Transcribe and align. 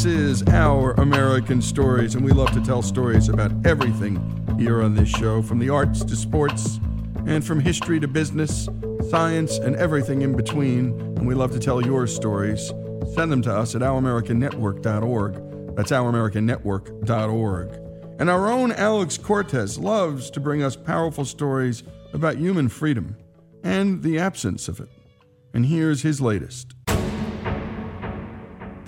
This 0.00 0.14
is 0.14 0.42
Our 0.44 0.92
American 0.92 1.60
Stories, 1.60 2.14
and 2.14 2.24
we 2.24 2.32
love 2.32 2.52
to 2.52 2.60
tell 2.62 2.80
stories 2.80 3.28
about 3.28 3.52
everything 3.66 4.16
here 4.58 4.82
on 4.82 4.94
this 4.94 5.10
show 5.10 5.42
from 5.42 5.58
the 5.58 5.68
arts 5.68 6.02
to 6.02 6.16
sports, 6.16 6.80
and 7.26 7.44
from 7.44 7.60
history 7.60 8.00
to 8.00 8.08
business, 8.08 8.66
science, 9.10 9.58
and 9.58 9.76
everything 9.76 10.22
in 10.22 10.34
between. 10.34 10.98
And 11.18 11.26
we 11.26 11.34
love 11.34 11.50
to 11.50 11.58
tell 11.58 11.84
your 11.84 12.06
stories. 12.06 12.68
Send 13.14 13.30
them 13.30 13.42
to 13.42 13.54
us 13.54 13.74
at 13.74 13.82
ouramericannetwork.org. 13.82 15.76
That's 15.76 15.90
ouramericannetwork.org. 15.90 17.68
And 18.18 18.30
our 18.30 18.50
own 18.50 18.72
Alex 18.72 19.18
Cortez 19.18 19.78
loves 19.78 20.30
to 20.30 20.40
bring 20.40 20.62
us 20.62 20.76
powerful 20.76 21.26
stories 21.26 21.82
about 22.14 22.38
human 22.38 22.70
freedom 22.70 23.18
and 23.62 24.02
the 24.02 24.18
absence 24.18 24.66
of 24.66 24.80
it. 24.80 24.88
And 25.52 25.66
here's 25.66 26.00
his 26.00 26.22
latest. 26.22 26.74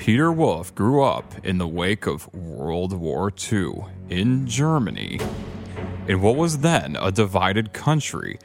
Peter 0.03 0.33
Wolf 0.33 0.75
grew 0.75 1.05
up 1.05 1.33
in 1.45 1.59
the 1.59 1.69
wake 1.69 2.07
of 2.07 2.27
World 2.35 2.93
War 2.93 3.33
II 3.53 3.85
in 4.09 4.49
Germany. 4.49 5.21
In 6.09 6.21
what 6.21 6.35
was 6.35 6.59
then 6.59 6.97
a 7.01 7.13
divided 7.13 7.73
country, 7.73 8.37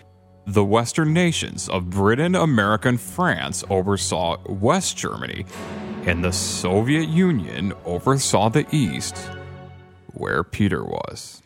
the 0.45 0.63
Western 0.63 1.13
nations 1.13 1.67
of 1.67 1.89
Britain, 1.89 2.35
America, 2.35 2.89
and 2.89 3.01
France 3.01 3.63
oversaw 3.71 4.37
West 4.47 4.97
Germany, 4.97 5.47
and 6.05 6.23
the 6.23 6.31
Soviet 6.31 7.09
Union 7.09 7.73
oversaw 7.85 8.49
the 8.49 8.67
East, 8.69 9.17
where 10.13 10.43
Peter 10.43 10.85
was. 10.85 11.41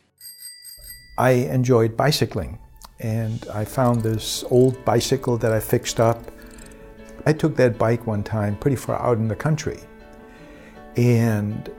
I 1.18 1.30
enjoyed 1.56 1.96
bicycling, 1.96 2.59
and 3.00 3.48
I 3.53 3.64
found 3.64 4.02
this 4.03 4.44
old 4.52 4.84
bicycle 4.84 5.38
that 5.38 5.53
I 5.53 5.62
fixed 5.62 6.02
up. 6.02 6.20
I 7.25 7.31
took 7.31 7.56
that 7.56 7.78
bike 7.78 8.06
one 8.06 8.23
time 8.23 8.58
pretty 8.58 8.75
far 8.75 9.02
out 9.02 9.18
in 9.18 9.30
the 9.30 9.38
country, 9.38 9.80
and 10.97 11.70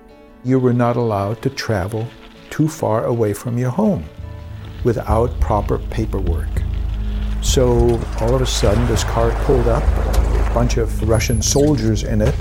you 0.44 0.58
were 0.58 0.72
not 0.72 0.96
allowed 0.96 1.40
to 1.42 1.50
travel 1.50 2.06
too 2.50 2.68
far 2.68 3.04
away 3.04 3.32
from 3.32 3.58
your 3.58 3.70
home 3.70 4.04
without 4.84 5.38
proper 5.40 5.78
paperwork. 5.78 6.48
So 7.40 8.00
all 8.20 8.34
of 8.34 8.40
a 8.40 8.46
sudden, 8.46 8.86
this 8.86 9.04
car 9.04 9.30
pulled 9.44 9.68
up, 9.68 9.82
a 9.82 10.50
bunch 10.54 10.76
of 10.76 11.08
Russian 11.08 11.42
soldiers 11.42 12.02
in 12.04 12.22
it, 12.22 12.34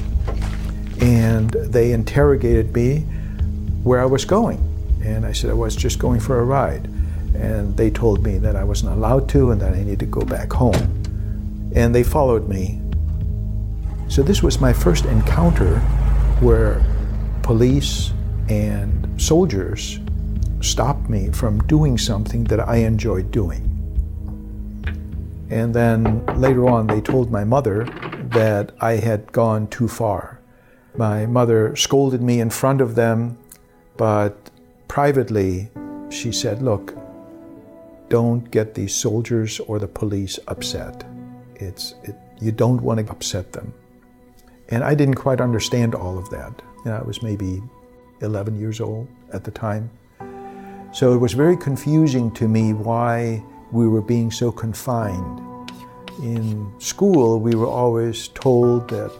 and 1.02 1.50
they 1.52 1.92
interrogated 1.92 2.74
me 2.74 3.00
where 3.84 4.00
I 4.00 4.06
was 4.06 4.26
going. 4.26 4.60
And 5.04 5.26
I 5.26 5.32
said 5.32 5.50
I 5.50 5.54
was 5.54 5.76
just 5.76 5.98
going 5.98 6.20
for 6.20 6.40
a 6.40 6.44
ride. 6.44 6.86
And 7.34 7.76
they 7.76 7.90
told 7.90 8.24
me 8.24 8.38
that 8.38 8.56
I 8.56 8.64
wasn't 8.64 8.94
allowed 8.94 9.28
to 9.30 9.52
and 9.52 9.60
that 9.62 9.74
I 9.74 9.80
needed 9.80 10.00
to 10.00 10.06
go 10.06 10.22
back 10.22 10.54
home. 10.54 11.72
And 11.74 11.96
they 11.96 12.04
followed 12.04 12.48
me. 12.48 12.80
So 14.10 14.22
this 14.22 14.44
was 14.44 14.62
my 14.62 14.74
first 14.74 15.06
encounter 15.06 15.82
where 16.42 16.84
police 17.44 18.14
and 18.50 19.22
soldiers 19.22 20.00
stopped 20.60 21.08
me 21.08 21.30
from 21.32 21.60
doing 21.68 21.98
something 21.98 22.44
that 22.46 22.60
I 22.60 22.78
enjoyed 22.78 23.32
doing. 23.32 23.68
And 25.52 25.74
then 25.74 26.26
later 26.40 26.68
on, 26.68 26.88
they 26.88 27.00
told 27.00 27.32
my 27.32 27.44
mother 27.44 27.86
that 28.32 28.72
I 28.82 28.94
had 28.94 29.32
gone 29.32 29.68
too 29.68 29.88
far. 29.88 30.40
My 30.98 31.26
mother 31.28 31.76
scolded 31.76 32.22
me 32.24 32.40
in 32.40 32.50
front 32.50 32.82
of 32.82 32.96
them, 32.96 33.38
but 33.96 34.50
privately, 34.88 35.70
she 36.10 36.32
said, 36.32 36.62
Look, 36.62 36.96
don't 38.10 38.50
get 38.50 38.74
these 38.74 38.96
soldiers 38.96 39.60
or 39.60 39.78
the 39.78 39.88
police 39.88 40.40
upset. 40.48 41.06
It's, 41.56 41.94
it, 42.04 42.16
you 42.42 42.52
don't 42.52 42.82
want 42.82 43.06
to 43.06 43.12
upset 43.12 43.54
them. 43.54 43.74
And 44.72 44.84
I 44.84 44.96
didn't 44.96 45.16
quite 45.16 45.42
understand 45.42 45.94
all 45.94 46.18
of 46.18 46.30
that. 46.30 46.62
You 46.86 46.92
know, 46.92 46.98
I 46.98 47.02
was 47.02 47.22
maybe 47.22 47.62
11 48.22 48.58
years 48.58 48.80
old 48.80 49.08
at 49.34 49.44
the 49.44 49.52
time. 49.52 49.90
So 50.94 51.14
it 51.14 51.18
was 51.18 51.34
very 51.34 51.58
confusing 51.58 52.32
to 52.32 52.48
me 52.48 52.74
why 52.74 53.44
we 53.72 53.88
were 53.88 54.02
being 54.02 54.32
so 54.32 54.52
confined. 54.52 55.42
In 56.22 56.72
school, 56.80 57.40
we 57.40 57.56
were 57.56 57.68
always 57.68 58.30
told 58.30 58.90
that 58.90 59.12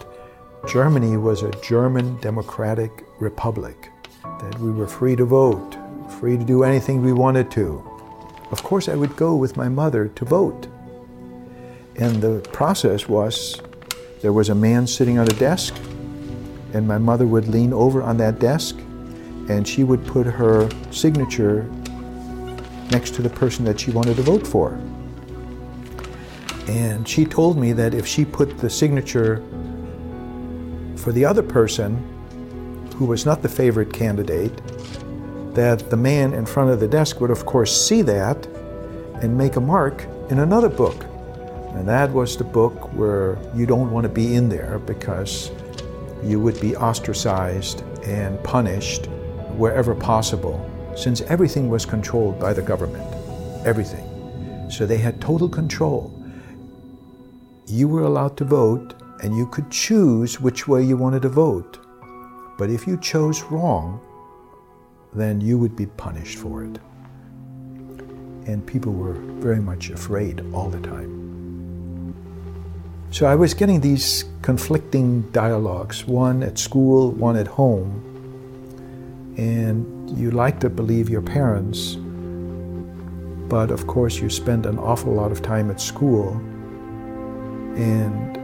Germany 0.68 1.18
was 1.18 1.44
a 1.44 1.52
German 1.62 2.20
democratic 2.22 3.06
republic, 3.20 3.92
that 4.24 4.60
we 4.60 4.72
were 4.72 4.88
free 4.88 5.16
to 5.16 5.26
vote, 5.26 5.78
free 6.20 6.38
to 6.38 6.44
do 6.44 6.64
anything 6.64 7.02
we 7.02 7.14
wanted 7.14 7.50
to. 7.52 7.84
Of 8.52 8.64
course, 8.64 8.90
I 8.90 8.96
would 8.96 9.16
go 9.16 9.36
with 9.36 9.58
my 9.58 9.70
mother 9.70 10.10
to 10.10 10.26
vote. 10.26 10.68
And 11.96 12.22
the 12.22 12.40
process 12.52 13.08
was 13.08 13.62
there 14.22 14.34
was 14.34 14.50
a 14.50 14.56
man 14.56 14.86
sitting 14.86 15.18
at 15.18 15.32
a 15.32 15.36
desk, 15.38 15.76
and 16.74 16.88
my 16.88 16.98
mother 16.98 17.26
would 17.26 17.48
lean 17.48 17.74
over 17.74 18.04
on 18.04 18.18
that 18.18 18.40
desk, 18.40 18.78
and 19.50 19.68
she 19.68 19.84
would 19.84 20.06
put 20.06 20.26
her 20.28 20.70
signature 20.92 21.64
next 22.92 23.16
to 23.16 23.22
the 23.22 23.30
person 23.30 23.66
that 23.66 23.80
she 23.80 23.92
wanted 23.92 24.16
to 24.18 24.22
vote 24.22 24.46
for. 24.46 24.80
And 26.68 27.08
she 27.08 27.26
told 27.26 27.58
me 27.58 27.74
that 27.74 27.94
if 27.94 28.06
she 28.06 28.24
put 28.24 28.60
the 28.60 28.70
signature 28.70 29.38
for 30.96 31.12
the 31.12 31.26
other 31.26 31.42
person, 31.42 32.08
who 32.96 33.06
was 33.06 33.26
not 33.26 33.42
the 33.42 33.50
favorite 33.50 33.92
candidate, 33.92 34.56
that 35.56 35.90
the 35.90 35.98
man 35.98 36.34
in 36.34 36.46
front 36.46 36.70
of 36.70 36.80
the 36.80 36.88
desk 36.88 37.20
would, 37.20 37.32
of 37.32 37.46
course, 37.48 37.76
see 37.76 38.04
that 38.04 38.46
and 39.22 39.36
make 39.36 39.56
a 39.56 39.60
mark 39.60 40.06
in 40.30 40.40
another 40.40 40.70
book. 40.70 41.06
And 41.74 41.88
that 41.88 42.12
was 42.12 42.36
the 42.36 42.44
book 42.44 42.94
where 42.94 43.38
you 43.56 43.66
don't 43.66 43.92
want 43.92 44.04
to 44.04 44.10
be 44.10 44.36
in 44.36 44.50
there 44.50 44.80
because 44.80 45.52
you 46.24 46.40
would 46.40 46.60
be 46.60 46.76
ostracized 46.76 47.82
and 48.04 48.42
punished 48.44 49.08
wherever 49.58 49.96
possible 49.96 50.68
since 50.96 51.22
everything 51.22 51.70
was 51.70 51.86
controlled 51.86 52.40
by 52.40 52.54
the 52.54 52.62
government. 52.62 53.08
Everything. 53.66 54.70
So 54.70 54.86
they 54.86 54.98
had 54.98 55.20
total 55.22 55.50
control. 55.50 56.14
You 57.68 57.88
were 57.88 58.04
allowed 58.04 58.38
to 58.38 58.46
vote 58.46 58.96
and 59.22 59.36
you 59.36 59.48
could 59.48 59.70
choose 59.72 60.42
which 60.42 60.68
way 60.68 60.84
you 60.84 60.98
wanted 60.98 61.22
to 61.24 61.30
vote. 61.30 61.80
But 62.58 62.70
if 62.70 62.86
you 62.86 62.98
chose 62.98 63.42
wrong, 63.44 64.02
then 65.14 65.42
you 65.42 65.58
would 65.58 65.76
be 65.76 65.86
punished 65.86 66.38
for 66.38 66.64
it. 66.64 66.80
And 68.46 68.66
people 68.66 68.94
were 68.94 69.14
very 69.14 69.60
much 69.60 69.90
afraid 69.90 70.44
all 70.54 70.70
the 70.70 70.80
time. 70.80 71.22
So 73.12 73.26
I 73.26 73.36
was 73.36 73.54
getting 73.54 73.82
these 73.82 74.24
conflicting 74.42 75.30
dialogues 75.32 76.08
one 76.08 76.42
at 76.44 76.58
school, 76.58 77.12
one 77.12 77.36
at 77.36 77.46
home. 77.46 78.08
And 79.38 80.18
you 80.18 80.32
like 80.32 80.62
to 80.62 80.70
believe 80.70 81.10
your 81.10 81.22
parents, 81.22 81.98
but 83.50 83.70
of 83.70 83.86
course, 83.86 84.20
you 84.20 84.30
spend 84.30 84.66
an 84.66 84.80
awful 84.80 85.12
lot 85.12 85.30
of 85.30 85.42
time 85.42 85.70
at 85.70 85.82
school 85.82 86.32
and 87.76 88.38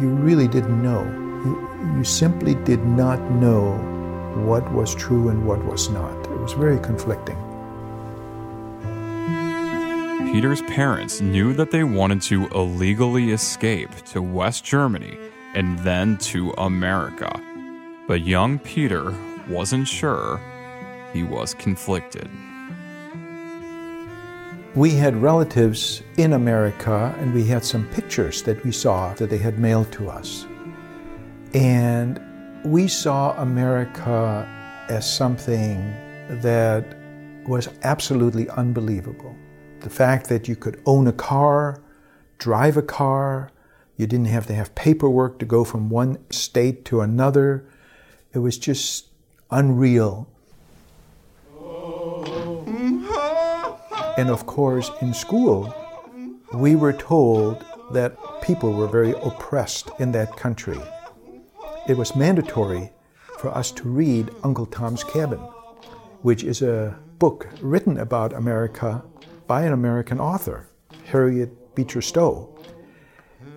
you 0.00 0.08
really 0.08 0.48
didn't 0.48 0.82
know. 0.82 1.04
You, 1.44 1.98
you 1.98 2.04
simply 2.04 2.54
did 2.64 2.82
not 2.86 3.20
know 3.32 3.76
what 4.46 4.72
was 4.72 4.94
true 4.94 5.28
and 5.28 5.46
what 5.46 5.62
was 5.66 5.90
not. 5.90 6.16
It 6.30 6.40
was 6.40 6.54
very 6.54 6.78
conflicting. 6.78 7.41
Peter's 10.32 10.62
parents 10.62 11.20
knew 11.20 11.52
that 11.52 11.70
they 11.70 11.84
wanted 11.84 12.22
to 12.22 12.48
illegally 12.54 13.32
escape 13.32 13.94
to 14.06 14.22
West 14.22 14.64
Germany 14.64 15.18
and 15.54 15.78
then 15.80 16.16
to 16.16 16.52
America. 16.56 17.30
But 18.08 18.22
young 18.22 18.58
Peter 18.58 19.14
wasn't 19.46 19.86
sure. 19.86 20.40
He 21.12 21.22
was 21.22 21.52
conflicted. 21.52 22.30
We 24.74 24.92
had 24.92 25.20
relatives 25.20 26.02
in 26.16 26.32
America, 26.32 27.14
and 27.18 27.34
we 27.34 27.44
had 27.44 27.62
some 27.62 27.86
pictures 27.88 28.42
that 28.44 28.64
we 28.64 28.72
saw 28.72 29.12
that 29.16 29.28
they 29.28 29.36
had 29.36 29.58
mailed 29.58 29.92
to 29.92 30.08
us. 30.08 30.46
And 31.52 32.18
we 32.64 32.88
saw 32.88 33.38
America 33.38 34.48
as 34.88 35.04
something 35.14 35.94
that 36.40 36.96
was 37.46 37.68
absolutely 37.82 38.48
unbelievable. 38.48 39.36
The 39.82 39.90
fact 39.90 40.28
that 40.28 40.46
you 40.46 40.54
could 40.54 40.80
own 40.86 41.06
a 41.08 41.12
car, 41.12 41.82
drive 42.38 42.76
a 42.76 42.82
car, 42.82 43.50
you 43.96 44.06
didn't 44.06 44.26
have 44.26 44.46
to 44.46 44.54
have 44.54 44.74
paperwork 44.74 45.38
to 45.40 45.44
go 45.44 45.64
from 45.64 45.90
one 45.90 46.18
state 46.30 46.84
to 46.86 47.00
another. 47.00 47.64
It 48.32 48.38
was 48.38 48.58
just 48.58 49.06
unreal. 49.50 50.28
And 54.16 54.30
of 54.30 54.46
course, 54.46 54.90
in 55.00 55.14
school, 55.14 55.74
we 56.52 56.76
were 56.76 56.92
told 56.92 57.64
that 57.92 58.16
people 58.42 58.72
were 58.72 58.86
very 58.86 59.12
oppressed 59.12 59.90
in 59.98 60.12
that 60.12 60.36
country. 60.36 60.78
It 61.88 61.96
was 61.96 62.14
mandatory 62.14 62.90
for 63.38 63.50
us 63.50 63.72
to 63.72 63.88
read 63.88 64.30
Uncle 64.44 64.66
Tom's 64.66 65.02
Cabin, 65.02 65.40
which 66.22 66.44
is 66.44 66.62
a 66.62 66.96
book 67.18 67.48
written 67.60 67.98
about 67.98 68.32
America 68.32 69.02
by 69.52 69.64
an 69.64 69.74
American 69.74 70.18
author, 70.18 70.66
Harriet 71.04 71.74
Beecher 71.74 72.00
Stowe. 72.00 72.48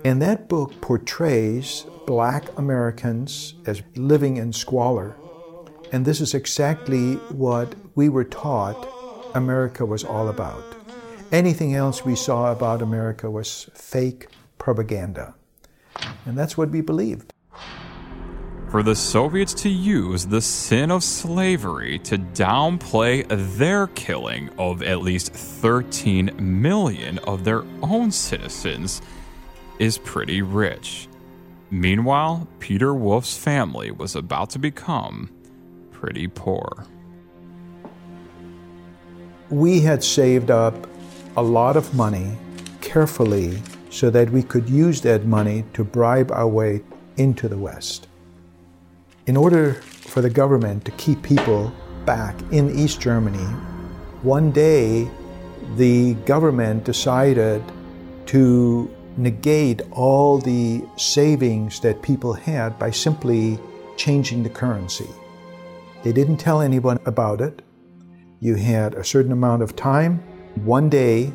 And 0.03 0.21
that 0.21 0.49
book 0.49 0.81
portrays 0.81 1.85
black 2.05 2.43
Americans 2.57 3.53
as 3.65 3.81
living 3.95 4.35
in 4.35 4.51
squalor. 4.51 5.15
And 5.93 6.03
this 6.03 6.19
is 6.19 6.33
exactly 6.33 7.13
what 7.31 7.75
we 7.95 8.09
were 8.09 8.25
taught 8.25 8.89
America 9.35 9.85
was 9.85 10.03
all 10.03 10.27
about. 10.27 10.65
Anything 11.31 11.75
else 11.75 12.03
we 12.03 12.17
saw 12.17 12.51
about 12.51 12.81
America 12.81 13.31
was 13.31 13.69
fake 13.73 14.27
propaganda. 14.57 15.33
And 16.25 16.37
that's 16.37 16.57
what 16.57 16.71
we 16.71 16.81
believed. 16.81 17.31
For 18.75 18.83
the 18.83 18.93
Soviets 18.93 19.53
to 19.53 19.69
use 19.69 20.25
the 20.25 20.41
sin 20.41 20.91
of 20.91 21.01
slavery 21.01 21.97
to 21.99 22.17
downplay 22.17 23.25
their 23.57 23.87
killing 23.87 24.49
of 24.59 24.83
at 24.83 24.99
least 24.99 25.31
13 25.31 26.35
million 26.37 27.17
of 27.19 27.45
their 27.45 27.63
own 27.81 28.11
citizens 28.11 29.01
is 29.79 29.97
pretty 29.97 30.41
rich. 30.41 31.07
Meanwhile, 31.71 32.49
Peter 32.59 32.93
Wolf's 32.93 33.37
family 33.37 33.91
was 33.91 34.13
about 34.13 34.49
to 34.49 34.59
become 34.59 35.29
pretty 35.91 36.27
poor. 36.27 36.85
We 39.49 39.79
had 39.79 40.03
saved 40.03 40.51
up 40.51 40.75
a 41.37 41.41
lot 41.41 41.77
of 41.77 41.95
money 41.95 42.37
carefully 42.81 43.57
so 43.89 44.09
that 44.09 44.31
we 44.31 44.43
could 44.43 44.69
use 44.69 44.99
that 45.03 45.25
money 45.25 45.63
to 45.75 45.85
bribe 45.85 46.29
our 46.29 46.49
way 46.49 46.81
into 47.15 47.47
the 47.47 47.57
West. 47.57 48.09
In 49.27 49.35
order 49.35 49.73
for 49.73 50.21
the 50.21 50.29
government 50.29 50.85
to 50.85 50.91
keep 50.91 51.23
people 51.23 51.73
back 52.05 52.39
in 52.51 52.69
East 52.77 53.01
Germany, 53.01 53.47
one 54.21 54.51
day 54.51 55.09
the 55.77 56.13
government 56.25 56.83
decided 56.83 57.63
to 58.27 58.87
negate 59.17 59.81
all 59.91 60.37
the 60.37 60.83
savings 60.95 61.79
that 61.79 62.03
people 62.03 62.33
had 62.33 62.77
by 62.77 62.91
simply 62.91 63.57
changing 63.97 64.43
the 64.43 64.49
currency. 64.49 65.09
They 66.03 66.11
didn't 66.11 66.37
tell 66.37 66.61
anyone 66.61 66.99
about 67.05 67.41
it. 67.41 67.63
You 68.39 68.53
had 68.53 68.93
a 68.93 69.03
certain 69.03 69.31
amount 69.31 69.63
of 69.63 69.75
time, 69.75 70.19
one 70.65 70.87
day, 70.87 71.33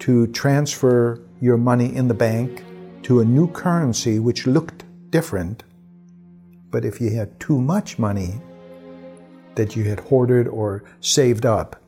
to 0.00 0.26
transfer 0.26 1.22
your 1.40 1.56
money 1.56 1.94
in 1.94 2.08
the 2.08 2.14
bank 2.14 2.62
to 3.04 3.20
a 3.20 3.24
new 3.24 3.48
currency 3.48 4.18
which 4.18 4.46
looked 4.46 4.84
different. 5.08 5.64
But 6.70 6.84
if 6.84 7.00
you 7.00 7.10
had 7.10 7.38
too 7.40 7.60
much 7.60 7.98
money 7.98 8.40
that 9.54 9.74
you 9.74 9.84
had 9.84 10.00
hoarded 10.00 10.46
or 10.46 10.84
saved 11.00 11.46
up, 11.46 11.82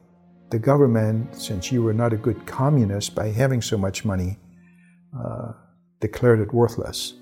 the 0.50 0.58
government, 0.58 1.34
since 1.36 1.70
you 1.70 1.82
were 1.82 1.92
not 1.92 2.12
a 2.12 2.16
good 2.16 2.46
communist 2.46 3.14
by 3.14 3.28
having 3.28 3.62
so 3.62 3.78
much 3.78 4.04
money, 4.04 4.38
uh, 5.16 5.52
declared 6.00 6.40
it 6.40 6.52
worthless. 6.52 7.14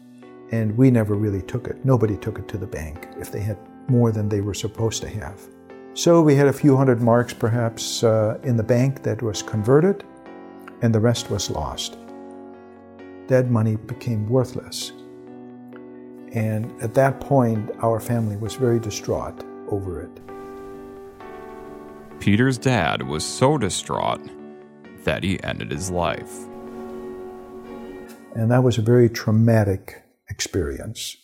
And 0.50 0.76
we 0.78 0.90
never 0.90 1.14
really 1.14 1.42
took 1.42 1.66
it. 1.66 1.84
Nobody 1.84 2.16
took 2.16 2.38
it 2.38 2.48
to 2.48 2.58
the 2.58 2.66
bank 2.66 3.06
if 3.18 3.30
they 3.30 3.40
had 3.40 3.58
more 3.88 4.12
than 4.12 4.28
they 4.28 4.40
were 4.40 4.54
supposed 4.54 5.02
to 5.02 5.08
have. 5.08 5.40
So 5.92 6.22
we 6.22 6.36
had 6.36 6.46
a 6.46 6.52
few 6.52 6.76
hundred 6.76 7.02
marks 7.02 7.34
perhaps 7.34 8.02
uh, 8.04 8.38
in 8.44 8.56
the 8.56 8.62
bank 8.62 9.02
that 9.02 9.20
was 9.20 9.42
converted, 9.42 10.04
and 10.80 10.94
the 10.94 11.00
rest 11.00 11.28
was 11.28 11.50
lost. 11.50 11.98
That 13.26 13.50
money 13.50 13.76
became 13.76 14.28
worthless. 14.28 14.92
And 16.32 16.80
at 16.82 16.94
that 16.94 17.20
point, 17.20 17.70
our 17.80 18.00
family 18.00 18.36
was 18.36 18.54
very 18.54 18.78
distraught 18.78 19.44
over 19.68 20.00
it. 20.02 20.10
Peter's 22.20 22.58
dad 22.58 23.02
was 23.02 23.24
so 23.24 23.56
distraught 23.56 24.20
that 25.04 25.22
he 25.22 25.42
ended 25.42 25.70
his 25.70 25.90
life. 25.90 26.46
And 28.34 28.50
that 28.50 28.62
was 28.62 28.76
a 28.78 28.82
very 28.82 29.08
traumatic 29.08 30.02
experience. 30.28 31.16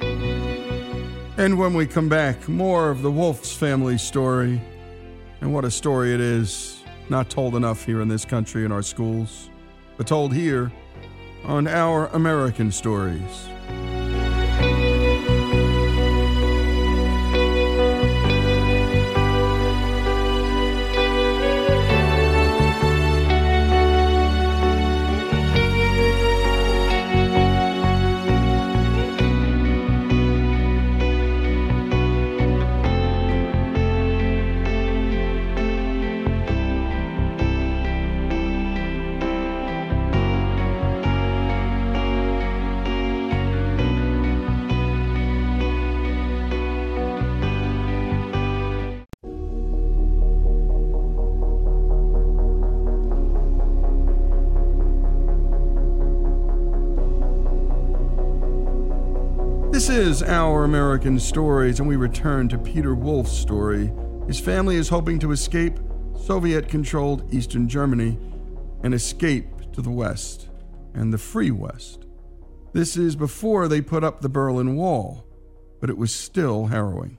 And 0.00 1.56
when 1.58 1.72
we 1.72 1.86
come 1.86 2.08
back, 2.08 2.48
more 2.48 2.90
of 2.90 3.02
the 3.02 3.10
Wolf's 3.10 3.56
family 3.56 3.96
story. 3.96 4.60
And 5.40 5.54
what 5.54 5.64
a 5.64 5.70
story 5.70 6.12
it 6.12 6.20
is, 6.20 6.82
not 7.08 7.30
told 7.30 7.54
enough 7.54 7.84
here 7.84 8.00
in 8.00 8.08
this 8.08 8.24
country 8.24 8.64
in 8.64 8.72
our 8.72 8.82
schools, 8.82 9.48
but 9.96 10.08
told 10.08 10.34
here 10.34 10.72
on 11.44 11.68
Our 11.68 12.08
American 12.08 12.72
Stories. 12.72 13.48
This 13.68 13.97
is 59.98 60.22
Our 60.22 60.62
American 60.62 61.18
Stories, 61.18 61.80
and 61.80 61.88
we 61.88 61.96
return 61.96 62.48
to 62.50 62.56
Peter 62.56 62.94
Wolf's 62.94 63.32
story. 63.32 63.90
His 64.28 64.38
family 64.38 64.76
is 64.76 64.88
hoping 64.88 65.18
to 65.18 65.32
escape 65.32 65.76
Soviet 66.24 66.68
controlled 66.68 67.34
Eastern 67.34 67.68
Germany 67.68 68.16
and 68.84 68.94
escape 68.94 69.72
to 69.72 69.82
the 69.82 69.90
West 69.90 70.50
and 70.94 71.12
the 71.12 71.18
free 71.18 71.50
West. 71.50 72.06
This 72.72 72.96
is 72.96 73.16
before 73.16 73.66
they 73.66 73.80
put 73.80 74.04
up 74.04 74.20
the 74.20 74.28
Berlin 74.28 74.76
Wall, 74.76 75.26
but 75.80 75.90
it 75.90 75.98
was 75.98 76.14
still 76.14 76.66
harrowing. 76.66 77.18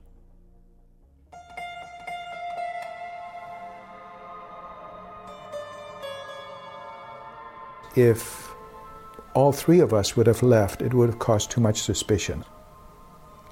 If 7.98 8.54
all 9.34 9.52
three 9.52 9.82
of 9.82 9.94
us 9.94 10.16
would 10.16 10.28
have 10.28 10.42
left, 10.42 10.82
it 10.82 10.94
would 10.94 11.10
have 11.10 11.20
caused 11.20 11.52
too 11.52 11.60
much 11.60 11.82
suspicion. 11.82 12.46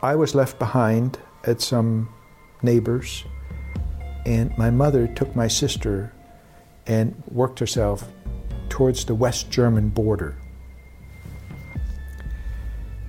I 0.02 0.16
was 0.16 0.36
left 0.36 0.60
behind 0.60 1.18
at 1.44 1.60
some 1.60 2.10
neighbors, 2.62 3.24
and 4.26 4.56
my 4.58 4.70
mother 4.70 5.08
took 5.08 5.36
my 5.36 5.48
sister 5.48 6.14
and 6.86 7.24
worked 7.32 7.60
herself 7.60 8.08
towards 8.70 9.06
the 9.06 9.16
West 9.16 9.50
German 9.50 9.90
border. 9.90 10.36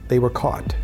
They 0.09 0.19
were 0.19 0.31
caught 0.31 0.75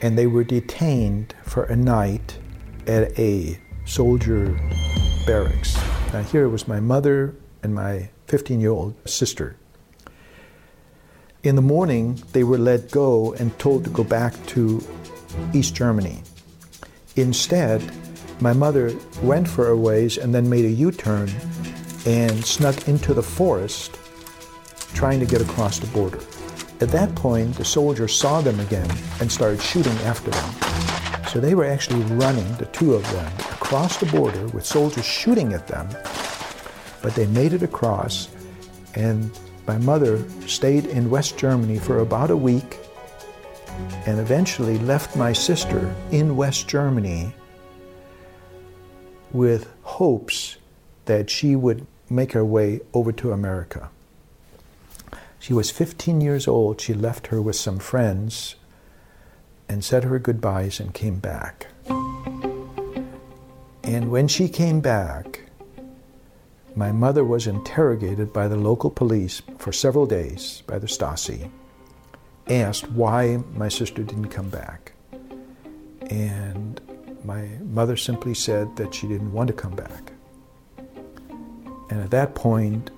and 0.00 0.16
they 0.16 0.28
were 0.28 0.44
detained 0.44 1.34
for 1.42 1.64
a 1.64 1.74
night 1.74 2.38
at 2.86 3.18
a 3.18 3.58
soldier 3.84 4.56
barracks. 5.26 5.76
Now, 6.12 6.22
here 6.22 6.48
was 6.48 6.68
my 6.68 6.78
mother 6.78 7.34
and 7.64 7.74
my 7.74 8.10
15 8.28 8.60
year 8.60 8.70
old 8.70 8.94
sister. 9.08 9.56
In 11.42 11.56
the 11.56 11.62
morning, 11.62 12.22
they 12.32 12.44
were 12.44 12.58
let 12.58 12.90
go 12.90 13.32
and 13.34 13.56
told 13.58 13.84
to 13.84 13.90
go 13.90 14.04
back 14.04 14.34
to 14.46 14.80
East 15.54 15.74
Germany. 15.74 16.22
Instead, 17.16 17.82
my 18.40 18.52
mother 18.52 18.94
went 19.22 19.48
for 19.48 19.68
a 19.68 19.76
ways 19.76 20.18
and 20.18 20.34
then 20.34 20.48
made 20.48 20.64
a 20.64 20.70
U 20.70 20.92
turn 20.92 21.30
and 22.06 22.44
snuck 22.44 22.88
into 22.88 23.12
the 23.12 23.22
forest 23.22 23.98
trying 24.94 25.20
to 25.20 25.26
get 25.26 25.40
across 25.40 25.78
the 25.78 25.86
border. 25.88 26.20
At 26.80 26.90
that 26.90 27.14
point, 27.16 27.56
the 27.56 27.64
soldiers 27.64 28.16
saw 28.16 28.40
them 28.40 28.60
again 28.60 28.90
and 29.20 29.30
started 29.30 29.60
shooting 29.60 29.96
after 29.98 30.30
them. 30.30 30.54
So 31.28 31.40
they 31.40 31.54
were 31.54 31.64
actually 31.64 32.02
running, 32.14 32.50
the 32.56 32.66
two 32.66 32.94
of 32.94 33.02
them, 33.12 33.32
across 33.52 33.98
the 33.98 34.06
border 34.06 34.46
with 34.48 34.64
soldiers 34.64 35.04
shooting 35.04 35.52
at 35.52 35.66
them. 35.66 35.88
But 37.02 37.14
they 37.14 37.26
made 37.26 37.52
it 37.52 37.62
across, 37.62 38.28
and 38.94 39.30
my 39.66 39.78
mother 39.78 40.24
stayed 40.46 40.86
in 40.86 41.10
West 41.10 41.36
Germany 41.36 41.78
for 41.78 41.98
about 41.98 42.30
a 42.30 42.36
week 42.36 42.78
and 44.06 44.18
eventually 44.18 44.78
left 44.78 45.16
my 45.16 45.32
sister 45.32 45.94
in 46.10 46.36
West 46.36 46.68
Germany 46.68 47.32
with 49.32 49.68
hopes 49.82 50.56
that 51.04 51.30
she 51.30 51.56
would 51.56 51.86
make 52.10 52.32
her 52.32 52.44
way 52.44 52.80
over 52.94 53.12
to 53.12 53.32
America. 53.32 53.90
She 55.38 55.52
was 55.52 55.70
15 55.70 56.20
years 56.20 56.48
old. 56.48 56.80
She 56.80 56.94
left 56.94 57.28
her 57.28 57.40
with 57.40 57.56
some 57.56 57.78
friends 57.78 58.56
and 59.68 59.84
said 59.84 60.04
her 60.04 60.18
goodbyes 60.18 60.80
and 60.80 60.92
came 60.92 61.18
back. 61.18 61.68
And 63.82 64.10
when 64.10 64.28
she 64.28 64.48
came 64.48 64.80
back, 64.80 65.42
my 66.74 66.92
mother 66.92 67.24
was 67.24 67.46
interrogated 67.46 68.32
by 68.32 68.48
the 68.48 68.56
local 68.56 68.90
police 68.90 69.42
for 69.58 69.72
several 69.72 70.06
days 70.06 70.62
by 70.66 70.78
the 70.78 70.86
Stasi, 70.86 71.50
asked 72.50 72.90
why 72.90 73.42
my 73.54 73.68
sister 73.68 74.02
didn't 74.02 74.28
come 74.28 74.48
back. 74.48 74.92
And 76.10 76.80
my 77.24 77.48
mother 77.62 77.96
simply 77.96 78.34
said 78.34 78.76
that 78.76 78.94
she 78.94 79.06
didn't 79.06 79.32
want 79.32 79.48
to 79.48 79.52
come 79.52 79.74
back. 79.74 80.12
And 81.90 82.00
at 82.00 82.10
that 82.10 82.34
point, 82.34 82.90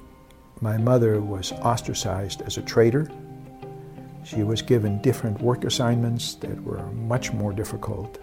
my 0.61 0.76
mother 0.76 1.21
was 1.21 1.52
ostracized 1.52 2.42
as 2.42 2.59
a 2.59 2.62
traitor. 2.62 3.11
She 4.25 4.42
was 4.42 4.62
given 4.62 5.00
different 5.00 5.40
work 5.40 5.64
assignments 5.64 6.35
that 6.37 6.62
were 6.62 6.85
much 6.92 7.33
more 7.33 7.52
difficult. 7.52 8.19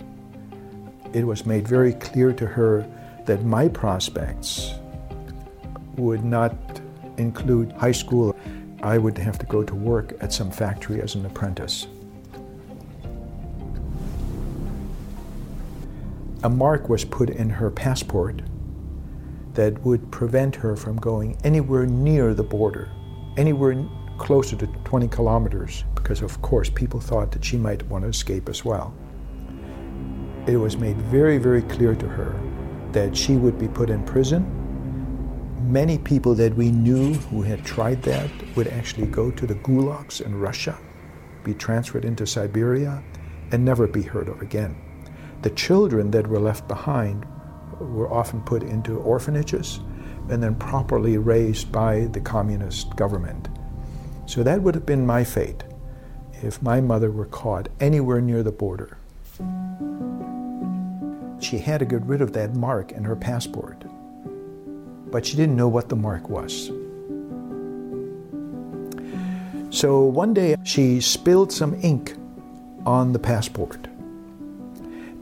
It 1.13 1.25
was 1.25 1.45
made 1.45 1.67
very 1.67 1.93
clear 1.93 2.31
to 2.33 2.45
her 2.45 2.87
that 3.25 3.43
my 3.43 3.67
prospects 3.67 4.73
would 5.95 6.23
not 6.23 6.53
include 7.17 7.71
high 7.73 7.91
school. 7.91 8.36
I 8.87 8.97
would 8.97 9.17
have 9.17 9.37
to 9.39 9.45
go 9.45 9.63
to 9.63 9.75
work 9.75 10.13
at 10.21 10.31
some 10.31 10.49
factory 10.49 11.01
as 11.01 11.15
an 11.15 11.25
apprentice. 11.25 11.87
A 16.43 16.49
mark 16.49 16.87
was 16.87 17.03
put 17.03 17.29
in 17.29 17.49
her 17.49 17.69
passport 17.69 18.43
that 19.55 19.77
would 19.83 20.09
prevent 20.09 20.55
her 20.55 20.77
from 20.77 20.95
going 20.95 21.37
anywhere 21.43 21.85
near 21.85 22.33
the 22.33 22.43
border, 22.43 22.89
anywhere 23.35 23.85
closer 24.17 24.55
to 24.55 24.67
20 24.67 25.09
kilometers, 25.09 25.83
because 25.93 26.21
of 26.21 26.41
course 26.41 26.69
people 26.69 27.01
thought 27.01 27.33
that 27.33 27.43
she 27.43 27.57
might 27.57 27.83
want 27.87 28.05
to 28.05 28.09
escape 28.09 28.47
as 28.47 28.63
well. 28.63 28.95
It 30.47 30.55
was 30.55 30.77
made 30.77 30.95
very, 31.01 31.39
very 31.39 31.63
clear 31.63 31.93
to 31.93 32.07
her 32.07 32.39
that 32.93 33.17
she 33.17 33.35
would 33.35 33.59
be 33.59 33.67
put 33.67 33.89
in 33.89 34.05
prison. 34.05 34.56
Many 35.67 35.97
people 35.97 36.33
that 36.35 36.55
we 36.55 36.71
knew 36.71 37.13
who 37.13 37.41
had 37.41 37.65
tried 37.65 38.01
that 38.03 38.29
would 38.55 38.69
actually 38.69 39.07
go 39.07 39.29
to 39.31 39.45
the 39.45 39.55
gulags 39.55 40.21
in 40.21 40.39
Russia, 40.39 40.77
be 41.43 41.53
transferred 41.53 42.05
into 42.05 42.25
Siberia, 42.25 43.03
and 43.51 43.65
never 43.65 43.85
be 43.85 44.01
heard 44.01 44.29
of 44.29 44.41
again. 44.41 44.77
The 45.41 45.49
children 45.49 46.09
that 46.11 46.25
were 46.25 46.39
left 46.39 46.69
behind 46.69 47.25
were 47.81 48.09
often 48.09 48.41
put 48.43 48.63
into 48.63 48.97
orphanages 48.99 49.81
and 50.29 50.41
then 50.41 50.55
properly 50.55 51.17
raised 51.17 51.69
by 51.69 52.05
the 52.13 52.21
communist 52.21 52.95
government. 52.95 53.49
So 54.25 54.43
that 54.43 54.61
would 54.61 54.73
have 54.73 54.85
been 54.85 55.05
my 55.05 55.25
fate 55.25 55.65
if 56.43 56.61
my 56.61 56.79
mother 56.79 57.11
were 57.11 57.25
caught 57.25 57.67
anywhere 57.81 58.21
near 58.21 58.41
the 58.41 58.53
border. 58.53 58.97
She 61.41 61.57
had 61.57 61.79
to 61.79 61.85
get 61.85 62.05
rid 62.05 62.21
of 62.21 62.31
that 62.33 62.55
mark 62.55 62.93
in 62.93 63.03
her 63.03 63.17
passport, 63.17 63.83
but 65.11 65.25
she 65.25 65.35
didn't 65.35 65.55
know 65.55 65.67
what 65.67 65.89
the 65.89 65.95
mark 65.95 66.29
was. 66.29 66.71
So 69.69 70.03
one 70.03 70.33
day 70.33 70.55
she 70.63 71.01
spilled 71.01 71.51
some 71.51 71.79
ink 71.81 72.15
on 72.85 73.13
the 73.13 73.19
passport. 73.19 73.87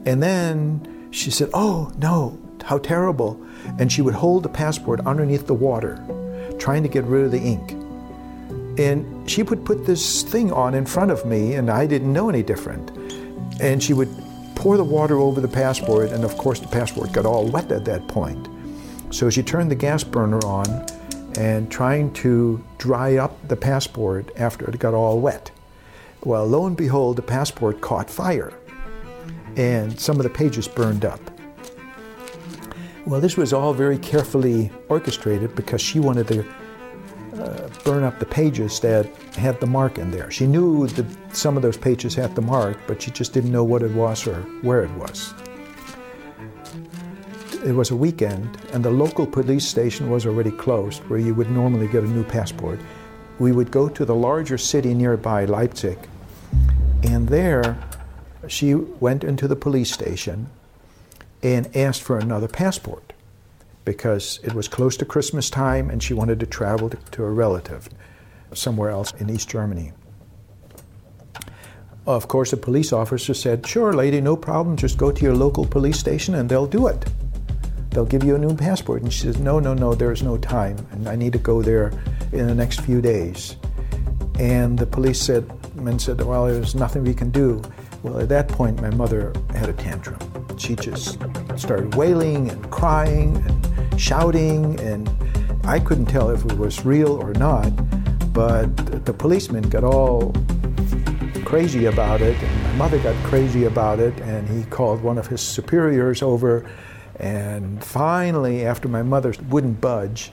And 0.06 0.22
then 0.22 1.08
she 1.10 1.30
said, 1.30 1.50
Oh, 1.52 1.92
no, 1.98 2.38
how 2.62 2.78
terrible. 2.78 3.42
And 3.78 3.90
she 3.90 4.02
would 4.02 4.14
hold 4.14 4.44
the 4.44 4.48
passport 4.48 5.00
underneath 5.00 5.46
the 5.46 5.54
water, 5.54 6.02
trying 6.58 6.82
to 6.84 6.88
get 6.88 7.04
rid 7.04 7.24
of 7.24 7.32
the 7.32 7.40
ink. 7.40 7.72
And 8.78 9.28
she 9.28 9.42
would 9.42 9.64
put 9.64 9.86
this 9.86 10.22
thing 10.22 10.52
on 10.52 10.74
in 10.74 10.86
front 10.86 11.10
of 11.10 11.24
me, 11.26 11.54
and 11.54 11.70
I 11.70 11.86
didn't 11.86 12.12
know 12.12 12.28
any 12.28 12.42
different. 12.42 12.90
And 13.60 13.82
she 13.82 13.94
would 13.94 14.08
pour 14.54 14.76
the 14.76 14.84
water 14.84 15.18
over 15.18 15.40
the 15.40 15.48
passport, 15.48 16.10
and 16.10 16.24
of 16.24 16.36
course, 16.36 16.60
the 16.60 16.68
passport 16.68 17.12
got 17.12 17.26
all 17.26 17.46
wet 17.46 17.72
at 17.72 17.84
that 17.86 18.06
point. 18.08 18.48
So 19.10 19.30
she 19.30 19.42
turned 19.42 19.70
the 19.70 19.76
gas 19.76 20.04
burner 20.04 20.44
on 20.44 20.86
and 21.38 21.70
trying 21.70 22.12
to 22.14 22.62
dry 22.78 23.16
up 23.16 23.36
the 23.48 23.56
passport 23.56 24.30
after 24.36 24.68
it 24.68 24.78
got 24.78 24.94
all 24.94 25.20
wet. 25.20 25.50
Well, 26.24 26.46
lo 26.46 26.66
and 26.66 26.76
behold, 26.76 27.16
the 27.16 27.22
passport 27.22 27.80
caught 27.80 28.10
fire, 28.10 28.52
and 29.56 29.98
some 29.98 30.16
of 30.16 30.24
the 30.24 30.30
pages 30.30 30.66
burned 30.66 31.04
up. 31.04 31.20
Well, 33.06 33.20
this 33.20 33.36
was 33.36 33.52
all 33.52 33.72
very 33.72 33.98
carefully 33.98 34.72
orchestrated 34.88 35.54
because 35.54 35.80
she 35.80 36.00
wanted 36.00 36.26
to 36.28 36.44
uh, 37.40 37.68
burn 37.84 38.02
up 38.02 38.18
the 38.18 38.26
pages 38.26 38.80
that 38.80 39.06
had 39.34 39.60
the 39.60 39.66
mark 39.66 39.98
in 39.98 40.10
there. 40.10 40.30
She 40.30 40.46
knew 40.46 40.88
that 40.88 41.06
some 41.36 41.56
of 41.56 41.62
those 41.62 41.76
pages 41.76 42.14
had 42.14 42.34
the 42.34 42.42
mark, 42.42 42.78
but 42.86 43.00
she 43.00 43.10
just 43.10 43.32
didn't 43.32 43.52
know 43.52 43.62
what 43.62 43.82
it 43.82 43.92
was 43.92 44.26
or 44.26 44.40
where 44.62 44.82
it 44.82 44.90
was. 44.92 45.32
It 47.66 47.74
was 47.74 47.90
a 47.90 47.96
weekend, 47.96 48.58
and 48.72 48.84
the 48.84 48.92
local 48.92 49.26
police 49.26 49.66
station 49.66 50.08
was 50.08 50.24
already 50.24 50.52
closed, 50.52 51.02
where 51.08 51.18
you 51.18 51.34
would 51.34 51.50
normally 51.50 51.88
get 51.88 52.04
a 52.04 52.06
new 52.06 52.22
passport. 52.22 52.78
We 53.40 53.50
would 53.50 53.72
go 53.72 53.88
to 53.88 54.04
the 54.04 54.14
larger 54.14 54.56
city 54.56 54.94
nearby, 54.94 55.46
Leipzig, 55.46 55.98
and 57.02 57.28
there 57.28 57.76
she 58.46 58.74
went 58.74 59.24
into 59.24 59.48
the 59.48 59.56
police 59.56 59.90
station 59.90 60.48
and 61.42 61.76
asked 61.76 62.02
for 62.02 62.20
another 62.20 62.46
passport 62.46 63.12
because 63.84 64.38
it 64.44 64.54
was 64.54 64.68
close 64.68 64.96
to 64.98 65.04
Christmas 65.04 65.50
time 65.50 65.90
and 65.90 66.00
she 66.00 66.14
wanted 66.14 66.38
to 66.38 66.46
travel 66.46 66.88
to, 66.88 67.24
a 67.24 67.30
relative 67.30 67.88
somewhere 68.52 68.90
else 68.90 69.12
in 69.14 69.28
East 69.28 69.48
Germany. 69.50 69.92
Of 72.06 72.28
course, 72.28 72.52
the 72.52 72.56
police 72.58 72.92
officer 72.92 73.34
said, 73.34 73.66
Sure, 73.66 73.92
lady, 73.92 74.20
no 74.20 74.36
problem. 74.36 74.76
Just 74.76 74.96
go 74.98 75.10
to 75.10 75.22
your 75.24 75.34
local 75.34 75.66
police 75.66 75.98
station 75.98 76.36
and 76.36 76.48
they'll 76.48 76.68
do 76.68 76.86
it. 76.86 77.04
They'll 77.96 78.04
give 78.04 78.24
you 78.24 78.34
a 78.34 78.38
new 78.38 78.54
passport. 78.54 79.00
And 79.00 79.10
she 79.10 79.22
says, 79.22 79.38
No, 79.38 79.58
no, 79.58 79.72
no, 79.72 79.94
there's 79.94 80.22
no 80.22 80.36
time. 80.36 80.76
And 80.92 81.08
I 81.08 81.16
need 81.16 81.32
to 81.32 81.38
go 81.38 81.62
there 81.62 81.92
in 82.30 82.46
the 82.46 82.54
next 82.54 82.82
few 82.82 83.00
days. 83.00 83.56
And 84.38 84.78
the 84.78 84.84
police 84.84 85.18
said, 85.18 85.50
men 85.74 85.98
said, 85.98 86.20
Well, 86.20 86.44
there's 86.44 86.74
nothing 86.74 87.04
we 87.04 87.14
can 87.14 87.30
do. 87.30 87.62
Well, 88.02 88.20
at 88.20 88.28
that 88.28 88.48
point, 88.48 88.82
my 88.82 88.90
mother 88.90 89.32
had 89.54 89.70
a 89.70 89.72
tantrum. 89.72 90.18
She 90.58 90.76
just 90.76 91.18
started 91.56 91.94
wailing 91.94 92.50
and 92.50 92.70
crying 92.70 93.38
and 93.38 93.98
shouting, 93.98 94.78
and 94.80 95.08
I 95.64 95.80
couldn't 95.80 96.06
tell 96.06 96.28
if 96.28 96.44
it 96.44 96.58
was 96.58 96.84
real 96.84 97.12
or 97.12 97.32
not, 97.32 97.70
but 98.34 99.06
the 99.06 99.14
policeman 99.14 99.70
got 99.70 99.84
all 99.84 100.34
crazy 101.46 101.86
about 101.86 102.20
it, 102.20 102.36
and 102.42 102.62
my 102.62 102.72
mother 102.74 102.98
got 102.98 103.14
crazy 103.24 103.64
about 103.64 104.00
it, 104.00 104.12
and 104.20 104.46
he 104.50 104.68
called 104.68 105.02
one 105.02 105.16
of 105.16 105.26
his 105.28 105.40
superiors 105.40 106.22
over, 106.22 106.68
and 107.18 107.82
finally, 107.82 108.64
after 108.66 108.88
my 108.88 109.02
mother 109.02 109.34
wouldn't 109.48 109.80
budge, 109.80 110.32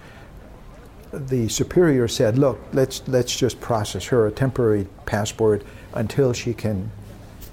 the 1.11 1.47
superior 1.47 2.07
said, 2.07 2.37
"Look, 2.37 2.59
let's 2.73 3.01
let's 3.07 3.35
just 3.35 3.61
process 3.61 4.05
her 4.05 4.27
a 4.27 4.31
temporary 4.31 4.87
passport 5.05 5.63
until 5.93 6.33
she 6.33 6.53
can 6.53 6.91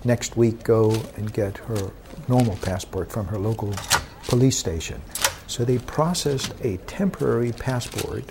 next 0.05 0.37
week 0.37 0.65
go 0.65 1.03
and 1.17 1.33
get 1.33 1.59
her 1.59 1.93
normal 2.27 2.57
passport 2.57 3.13
from 3.13 3.27
her 3.27 3.39
local 3.39 3.75
police 4.29 4.57
station. 4.57 5.03
So 5.47 5.65
they 5.65 5.79
processed 5.79 6.55
a 6.63 6.79
temporary 6.79 7.53
passport, 7.53 8.25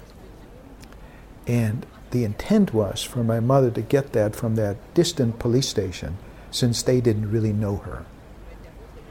and 1.46 1.86
the 2.12 2.24
intent 2.24 2.74
was 2.74 3.04
for 3.04 3.24
my 3.24 3.40
mother 3.40 3.70
to 3.72 3.82
get 3.82 4.14
that 4.14 4.36
from 4.36 4.56
that 4.56 4.78
distant 4.94 5.38
police 5.38 5.68
station 5.68 6.18
since 6.50 6.82
they 6.82 7.00
didn't 7.00 7.30
really 7.30 7.54
know 7.54 7.78
her 7.78 8.06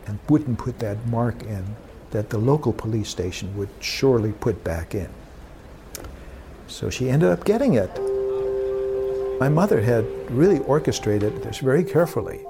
and 0.09 0.19
wouldn't 0.29 0.59
put 0.59 0.79
that 0.81 1.07
mark 1.07 1.43
in 1.43 1.65
that 2.11 2.31
the 2.31 2.39
local 2.39 2.73
police 2.73 3.09
station 3.09 3.55
would 3.57 3.69
surely 3.81 4.33
put 4.33 4.65
back 4.65 4.95
in. 4.95 5.09
So 6.67 6.91
she 6.91 7.11
ended 7.11 7.29
up 7.29 7.45
getting 7.45 7.75
it. 7.75 7.91
My 9.39 9.49
mother 9.49 9.81
had 9.81 10.05
really 10.31 10.59
orchestrated 10.61 11.43
this 11.43 11.59
very 11.59 11.85
carefully. 11.85 12.41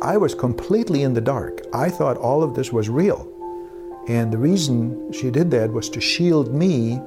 I 0.00 0.16
was 0.16 0.34
completely 0.34 1.02
in 1.02 1.14
the 1.14 1.20
dark. 1.20 1.60
I 1.72 1.90
thought 1.90 2.16
all 2.16 2.42
of 2.42 2.54
this 2.54 2.72
was 2.72 2.88
real. 2.88 3.30
And 4.08 4.32
the 4.32 4.38
reason 4.38 5.12
she 5.12 5.30
did 5.30 5.50
that 5.50 5.72
was 5.72 5.88
to 5.90 6.00
shield 6.00 6.54
me 6.54 7.00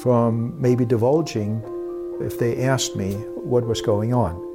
from 0.00 0.60
maybe 0.60 0.84
divulging 0.84 1.62
if 2.20 2.38
they 2.38 2.64
asked 2.64 2.96
me 2.96 3.14
what 3.14 3.66
was 3.66 3.80
going 3.80 4.12
on. 4.12 4.45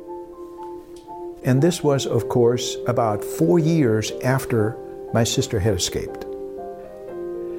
And 1.43 1.62
this 1.62 1.83
was, 1.83 2.05
of 2.05 2.29
course, 2.29 2.77
about 2.88 3.24
four 3.24 3.60
years 3.60 4.12
after 4.24 4.77
my 5.13 5.24
sister 5.24 5.60
had 5.60 5.74
escaped. 5.74 6.25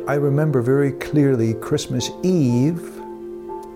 I 0.07 0.15
remember 0.15 0.63
very 0.63 0.93
clearly 0.93 1.55
Christmas 1.55 2.11
Eve, 2.23 3.01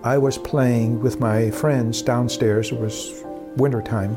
I 0.03 0.17
was 0.17 0.37
playing 0.37 1.01
with 1.01 1.19
my 1.19 1.51
friends 1.51 2.01
downstairs. 2.01 2.71
It 2.71 2.79
was 2.79 3.23
wintertime 3.57 4.15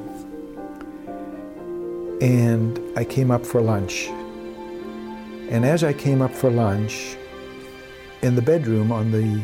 and 2.21 2.79
I 2.97 3.05
came 3.05 3.31
up 3.31 3.45
for 3.47 3.61
lunch. 3.61 4.09
And 5.49 5.65
as 5.65 5.83
I 5.83 5.93
came 5.93 6.23
up 6.23 6.33
for 6.33 6.51
lunch, 6.51 7.17
in 8.23 8.35
the 8.35 8.43
bedroom 8.43 8.93
on 8.93 9.11
the 9.11 9.41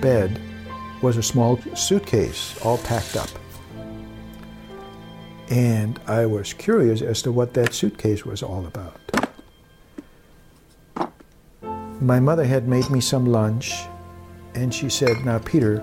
bed 0.00 0.40
was 1.02 1.16
a 1.16 1.22
small 1.22 1.60
suitcase 1.74 2.58
all 2.64 2.78
packed 2.78 3.16
up. 3.16 3.28
And 5.50 5.98
I 6.06 6.26
was 6.26 6.52
curious 6.52 7.00
as 7.00 7.22
to 7.22 7.32
what 7.32 7.54
that 7.54 7.72
suitcase 7.72 8.24
was 8.26 8.42
all 8.42 8.66
about. 8.66 9.00
My 12.00 12.20
mother 12.20 12.44
had 12.44 12.68
made 12.68 12.90
me 12.90 13.00
some 13.00 13.24
lunch, 13.24 13.74
and 14.54 14.72
she 14.72 14.88
said, 14.88 15.24
Now, 15.24 15.38
Peter, 15.38 15.82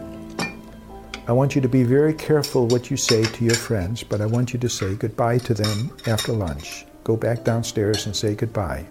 I 1.27 1.31
want 1.31 1.55
you 1.55 1.61
to 1.61 1.67
be 1.67 1.83
very 1.83 2.13
careful 2.13 2.67
what 2.67 2.91
you 2.91 2.97
say 2.97 3.23
to 3.23 3.43
your 3.43 3.55
friends, 3.55 4.03
but 4.03 4.21
I 4.21 4.27
want 4.27 4.53
you 4.53 4.59
to 4.59 4.69
say 4.69 4.93
goodbye 4.93 5.39
to 5.39 5.53
them 5.55 5.91
after 6.05 6.31
lunch. 6.31 6.85
Go 7.03 7.17
back 7.17 7.43
downstairs 7.43 8.05
and 8.05 8.15
say 8.15 8.35
goodbye. 8.35 8.85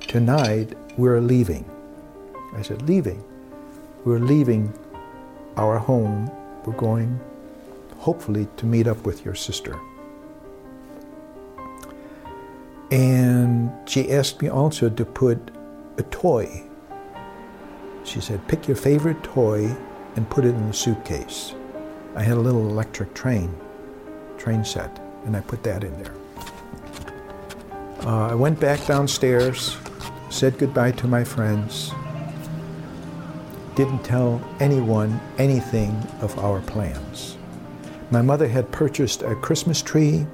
Tonight, 0.00 0.74
we're 0.98 1.20
leaving. 1.20 1.64
I 2.54 2.62
said, 2.62 2.82
Leaving? 2.82 3.22
We're 4.04 4.18
leaving 4.18 4.72
our 5.56 5.78
home. 5.78 6.30
We're 6.64 6.72
going, 6.74 7.20
hopefully, 7.98 8.48
to 8.56 8.66
meet 8.66 8.88
up 8.88 9.06
with 9.06 9.24
your 9.24 9.36
sister. 9.36 9.78
And 12.92 13.72
she 13.88 14.12
asked 14.12 14.42
me 14.42 14.48
also 14.48 14.90
to 14.90 15.04
put 15.04 15.50
a 15.96 16.02
toy. 16.04 16.62
She 18.04 18.20
said, 18.20 18.46
Pick 18.48 18.68
your 18.68 18.76
favorite 18.76 19.22
toy 19.22 19.74
and 20.14 20.28
put 20.28 20.44
it 20.44 20.50
in 20.50 20.66
the 20.68 20.74
suitcase. 20.74 21.54
I 22.14 22.22
had 22.22 22.36
a 22.36 22.40
little 22.40 22.68
electric 22.68 23.14
train, 23.14 23.56
train 24.36 24.62
set, 24.62 25.00
and 25.24 25.34
I 25.34 25.40
put 25.40 25.62
that 25.62 25.84
in 25.84 26.02
there. 26.02 26.14
Uh, 28.04 28.28
I 28.28 28.34
went 28.34 28.60
back 28.60 28.84
downstairs, 28.86 29.78
said 30.28 30.58
goodbye 30.58 30.92
to 30.92 31.06
my 31.06 31.24
friends, 31.24 31.92
didn't 33.74 34.04
tell 34.04 34.46
anyone 34.60 35.18
anything 35.38 35.94
of 36.20 36.38
our 36.38 36.60
plans. 36.60 37.38
My 38.10 38.20
mother 38.20 38.48
had 38.48 38.70
purchased 38.70 39.22
a 39.22 39.34
Christmas 39.34 39.80
tree. 39.80 40.26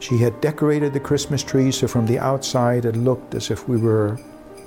She 0.00 0.16
had 0.16 0.40
decorated 0.40 0.94
the 0.94 1.00
Christmas 1.00 1.42
tree, 1.42 1.70
so 1.70 1.86
from 1.86 2.06
the 2.06 2.18
outside 2.18 2.86
it 2.86 2.96
looked 2.96 3.34
as 3.34 3.50
if 3.50 3.68
we 3.68 3.76
were 3.76 4.18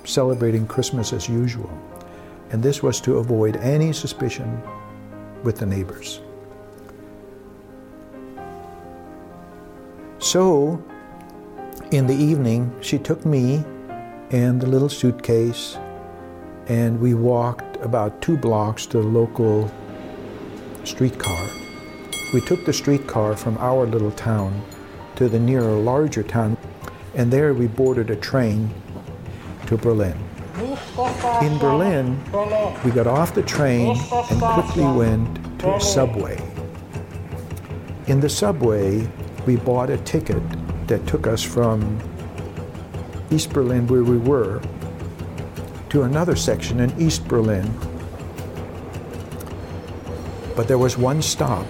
celebrating 0.04 0.64
Christmas 0.64 1.12
as 1.12 1.28
usual. 1.28 1.70
And 2.50 2.62
this 2.62 2.84
was 2.84 3.00
to 3.00 3.18
avoid 3.18 3.56
any 3.56 3.92
suspicion 3.92 4.62
with 5.42 5.58
the 5.58 5.66
neighbors. 5.66 6.20
So, 10.20 10.82
in 11.90 12.06
the 12.06 12.14
evening, 12.14 12.72
she 12.80 12.96
took 12.96 13.26
me 13.26 13.64
and 14.30 14.60
the 14.60 14.68
little 14.68 14.88
suitcase, 14.88 15.76
and 16.68 17.00
we 17.00 17.14
walked 17.14 17.76
about 17.78 18.22
two 18.22 18.36
blocks 18.36 18.86
to 18.86 18.98
the 18.98 19.08
local 19.08 19.68
streetcar. 20.84 21.48
We 22.32 22.40
took 22.40 22.64
the 22.64 22.72
streetcar 22.72 23.36
from 23.36 23.58
our 23.58 23.84
little 23.84 24.12
town 24.12 24.62
to 25.16 25.28
the 25.28 25.38
nearer 25.38 25.76
larger 25.76 26.22
town, 26.22 26.56
and 27.14 27.32
there 27.32 27.54
we 27.54 27.66
boarded 27.66 28.10
a 28.10 28.16
train 28.16 28.70
to 29.66 29.76
Berlin. 29.76 30.16
In 31.42 31.58
Berlin, 31.58 32.18
we 32.84 32.90
got 32.90 33.06
off 33.06 33.34
the 33.34 33.42
train 33.42 33.96
and 34.30 34.40
quickly 34.40 34.84
went 34.84 35.58
to 35.60 35.74
a 35.74 35.80
subway. 35.80 36.40
In 38.06 38.20
the 38.20 38.28
subway, 38.28 39.08
we 39.46 39.56
bought 39.56 39.90
a 39.90 39.98
ticket 39.98 40.42
that 40.86 41.06
took 41.06 41.26
us 41.26 41.42
from 41.42 41.98
East 43.30 43.52
Berlin, 43.52 43.86
where 43.86 44.04
we 44.04 44.18
were, 44.18 44.60
to 45.88 46.02
another 46.02 46.36
section 46.36 46.80
in 46.80 47.00
East 47.00 47.26
Berlin. 47.26 47.72
But 50.54 50.68
there 50.68 50.78
was 50.78 50.96
one 50.96 51.22
stop 51.22 51.66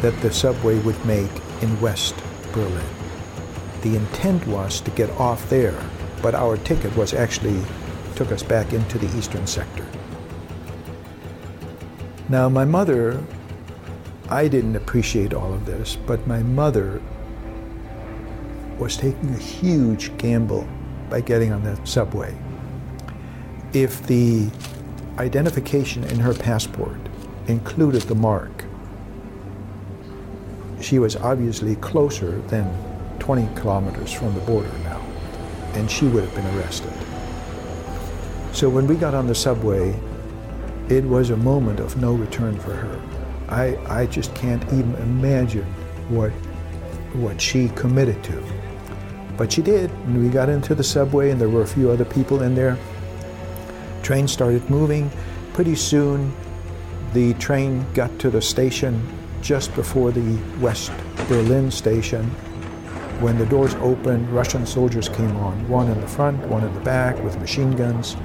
that 0.00 0.18
the 0.22 0.32
subway 0.32 0.78
would 0.80 1.04
make 1.04 1.30
in 1.60 1.80
West 1.80 2.14
Berlin. 2.54 2.86
The 3.82 3.96
intent 3.96 4.46
was 4.46 4.80
to 4.82 4.90
get 4.92 5.10
off 5.18 5.50
there, 5.50 5.78
but 6.22 6.34
our 6.34 6.56
ticket 6.56 6.96
was 6.96 7.12
actually 7.12 7.60
took 8.14 8.30
us 8.30 8.42
back 8.42 8.72
into 8.72 8.96
the 8.96 9.18
eastern 9.18 9.46
sector. 9.46 9.86
Now, 12.28 12.48
my 12.48 12.64
mother, 12.64 13.22
I 14.30 14.48
didn't 14.48 14.76
appreciate 14.76 15.34
all 15.34 15.52
of 15.52 15.66
this, 15.66 15.96
but 16.06 16.26
my 16.26 16.42
mother 16.42 17.02
was 18.78 18.96
taking 18.96 19.30
a 19.34 19.38
huge 19.38 20.16
gamble 20.16 20.66
by 21.10 21.20
getting 21.20 21.52
on 21.52 21.62
the 21.62 21.78
subway. 21.84 22.34
If 23.72 24.06
the 24.06 24.48
identification 25.18 26.04
in 26.04 26.20
her 26.20 26.32
passport 26.32 26.98
included 27.46 28.02
the 28.02 28.14
mark, 28.14 28.63
she 30.84 30.98
was 30.98 31.16
obviously 31.16 31.76
closer 31.76 32.38
than 32.42 32.66
20 33.18 33.48
kilometers 33.56 34.12
from 34.12 34.34
the 34.34 34.40
border 34.40 34.70
now, 34.84 35.00
and 35.72 35.90
she 35.90 36.06
would 36.06 36.22
have 36.22 36.34
been 36.34 36.46
arrested. 36.58 36.92
So 38.52 38.68
when 38.68 38.86
we 38.86 38.94
got 38.94 39.14
on 39.14 39.26
the 39.26 39.34
subway, 39.34 39.98
it 40.90 41.02
was 41.02 41.30
a 41.30 41.36
moment 41.36 41.80
of 41.80 41.96
no 41.96 42.12
return 42.12 42.58
for 42.58 42.74
her. 42.74 43.00
I, 43.48 43.76
I 43.86 44.06
just 44.06 44.34
can't 44.34 44.62
even 44.66 44.94
imagine 44.96 45.64
what, 46.08 46.30
what 47.14 47.40
she 47.40 47.70
committed 47.70 48.22
to. 48.24 48.44
But 49.36 49.52
she 49.52 49.62
did. 49.62 49.90
And 49.90 50.22
we 50.22 50.28
got 50.28 50.48
into 50.48 50.74
the 50.74 50.84
subway, 50.84 51.30
and 51.30 51.40
there 51.40 51.48
were 51.48 51.62
a 51.62 51.66
few 51.66 51.90
other 51.90 52.04
people 52.04 52.42
in 52.42 52.54
there. 52.54 52.78
Train 54.02 54.28
started 54.28 54.68
moving. 54.68 55.10
Pretty 55.54 55.74
soon, 55.74 56.32
the 57.14 57.32
train 57.34 57.84
got 57.94 58.16
to 58.18 58.30
the 58.30 58.42
station 58.42 59.02
just 59.44 59.74
before 59.74 60.10
the 60.10 60.38
West 60.58 60.90
Berlin 61.28 61.70
station. 61.70 62.24
When 63.20 63.38
the 63.38 63.46
doors 63.46 63.74
opened, 63.76 64.28
Russian 64.30 64.66
soldiers 64.66 65.08
came 65.08 65.36
on, 65.36 65.68
one 65.68 65.88
in 65.88 66.00
the 66.00 66.08
front, 66.08 66.38
one 66.46 66.64
in 66.64 66.72
the 66.74 66.80
back 66.80 67.22
with 67.22 67.38
machine 67.38 67.72
guns, 67.76 68.16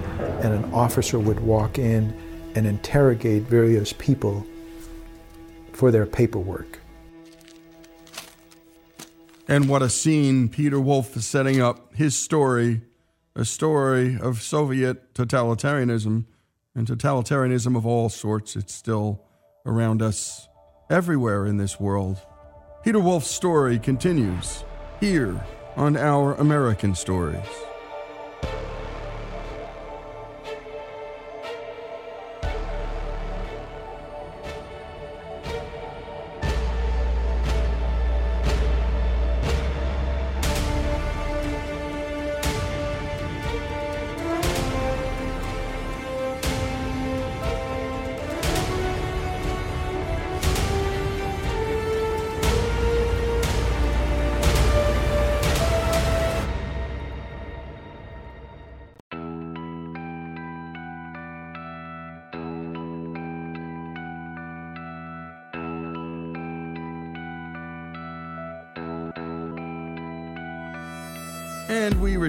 and 0.42 0.54
an 0.54 0.74
officer 0.74 1.20
would 1.20 1.42
walk 1.42 1.78
in 1.78 2.18
and 2.56 2.66
interrogate 2.66 3.44
various 3.44 3.94
people 3.94 4.48
for 5.74 5.92
their 5.92 6.06
paperwork. 6.06 6.80
And 9.48 9.68
what 9.68 9.82
a 9.82 9.90
scene 9.90 10.48
Peter 10.48 10.80
Wolf 10.80 11.18
is 11.18 11.28
setting 11.28 11.62
up 11.62 11.94
his 11.96 12.16
story, 12.16 12.82
a 13.36 13.44
story 13.44 14.18
of 14.20 14.42
Soviet 14.42 15.14
totalitarianism 15.14 16.26
and 16.76 16.88
totalitarianism 16.88 17.76
of 17.76 17.86
all 17.86 18.10
sorts. 18.10 18.56
It's 18.56 18.74
still 18.74 19.26
around 19.66 20.02
us 20.02 20.49
everywhere 20.90 21.46
in 21.46 21.58
this 21.58 21.80
world. 21.80 22.18
Peter 22.84 23.00
Wolf's 23.00 23.30
story 23.30 23.78
continues 23.78 24.64
here 25.00 25.44
on 25.76 25.96
Our 25.96 26.34
American 26.36 26.96
Stories. 26.96 27.69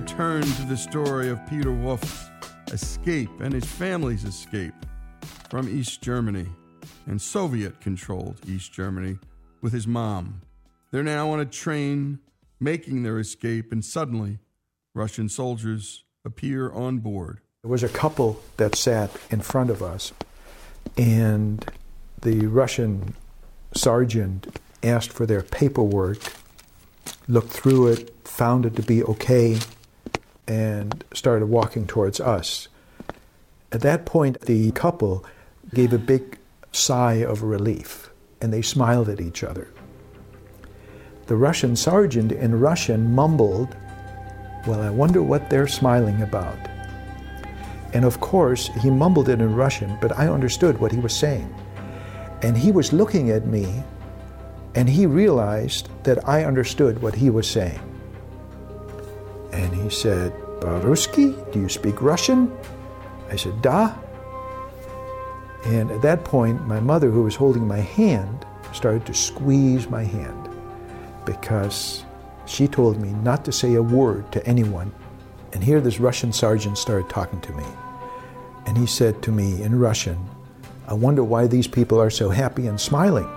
Return 0.00 0.40
to 0.40 0.62
the 0.62 0.76
story 0.78 1.28
of 1.28 1.38
Peter 1.46 1.70
Wolf's 1.70 2.30
escape 2.72 3.28
and 3.40 3.52
his 3.52 3.66
family's 3.66 4.24
escape 4.24 4.72
from 5.50 5.68
East 5.68 6.00
Germany 6.00 6.46
and 7.04 7.20
Soviet 7.20 7.82
controlled 7.82 8.40
East 8.48 8.72
Germany 8.72 9.18
with 9.60 9.74
his 9.74 9.86
mom. 9.86 10.40
They're 10.90 11.02
now 11.02 11.28
on 11.32 11.38
a 11.38 11.44
train 11.44 12.18
making 12.58 13.02
their 13.02 13.18
escape, 13.18 13.72
and 13.72 13.84
suddenly 13.84 14.38
Russian 14.94 15.28
soldiers 15.28 16.04
appear 16.24 16.72
on 16.72 17.00
board. 17.00 17.40
There 17.62 17.70
was 17.70 17.82
a 17.82 17.88
couple 17.90 18.40
that 18.56 18.76
sat 18.76 19.10
in 19.28 19.42
front 19.42 19.68
of 19.68 19.82
us, 19.82 20.14
and 20.96 21.62
the 22.22 22.46
Russian 22.46 23.16
sergeant 23.74 24.58
asked 24.82 25.12
for 25.12 25.26
their 25.26 25.42
paperwork, 25.42 26.20
looked 27.28 27.50
through 27.50 27.88
it, 27.88 28.16
found 28.24 28.64
it 28.64 28.74
to 28.76 28.82
be 28.82 29.04
okay, 29.04 29.58
and 30.50 31.04
started 31.14 31.46
walking 31.46 31.86
towards 31.86 32.18
us. 32.18 32.66
At 33.70 33.82
that 33.82 34.04
point, 34.04 34.40
the 34.40 34.72
couple 34.72 35.24
gave 35.72 35.92
a 35.92 35.98
big 35.98 36.38
sigh 36.72 37.22
of 37.22 37.44
relief, 37.44 38.10
and 38.40 38.52
they 38.52 38.60
smiled 38.60 39.08
at 39.08 39.20
each 39.20 39.44
other. 39.44 39.68
The 41.26 41.36
Russian 41.36 41.76
sergeant 41.76 42.32
in 42.32 42.58
Russian 42.58 43.14
mumbled, 43.14 43.76
Well, 44.66 44.82
I 44.82 44.90
wonder 44.90 45.22
what 45.22 45.48
they're 45.50 45.68
smiling 45.68 46.20
about. 46.20 46.58
And 47.92 48.04
of 48.04 48.18
course, 48.18 48.70
he 48.82 48.90
mumbled 48.90 49.28
it 49.28 49.40
in 49.40 49.54
Russian, 49.54 49.96
but 50.00 50.18
I 50.18 50.26
understood 50.26 50.80
what 50.80 50.90
he 50.90 50.98
was 50.98 51.14
saying. 51.14 51.54
And 52.42 52.58
he 52.58 52.72
was 52.72 52.92
looking 52.92 53.30
at 53.30 53.46
me, 53.46 53.84
and 54.74 54.88
he 54.88 55.06
realized 55.06 55.90
that 56.02 56.28
I 56.28 56.42
understood 56.42 57.00
what 57.00 57.14
he 57.14 57.30
was 57.30 57.48
saying. 57.48 57.80
And 59.52 59.74
he 59.74 59.90
said, 59.90 60.32
Po-russki, 60.60 61.52
do 61.52 61.60
you 61.60 61.68
speak 61.68 62.00
Russian? 62.02 62.56
I 63.30 63.36
said, 63.36 63.60
Da. 63.62 63.94
And 65.64 65.90
at 65.90 66.02
that 66.02 66.24
point, 66.24 66.66
my 66.66 66.80
mother, 66.80 67.10
who 67.10 67.22
was 67.22 67.36
holding 67.36 67.66
my 67.66 67.80
hand, 67.80 68.46
started 68.72 69.04
to 69.06 69.14
squeeze 69.14 69.88
my 69.88 70.04
hand 70.04 70.48
because 71.24 72.04
she 72.46 72.66
told 72.66 73.00
me 73.00 73.10
not 73.22 73.44
to 73.44 73.52
say 73.52 73.74
a 73.74 73.82
word 73.82 74.30
to 74.32 74.44
anyone. 74.46 74.92
And 75.52 75.62
here 75.62 75.80
this 75.80 76.00
Russian 76.00 76.32
sergeant 76.32 76.78
started 76.78 77.08
talking 77.08 77.40
to 77.42 77.52
me. 77.52 77.64
And 78.66 78.76
he 78.76 78.86
said 78.86 79.22
to 79.22 79.32
me 79.32 79.62
in 79.62 79.78
Russian, 79.78 80.28
I 80.86 80.94
wonder 80.94 81.22
why 81.22 81.46
these 81.46 81.66
people 81.66 82.00
are 82.00 82.10
so 82.10 82.30
happy 82.30 82.66
and 82.66 82.80
smiling. 82.80 83.28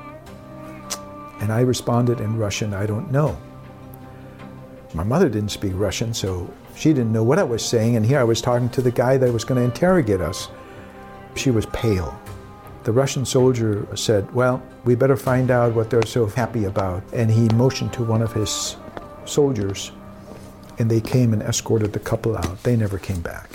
And 1.39 1.51
I 1.51 1.61
responded 1.61 2.19
in 2.19 2.37
Russian, 2.37 2.73
I 2.73 2.85
don't 2.85 3.11
know. 3.11 3.37
My 4.93 5.03
mother 5.03 5.27
didn't 5.27 5.49
speak 5.49 5.73
Russian, 5.75 6.13
so 6.13 6.53
she 6.75 6.89
didn't 6.93 7.13
know 7.13 7.23
what 7.23 7.39
I 7.39 7.43
was 7.43 7.65
saying. 7.65 7.95
And 7.95 8.05
here 8.05 8.19
I 8.19 8.23
was 8.23 8.41
talking 8.41 8.69
to 8.69 8.81
the 8.81 8.91
guy 8.91 9.17
that 9.17 9.33
was 9.33 9.43
going 9.43 9.59
to 9.59 9.65
interrogate 9.65 10.21
us. 10.21 10.49
She 11.35 11.49
was 11.49 11.65
pale. 11.67 12.19
The 12.83 12.91
Russian 12.91 13.25
soldier 13.25 13.87
said, 13.95 14.31
Well, 14.35 14.61
we 14.83 14.93
better 14.93 15.17
find 15.17 15.49
out 15.49 15.73
what 15.73 15.89
they're 15.89 16.05
so 16.05 16.27
happy 16.27 16.65
about. 16.65 17.03
And 17.11 17.31
he 17.31 17.49
motioned 17.55 17.93
to 17.93 18.03
one 18.03 18.21
of 18.21 18.33
his 18.33 18.75
soldiers, 19.25 19.91
and 20.77 20.91
they 20.91 21.01
came 21.01 21.33
and 21.33 21.41
escorted 21.41 21.93
the 21.93 21.99
couple 21.99 22.37
out. 22.37 22.61
They 22.63 22.75
never 22.75 22.99
came 22.99 23.21
back. 23.21 23.49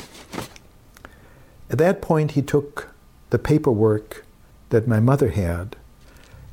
At 1.71 1.79
that 1.79 2.01
point, 2.01 2.33
he 2.33 2.43
took 2.43 2.89
the 3.31 3.39
paperwork 3.39 4.25
that 4.71 4.89
my 4.89 4.99
mother 4.99 5.29
had, 5.29 5.77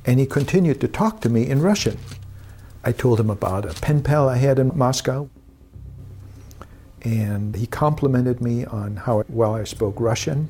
and 0.05 0.19
he 0.19 0.25
continued 0.25 0.81
to 0.81 0.87
talk 0.87 1.21
to 1.21 1.29
me 1.29 1.47
in 1.47 1.61
Russian. 1.61 1.97
I 2.85 2.91
told 2.91 3.19
him 3.19 3.29
about 3.29 3.65
a 3.65 3.73
pen 3.81 4.03
pal 4.03 4.29
I 4.29 4.37
had 4.37 4.59
in 4.59 4.71
Moscow, 4.77 5.27
and 7.01 7.55
he 7.55 7.67
complimented 7.67 8.39
me 8.39 8.63
on 8.63 8.95
how 8.95 9.23
well 9.27 9.55
I 9.55 9.65
spoke 9.65 9.99
Russian 9.99 10.49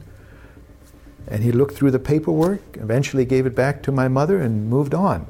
and 1.27 1.43
he 1.43 1.51
looked 1.51 1.75
through 1.75 1.91
the 1.91 1.99
paperwork, 1.99 2.77
eventually 2.77 3.25
gave 3.25 3.45
it 3.45 3.55
back 3.55 3.81
to 3.83 3.91
my 3.91 4.07
mother, 4.07 4.39
and 4.39 4.69
moved 4.69 4.93
on. 4.93 5.25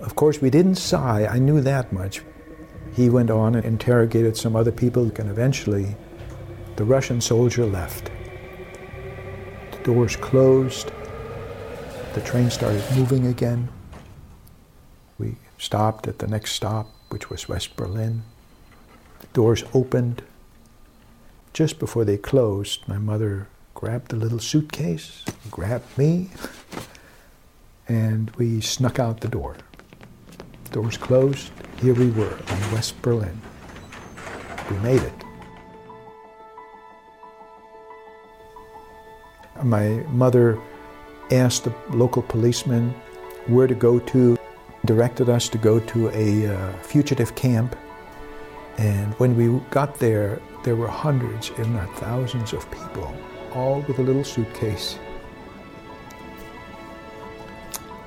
Of 0.00 0.16
course, 0.16 0.40
we 0.40 0.50
didn't 0.50 0.76
sigh, 0.76 1.26
I 1.26 1.38
knew 1.38 1.60
that 1.60 1.92
much. 1.92 2.22
He 2.94 3.08
went 3.08 3.30
on 3.30 3.54
and 3.54 3.64
interrogated 3.64 4.36
some 4.36 4.56
other 4.56 4.72
people, 4.72 5.04
and 5.04 5.30
eventually 5.30 5.96
the 6.76 6.84
Russian 6.84 7.20
soldier 7.20 7.64
left. 7.64 8.10
The 9.70 9.78
doors 9.84 10.16
closed, 10.16 10.90
the 12.14 12.20
train 12.22 12.50
started 12.50 12.82
moving 12.96 13.26
again. 13.26 13.68
Stopped 15.58 16.06
at 16.06 16.20
the 16.20 16.28
next 16.28 16.52
stop, 16.52 16.88
which 17.08 17.28
was 17.28 17.48
West 17.48 17.74
Berlin. 17.76 18.22
The 19.20 19.26
doors 19.32 19.64
opened. 19.74 20.22
Just 21.52 21.80
before 21.80 22.04
they 22.04 22.16
closed, 22.16 22.86
my 22.86 22.98
mother 22.98 23.48
grabbed 23.74 24.10
the 24.10 24.16
little 24.16 24.38
suitcase, 24.38 25.24
grabbed 25.50 25.98
me, 25.98 26.30
and 27.88 28.30
we 28.36 28.60
snuck 28.60 29.00
out 29.00 29.20
the 29.20 29.28
door. 29.28 29.56
Doors 30.70 30.96
closed. 30.96 31.50
Here 31.80 31.94
we 31.94 32.10
were 32.10 32.36
in 32.36 32.72
West 32.72 33.00
Berlin. 33.02 33.40
We 34.70 34.76
made 34.78 35.02
it. 35.02 35.12
My 39.64 39.88
mother 40.10 40.60
asked 41.32 41.64
the 41.64 41.74
local 41.90 42.22
policeman 42.22 42.94
where 43.48 43.66
to 43.66 43.74
go 43.74 43.98
to, 43.98 44.37
directed 44.88 45.28
us 45.28 45.50
to 45.50 45.58
go 45.58 45.78
to 45.78 46.08
a 46.14 46.46
uh, 46.46 46.72
fugitive 46.78 47.34
camp. 47.34 47.76
And 48.78 49.12
when 49.20 49.36
we 49.36 49.60
got 49.68 49.98
there, 49.98 50.40
there 50.64 50.76
were 50.76 50.88
hundreds, 50.88 51.50
if 51.50 51.68
not 51.68 51.94
thousands, 51.98 52.54
of 52.54 52.68
people 52.70 53.14
all 53.52 53.82
with 53.82 53.98
a 53.98 54.02
little 54.02 54.24
suitcase. 54.24 54.98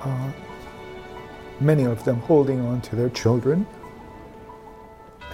Uh, 0.02 0.32
many 1.60 1.84
of 1.84 2.04
them 2.04 2.18
holding 2.22 2.60
on 2.62 2.82
to 2.82 2.96
their 2.96 3.10
children, 3.10 3.68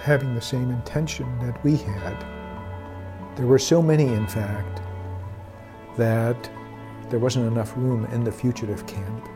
having 0.02 0.34
the 0.34 0.42
same 0.42 0.70
intention 0.70 1.26
that 1.38 1.64
we 1.64 1.76
had. 1.76 2.26
There 3.36 3.46
were 3.46 3.58
so 3.58 3.80
many, 3.80 4.04
in 4.04 4.26
fact, 4.26 4.82
that 5.96 6.50
there 7.08 7.18
wasn't 7.18 7.46
enough 7.46 7.74
room 7.74 8.04
in 8.12 8.22
the 8.22 8.32
fugitive 8.32 8.86
camp. 8.86 9.26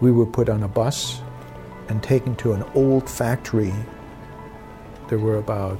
We 0.00 0.10
were 0.10 0.24
put 0.24 0.48
on 0.48 0.62
a 0.62 0.68
bus 0.68 1.20
and 1.88 2.02
taken 2.02 2.34
to 2.36 2.52
an 2.52 2.64
old 2.74 3.08
factory. 3.08 3.74
There 5.08 5.18
were 5.18 5.36
about 5.36 5.76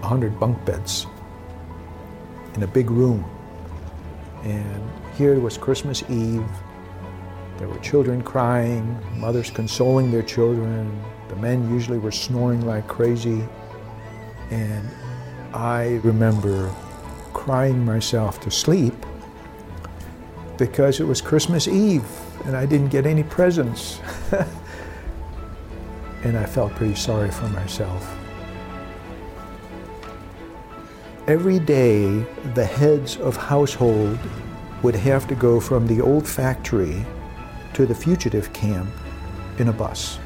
100 0.00 0.40
bunk 0.40 0.64
beds 0.64 1.06
in 2.54 2.64
a 2.64 2.66
big 2.66 2.90
room. 2.90 3.24
And 4.42 4.82
here 5.16 5.32
it 5.32 5.40
was 5.40 5.56
Christmas 5.56 6.02
Eve. 6.08 6.44
There 7.58 7.68
were 7.68 7.78
children 7.78 8.20
crying, 8.22 8.98
mothers 9.16 9.50
consoling 9.50 10.10
their 10.10 10.22
children. 10.22 11.02
The 11.28 11.36
men 11.36 11.70
usually 11.70 11.98
were 11.98 12.12
snoring 12.12 12.66
like 12.66 12.88
crazy. 12.88 13.46
And 14.50 14.88
I 15.54 16.00
remember 16.02 16.74
crying 17.32 17.84
myself 17.84 18.40
to 18.40 18.50
sleep 18.50 18.94
because 20.58 20.98
it 20.98 21.04
was 21.04 21.20
Christmas 21.20 21.68
Eve 21.68 22.04
and 22.46 22.56
I 22.56 22.64
didn't 22.64 22.88
get 22.88 23.06
any 23.06 23.24
presents. 23.24 24.00
and 26.22 26.38
I 26.38 26.46
felt 26.46 26.72
pretty 26.74 26.94
sorry 26.94 27.30
for 27.30 27.48
myself. 27.48 28.16
Every 31.26 31.58
day, 31.58 32.24
the 32.54 32.64
heads 32.64 33.16
of 33.16 33.36
household 33.36 34.18
would 34.82 34.94
have 34.94 35.26
to 35.26 35.34
go 35.34 35.58
from 35.58 35.88
the 35.88 36.00
old 36.00 36.26
factory 36.26 37.04
to 37.74 37.84
the 37.84 37.94
fugitive 37.94 38.52
camp 38.52 38.88
in 39.58 39.68
a 39.68 39.72
bus. 39.72 40.20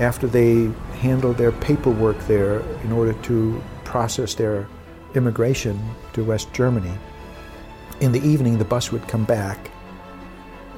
After 0.00 0.26
they 0.26 0.70
handled 0.98 1.36
their 1.36 1.52
paperwork 1.52 2.18
there 2.26 2.60
in 2.82 2.90
order 2.90 3.12
to 3.12 3.62
process 3.84 4.34
their 4.34 4.66
immigration 5.14 5.80
to 6.14 6.24
West 6.24 6.52
Germany, 6.52 6.92
in 8.00 8.10
the 8.10 8.26
evening 8.26 8.58
the 8.58 8.64
bus 8.64 8.90
would 8.90 9.06
come 9.06 9.24
back 9.24 9.70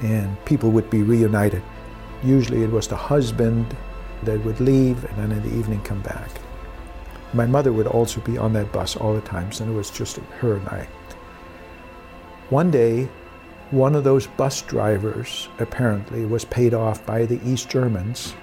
and 0.03 0.43
people 0.45 0.71
would 0.71 0.91
be 0.91 1.03
reunited. 1.03 1.63
Usually 2.23 2.63
it 2.63 2.71
was 2.71 2.89
the 2.89 2.97
husband 2.97 3.77
that 4.23 4.45
would 4.45 4.61
leave 4.61 5.05
and 5.05 5.17
then 5.19 5.33
in 5.33 5.43
the 5.43 5.57
evening 5.57 5.83
come 5.83 6.01
back. 6.01 6.31
My 7.33 7.47
mother 7.47 7.73
would 7.73 7.87
also 7.87 8.21
be 8.21 8.39
on 8.39 8.53
that 8.53 8.73
bus 8.73 8.97
all 8.97 9.15
the 9.15 9.21
times, 9.21 9.61
and 9.61 9.71
it 9.71 9.75
was 9.75 9.91
just 9.91 10.19
her 10.39 10.55
and 10.55 10.69
I. 10.69 10.87
One 12.49 12.71
day, 12.71 13.09
one 13.71 13.97
of 13.97 14.05
those 14.05 14.29
bus 14.29 14.63
drivers 14.63 15.49
apparently 15.59 16.27
was 16.27 16.45
paid 16.45 16.75
off 16.75 17.05
by 17.05 17.27
the 17.27 17.41
East 17.45 17.69
Germans, 17.69 18.35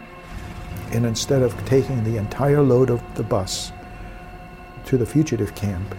and 0.91 1.05
instead 1.05 1.41
of 1.41 1.55
taking 1.65 2.03
the 2.03 2.17
entire 2.17 2.61
load 2.61 2.89
of 2.89 3.01
the 3.15 3.23
bus 3.23 3.71
to 4.85 4.97
the 4.97 5.05
fugitive 5.05 5.55
camp, 5.55 5.95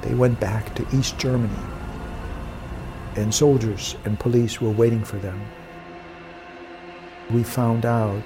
they 0.00 0.14
went 0.14 0.40
back 0.40 0.74
to 0.74 0.86
East 0.92 1.16
Germany, 1.16 1.54
and 3.16 3.34
soldiers 3.34 3.96
and 4.04 4.18
police 4.18 4.60
were 4.60 4.70
waiting 4.70 5.04
for 5.04 5.18
them. 5.18 5.40
We 7.30 7.42
found 7.42 7.84
out 7.84 8.22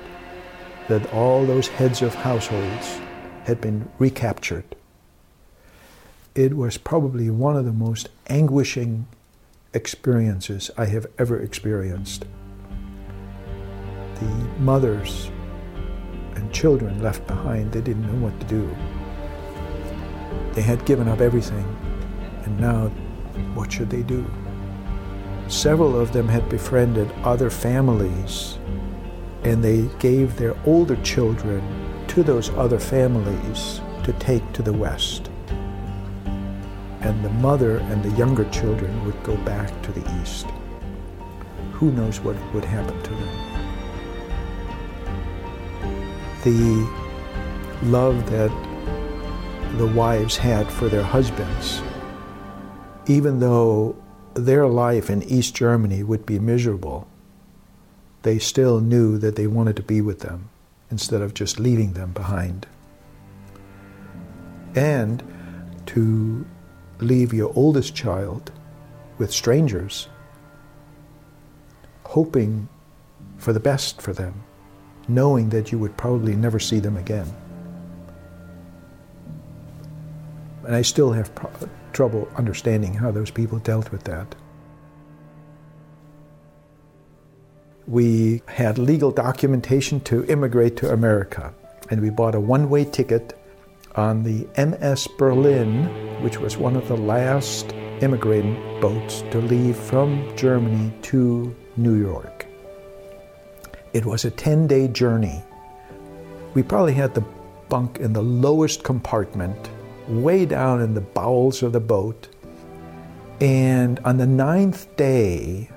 that 0.88 1.12
all 1.12 1.44
those 1.44 1.68
heads 1.68 2.03
of 2.03 2.14
households 2.14 3.01
had 3.44 3.61
been 3.61 3.88
recaptured. 3.99 4.64
It 6.35 6.57
was 6.57 6.77
probably 6.77 7.31
one 7.31 7.57
of 7.57 7.64
the 7.64 7.72
most 7.72 8.09
anguishing 8.29 9.07
experiences 9.72 10.70
I 10.77 10.87
have 10.87 11.07
ever 11.18 11.40
experienced. 11.40 12.25
The 14.16 14.27
mothers 14.61 15.31
and 16.35 16.53
children 16.53 17.03
left 17.03 17.27
behind, 17.27 17.72
they 17.72 17.81
didn't 17.81 18.07
know 18.07 18.27
what 18.27 18.38
to 18.40 18.46
do. 18.46 18.77
They 20.53 20.62
had 20.62 20.85
given 20.87 21.09
up 21.09 21.20
everything, 21.20 21.64
and 22.44 22.59
now 22.61 22.88
what 23.55 23.72
should 23.72 23.90
they 23.90 24.03
do? 24.03 24.25
Several 25.48 25.98
of 25.98 26.12
them 26.12 26.26
had 26.26 26.48
befriended 26.48 27.11
other 27.22 27.50
families, 27.50 28.59
and 29.44 29.62
they 29.62 29.88
gave 30.00 30.37
their 30.37 30.56
older 30.66 30.96
children 31.02 31.62
to 32.09 32.24
those 32.24 32.50
other 32.50 32.80
families 32.80 33.80
to 34.02 34.12
take 34.14 34.52
to 34.52 34.62
the 34.62 34.72
West. 34.72 35.30
And 37.00 37.24
the 37.24 37.30
mother 37.30 37.78
and 37.78 38.02
the 38.02 38.16
younger 38.16 38.48
children 38.50 39.04
would 39.04 39.22
go 39.22 39.37
back 39.38 39.70
to 39.82 39.92
the 39.92 40.20
East. 40.20 40.46
Who 41.72 41.92
knows 41.92 42.20
what 42.20 42.37
would 42.52 42.64
happen 42.64 43.00
to 43.02 43.11
them? 43.11 43.28
The 46.42 47.06
love 47.85 48.28
that 48.30 48.50
the 49.78 49.87
wives 49.87 50.37
had 50.37 50.66
for 50.72 50.88
their 50.88 51.02
husbands, 51.02 51.82
even 53.06 53.38
though 53.38 53.94
their 54.37 54.66
life 54.66 55.09
in 55.09 55.22
East 55.22 55.55
Germany 55.55 56.03
would 56.03 56.27
be 56.27 56.38
miserable, 56.38 57.09
they 58.22 58.38
still 58.38 58.81
knew 58.81 59.18
that 59.18 59.37
they 59.37 59.46
wanted 59.46 59.77
to 59.77 59.83
be 59.83 60.01
with 60.01 60.20
them 60.20 60.51
instead 60.90 61.22
of 61.22 61.35
just 61.35 61.59
leaving 61.59 61.94
them 61.94 62.12
behind. 62.12 62.66
And 64.75 65.22
to 65.87 66.46
leave 67.01 67.33
your 67.33 67.53
oldest 67.55 67.94
child 67.94 68.53
with 69.18 69.33
strangers, 69.33 70.09
hoping 72.05 72.68
for 73.38 73.53
the 73.53 73.61
best 73.61 74.03
for 74.03 74.12
them, 74.12 74.42
knowing 75.09 75.49
that 75.51 75.72
you 75.72 75.79
would 75.79 75.96
probably 75.96 76.35
never 76.35 76.59
see 76.59 76.79
them 76.79 76.96
again. 76.96 77.35
And 80.66 80.74
I 80.74 80.83
still 80.83 81.12
have 81.12 81.35
pro- 81.35 81.50
trouble 81.92 82.29
understanding 82.37 82.92
how 82.92 83.12
those 83.12 83.31
people 83.31 83.59
dealt 83.61 83.92
with 83.92 84.05
that. 84.05 84.35
We 87.87 88.42
had 88.48 88.76
legal 88.76 89.12
documentation 89.12 90.00
to 90.00 90.24
immigrate 90.26 90.76
to 90.79 90.92
America, 90.92 91.55
and 91.88 92.00
we 92.00 92.11
bought 92.11 92.35
a 92.35 92.40
one 92.40 92.68
way 92.68 92.85
ticket 92.85 93.38
on 93.94 94.24
the 94.24 94.46
MS 94.59 95.07
Berlin, 95.16 95.85
which 96.22 96.38
was 96.38 96.57
one 96.57 96.74
of 96.74 96.88
the 96.88 96.96
last 96.96 97.72
immigrating 98.00 98.55
boats 98.81 99.22
to 99.31 99.38
leave 99.38 99.76
from 99.76 100.37
Germany 100.37 100.92
to 101.02 101.55
New 101.76 101.94
York. 101.94 102.46
It 103.92 104.05
was 104.05 104.24
a 104.24 104.31
10 104.31 104.66
day 104.66 104.88
journey. 104.88 105.42
We 106.55 106.62
probably 106.62 106.92
had 106.92 107.14
the 107.14 107.24
bunk 107.68 107.98
in 107.98 108.12
the 108.12 108.22
lowest 108.22 108.83
compartment, 108.83 109.70
way 110.09 110.47
down 110.47 110.81
in 110.81 110.95
the 110.95 111.01
bowels 111.01 111.62
of 111.62 111.73
the 111.73 111.81
boat. 111.81 112.29
And 113.40 113.99
on 114.01 114.16
the 114.16 114.27
ninth 114.27 114.95
day, 114.97 115.71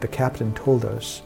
the 0.00 0.08
captain 0.08 0.54
told 0.54 0.84
us 0.84 1.22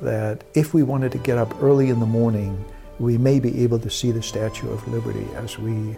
that 0.00 0.44
if 0.54 0.72
we 0.72 0.82
wanted 0.82 1.12
to 1.12 1.18
get 1.18 1.38
up 1.38 1.62
early 1.62 1.90
in 1.90 2.00
the 2.00 2.06
morning, 2.06 2.64
we 2.98 3.18
may 3.18 3.40
be 3.40 3.62
able 3.62 3.78
to 3.78 3.90
see 3.90 4.10
the 4.10 4.22
Statue 4.22 4.70
of 4.70 4.86
Liberty 4.88 5.26
as 5.36 5.58
we 5.58 5.96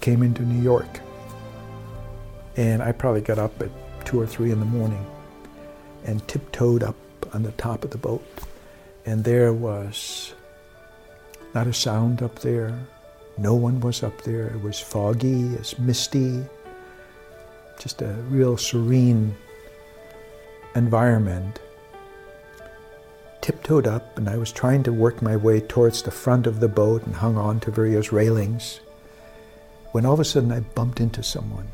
came 0.00 0.22
into 0.22 0.42
New 0.42 0.62
York. 0.62 1.00
And 2.56 2.82
I 2.82 2.92
probably 2.92 3.20
got 3.20 3.38
up 3.38 3.60
at 3.60 3.70
two 4.06 4.20
or 4.20 4.26
three 4.26 4.50
in 4.50 4.60
the 4.60 4.66
morning 4.66 5.04
and 6.04 6.26
tiptoed 6.28 6.82
up 6.82 6.96
on 7.34 7.42
the 7.42 7.52
top 7.52 7.84
of 7.84 7.90
the 7.90 7.98
boat. 7.98 8.24
And 9.04 9.24
there 9.24 9.52
was 9.52 10.34
not 11.54 11.66
a 11.66 11.72
sound 11.72 12.22
up 12.22 12.38
there. 12.40 12.78
No 13.38 13.54
one 13.54 13.80
was 13.80 14.02
up 14.02 14.22
there. 14.22 14.48
It 14.48 14.62
was 14.62 14.80
foggy, 14.80 15.54
it's 15.54 15.78
misty, 15.78 16.44
just 17.78 18.02
a 18.02 18.12
real 18.30 18.56
serene 18.56 19.36
environment 20.74 21.60
tiptoed 23.46 23.86
up 23.86 24.18
and 24.18 24.28
I 24.28 24.36
was 24.36 24.50
trying 24.50 24.82
to 24.82 24.92
work 24.92 25.22
my 25.22 25.36
way 25.36 25.60
towards 25.60 26.02
the 26.02 26.10
front 26.10 26.48
of 26.48 26.58
the 26.58 26.68
boat 26.68 27.06
and 27.06 27.14
hung 27.14 27.36
on 27.36 27.60
to 27.60 27.70
various 27.70 28.12
railings 28.12 28.80
when 29.92 30.04
all 30.04 30.14
of 30.14 30.20
a 30.20 30.24
sudden 30.24 30.50
I 30.50 30.60
bumped 30.60 30.98
into 30.98 31.22
someone. 31.22 31.68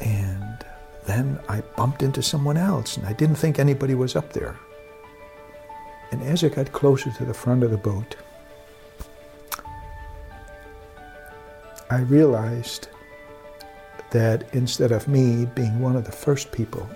And 0.00 0.64
then 1.06 1.38
I 1.48 1.60
bumped 1.76 2.02
into 2.02 2.22
someone 2.22 2.56
else 2.56 2.96
and 2.96 3.06
I 3.06 3.12
didn't 3.12 3.36
think 3.36 3.58
anybody 3.58 3.94
was 3.94 4.16
up 4.16 4.32
there. 4.32 4.58
And 6.10 6.22
as 6.22 6.42
I 6.42 6.48
got 6.48 6.72
closer 6.72 7.10
to 7.10 7.24
the 7.26 7.34
front 7.34 7.62
of 7.62 7.70
the 7.70 7.76
boat, 7.76 8.16
I 11.90 12.00
realized 12.00 12.88
that 14.10 14.54
instead 14.54 14.92
of 14.92 15.08
me 15.08 15.46
being 15.46 15.80
one 15.80 15.96
of 15.96 16.04
the 16.04 16.12
first 16.12 16.52
people 16.52 16.86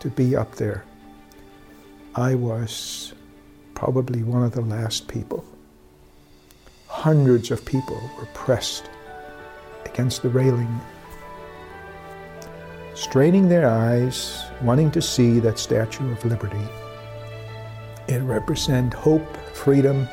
to 0.00 0.08
be 0.08 0.34
up 0.34 0.54
there, 0.54 0.84
I 2.14 2.34
was 2.34 3.12
probably 3.74 4.22
one 4.22 4.42
of 4.42 4.52
the 4.52 4.62
last 4.62 5.06
people. 5.06 5.44
Hundreds 6.86 7.50
of 7.50 7.66
people 7.66 8.00
were 8.16 8.28
pressed 8.32 8.88
against 9.84 10.22
the 10.22 10.30
railing, 10.30 10.80
straining 12.94 13.50
their 13.50 13.68
eyes, 13.68 14.44
wanting 14.62 14.90
to 14.92 15.02
see 15.02 15.40
that 15.40 15.58
Statue 15.58 16.10
of 16.10 16.24
Liberty. 16.24 16.66
It 18.08 18.22
represented 18.22 18.94
hope, 18.94 19.36
freedom, 19.52 20.08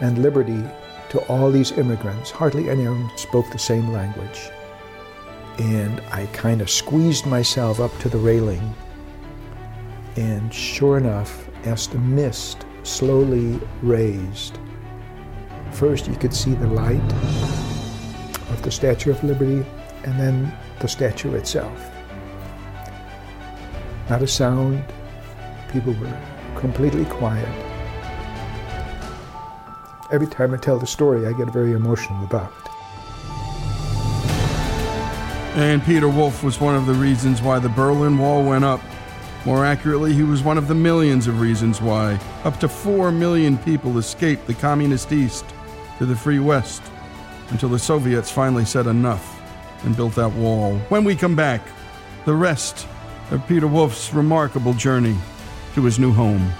and 0.00 0.18
liberty 0.18 0.60
to 1.12 1.20
all 1.28 1.50
these 1.50 1.72
immigrants. 1.72 2.30
Hardly 2.30 2.68
any 2.68 2.84
of 2.84 2.98
them 2.98 3.10
spoke 3.16 3.50
the 3.50 3.58
same 3.58 3.92
language. 3.92 4.50
And 5.58 6.00
I 6.10 6.26
kind 6.32 6.60
of 6.60 6.68
squeezed 6.68 7.26
myself 7.26 7.78
up 7.80 7.96
to 8.00 8.08
the 8.08 8.18
railing 8.18 8.74
and 10.16 10.52
sure 10.52 10.98
enough, 10.98 11.48
as 11.64 11.86
the 11.86 11.98
mist 11.98 12.66
slowly 12.82 13.58
raised, 13.82 14.58
first 15.70 16.06
you 16.06 16.16
could 16.16 16.34
see 16.34 16.54
the 16.54 16.66
light 16.66 17.12
of 18.50 18.60
the 18.62 18.70
Statue 18.70 19.10
of 19.10 19.24
Liberty 19.24 19.64
and 20.04 20.20
then 20.20 20.54
the 20.80 20.88
statue 20.88 21.34
itself. 21.34 21.90
Not 24.10 24.20
a 24.20 24.26
sound, 24.26 24.84
people 25.70 25.94
were 25.94 26.20
completely 26.56 27.06
quiet. 27.06 27.71
Every 30.12 30.28
time 30.28 30.54
I 30.54 30.58
tell 30.58 30.78
the 30.78 30.86
story, 30.86 31.26
I 31.26 31.32
get 31.32 31.48
very 31.48 31.72
emotional 31.72 32.22
about 32.22 32.52
it. 32.52 32.68
And 35.56 35.82
Peter 35.82 36.08
Wolf 36.08 36.44
was 36.44 36.60
one 36.60 36.76
of 36.76 36.86
the 36.86 36.94
reasons 36.94 37.42
why 37.42 37.58
the 37.58 37.68
Berlin 37.70 38.16
Wall 38.18 38.44
went 38.44 38.64
up 38.64 38.80
more 39.44 39.64
accurately, 39.64 40.12
he 40.12 40.22
was 40.22 40.40
one 40.42 40.56
of 40.56 40.68
the 40.68 40.74
millions 40.74 41.26
of 41.26 41.40
reasons 41.40 41.80
why 41.80 42.18
up 42.44 42.60
to 42.60 42.68
4 42.68 43.10
million 43.10 43.58
people 43.58 43.98
escaped 43.98 44.46
the 44.46 44.54
communist 44.54 45.10
East 45.10 45.44
to 45.98 46.06
the 46.06 46.14
free 46.14 46.38
West 46.38 46.80
until 47.48 47.68
the 47.68 47.78
Soviets 47.78 48.30
finally 48.30 48.64
said 48.64 48.86
enough 48.86 49.40
and 49.84 49.96
built 49.96 50.14
that 50.14 50.32
wall. 50.34 50.78
When 50.90 51.02
we 51.02 51.16
come 51.16 51.34
back, 51.34 51.60
the 52.24 52.34
rest 52.34 52.86
of 53.32 53.44
Peter 53.48 53.66
Wolf's 53.66 54.14
remarkable 54.14 54.74
journey 54.74 55.16
to 55.74 55.84
his 55.84 55.98
new 55.98 56.12
home. 56.12 56.52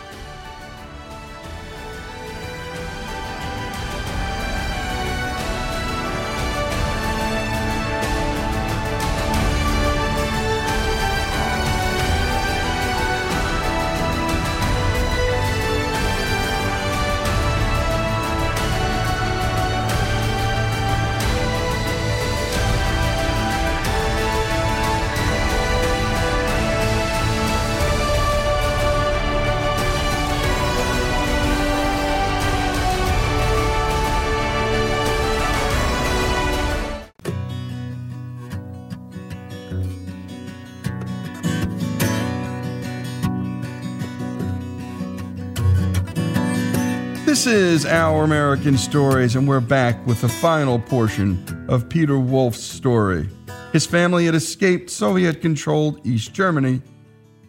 Our 48.23 48.27
American 48.27 48.79
Stories, 48.79 49.35
and 49.35 49.49
we're 49.49 49.59
back 49.59 50.07
with 50.07 50.21
the 50.21 50.29
final 50.29 50.79
portion 50.79 51.67
of 51.69 51.89
Peter 51.89 52.21
Wolf's 52.21 52.63
story. 52.63 53.29
His 53.73 53.85
family 53.85 54.27
had 54.27 54.35
escaped 54.37 54.91
Soviet 54.91 55.41
controlled 55.41 56.07
East 56.07 56.33
Germany, 56.33 56.83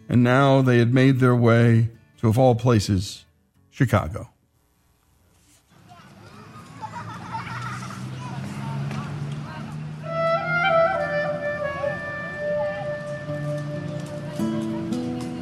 and 0.09 0.23
now 0.23 0.63
they 0.63 0.79
had 0.79 0.91
made 0.91 1.19
their 1.19 1.35
way 1.35 1.89
to, 2.17 2.27
of 2.27 2.39
all 2.39 2.55
places, 2.55 3.25
Chicago. 3.69 4.31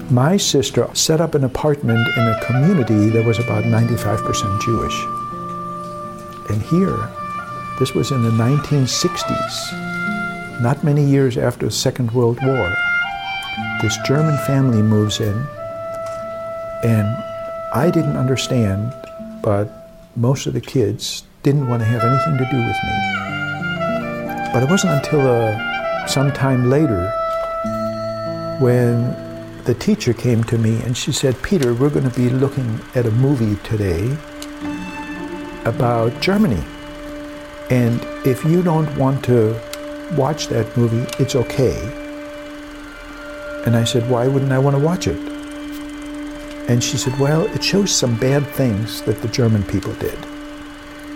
My 0.10 0.36
sister 0.36 0.90
set 0.94 1.22
up 1.22 1.36
an 1.36 1.46
apartment 1.46 2.06
in 2.18 2.28
a 2.28 2.46
community 2.46 3.08
that 3.12 3.26
was 3.26 3.40
about 3.40 3.64
95% 3.64 4.62
Jewish. 4.62 5.21
And 6.50 6.62
here, 6.62 7.10
this 7.80 7.94
was 7.94 8.12
in 8.12 8.24
the 8.24 8.32
1960s, 8.32 10.62
not 10.62 10.84
many 10.84 11.04
years 11.04 11.38
after 11.38 11.66
the 11.66 11.72
Second 11.72 12.12
World 12.12 12.40
War. 12.44 12.74
This 13.82 13.98
German 14.06 14.38
family 14.46 14.82
moves 14.82 15.20
in, 15.20 15.46
and 16.84 17.08
I 17.74 17.90
didn't 17.92 18.18
understand, 18.18 18.94
but 19.42 19.70
most 20.16 20.46
of 20.46 20.54
the 20.54 20.62
kids 20.62 21.24
didn't 21.44 21.68
want 21.68 21.82
to 21.82 21.86
have 21.86 22.04
anything 22.04 22.38
to 22.38 22.46
do 22.52 22.58
with 22.58 22.78
me. 22.84 22.92
But 24.54 24.64
it 24.64 24.70
wasn't 24.70 24.94
until 24.94 25.22
uh, 25.22 26.08
some 26.08 26.32
time 26.32 26.70
later 26.70 27.12
when 28.60 29.16
the 29.64 29.74
teacher 29.74 30.14
came 30.14 30.44
to 30.46 30.58
me 30.58 30.82
and 30.82 30.98
she 30.98 31.12
said, 31.12 31.42
Peter, 31.42 31.74
we're 31.74 31.90
going 31.90 32.10
to 32.10 32.16
be 32.16 32.30
looking 32.30 32.80
at 32.94 33.06
a 33.06 33.12
movie 33.12 33.56
today 33.64 34.18
about 35.66 36.20
Germany. 36.22 36.64
And 37.70 38.02
if 38.26 38.44
you 38.44 38.62
don't 38.62 38.94
want 38.98 39.24
to 39.26 39.60
watch 40.18 40.48
that 40.48 40.76
movie, 40.76 41.06
it's 41.20 41.36
okay. 41.36 41.80
And 43.66 43.76
I 43.76 43.84
said, 43.84 44.10
Why 44.10 44.28
wouldn't 44.28 44.52
I 44.52 44.60
want 44.60 44.76
to 44.76 44.84
watch 44.84 45.08
it? 45.08 45.18
And 46.70 46.84
she 46.84 46.98
said, 46.98 47.18
Well, 47.20 47.46
it 47.54 47.64
shows 47.64 47.96
some 47.96 48.18
bad 48.18 48.46
things 48.48 49.02
that 49.04 49.22
the 49.22 49.28
German 49.28 49.64
people 49.64 49.94
did. 49.94 50.18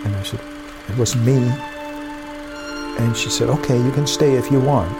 And 0.04 0.14
I 0.14 0.22
said, 0.22 0.40
It 0.88 0.96
wasn't 0.96 1.24
me. 1.24 1.36
And 2.98 3.16
she 3.16 3.30
said, 3.30 3.48
Okay, 3.48 3.76
you 3.76 3.90
can 3.92 4.06
stay 4.06 4.34
if 4.34 4.50
you 4.50 4.60
want. 4.60 4.92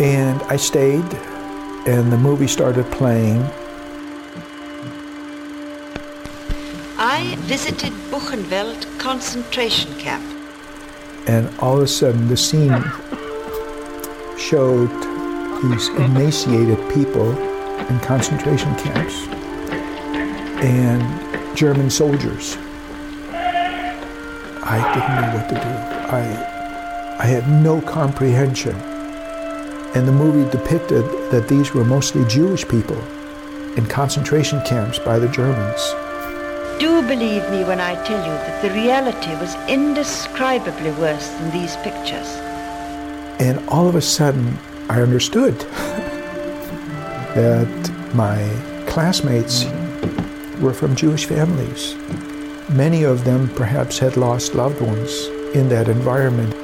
And 0.00 0.42
I 0.42 0.56
stayed, 0.56 1.04
and 1.86 2.12
the 2.12 2.18
movie 2.18 2.48
started 2.48 2.84
playing. 2.92 3.40
I 7.18 7.34
visited 7.48 7.94
Buchenwald 8.10 8.84
concentration 8.98 9.90
camp. 9.94 10.22
And 11.26 11.48
all 11.60 11.78
of 11.78 11.82
a 11.82 11.86
sudden, 11.86 12.28
the 12.28 12.36
scene 12.36 12.84
showed 14.36 14.90
these 15.62 15.88
emaciated 16.04 16.78
people 16.92 17.30
in 17.88 17.98
concentration 18.00 18.74
camps 18.74 19.16
and 20.62 21.56
German 21.56 21.88
soldiers. 21.88 22.58
I 24.62 24.78
didn't 24.92 25.16
know 25.16 25.30
what 25.38 25.48
to 25.48 25.54
do. 25.54 25.72
I, 26.20 27.16
I 27.18 27.24
had 27.24 27.48
no 27.48 27.80
comprehension. 27.80 28.76
And 29.94 30.06
the 30.06 30.12
movie 30.12 30.50
depicted 30.50 31.04
that 31.30 31.48
these 31.48 31.72
were 31.72 31.82
mostly 31.82 32.26
Jewish 32.26 32.68
people 32.68 33.02
in 33.78 33.86
concentration 33.86 34.60
camps 34.66 34.98
by 34.98 35.18
the 35.18 35.28
Germans. 35.28 35.94
Do 36.78 37.00
believe 37.00 37.48
me 37.50 37.64
when 37.64 37.80
I 37.80 37.94
tell 38.04 38.22
you 38.22 38.32
that 38.32 38.60
the 38.60 38.68
reality 38.70 39.30
was 39.36 39.54
indescribably 39.66 40.90
worse 41.00 41.26
than 41.28 41.50
these 41.50 41.74
pictures. 41.76 42.28
And 43.40 43.66
all 43.70 43.88
of 43.88 43.94
a 43.94 44.02
sudden, 44.02 44.58
I 44.90 45.00
understood 45.00 45.58
that 47.34 48.12
my 48.14 48.36
classmates 48.86 49.64
were 50.60 50.74
from 50.74 50.94
Jewish 50.94 51.24
families. 51.24 51.94
Many 52.68 53.04
of 53.04 53.24
them 53.24 53.48
perhaps 53.54 53.98
had 53.98 54.18
lost 54.18 54.54
loved 54.54 54.82
ones 54.82 55.28
in 55.54 55.70
that 55.70 55.88
environment. 55.88 56.54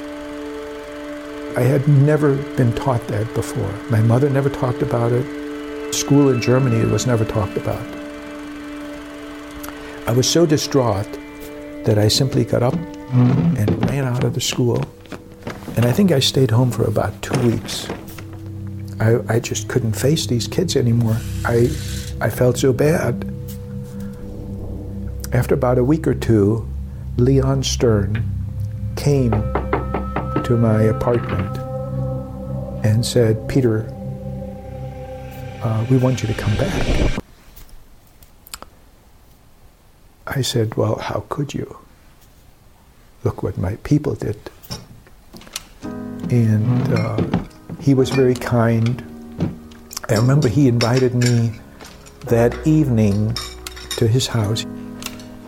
I 1.57 1.63
had 1.63 1.89
never 1.89 2.37
been 2.57 2.75
taught 2.75 3.09
that 3.09 3.33
before. 3.33 3.73
My 3.89 4.03
mother 4.03 4.29
never 4.29 4.51
talked 4.51 4.83
about 4.83 5.13
it. 5.13 5.95
School 5.95 6.29
in 6.29 6.43
Germany 6.43 6.85
was 6.85 7.07
never 7.07 7.25
talked 7.25 7.57
about. 7.57 8.02
I 10.07 10.13
was 10.13 10.29
so 10.29 10.47
distraught 10.47 11.07
that 11.85 11.97
I 11.97 12.09
simply 12.09 12.45
got 12.45 12.63
up 12.63 12.75
and 12.75 13.91
ran 13.91 14.05
out 14.05 14.25
of 14.25 14.35
the 14.35 14.41
school. 14.41 14.85
And 15.77 15.85
I 15.87 15.93
think 15.93 16.11
I 16.11 16.19
stayed 16.19 16.51
home 16.51 16.71
for 16.71 16.85
about 16.85 17.21
two 17.23 17.39
weeks. 17.41 17.89
I, 19.01 19.19
I 19.29 19.41
just 19.41 19.69
couldn't 19.69 19.93
face 19.93 20.27
these 20.27 20.47
kids 20.49 20.77
anymore. 20.77 21.17
I, 21.45 21.71
I 22.21 22.31
felt 22.31 22.59
so 22.59 22.73
bad. 22.73 23.25
After 25.33 25.55
about 25.55 25.79
a 25.79 25.85
week 25.85 26.07
or 26.07 26.15
two, 26.15 26.69
Leon 27.17 27.63
Stern 27.63 28.25
came 28.97 29.31
to 29.31 30.57
my 30.59 30.83
apartment 30.83 31.57
and 32.85 33.07
said, 33.07 33.49
Peter, 33.49 33.87
uh, 35.63 35.87
we 35.89 35.97
want 35.97 36.23
you 36.23 36.29
to 36.29 36.35
come 36.35 36.55
back. 36.57 37.22
I 40.35 40.41
said, 40.41 40.77
Well, 40.77 40.97
how 40.97 41.25
could 41.29 41.53
you? 41.53 41.77
Look 43.23 43.43
what 43.43 43.59
my 43.59 43.77
people 43.85 44.15
did. 44.15 44.39
And 46.31 46.93
uh, 46.95 47.45
he 47.81 47.93
was 47.93 48.09
very 48.09 48.35
kind. 48.35 49.05
I 50.09 50.15
remember 50.15 50.49
he 50.49 50.69
invited 50.69 51.15
me 51.15 51.61
that 52.27 52.67
evening 52.67 53.37
to 53.99 54.09
his 54.09 54.27
house, 54.27 54.63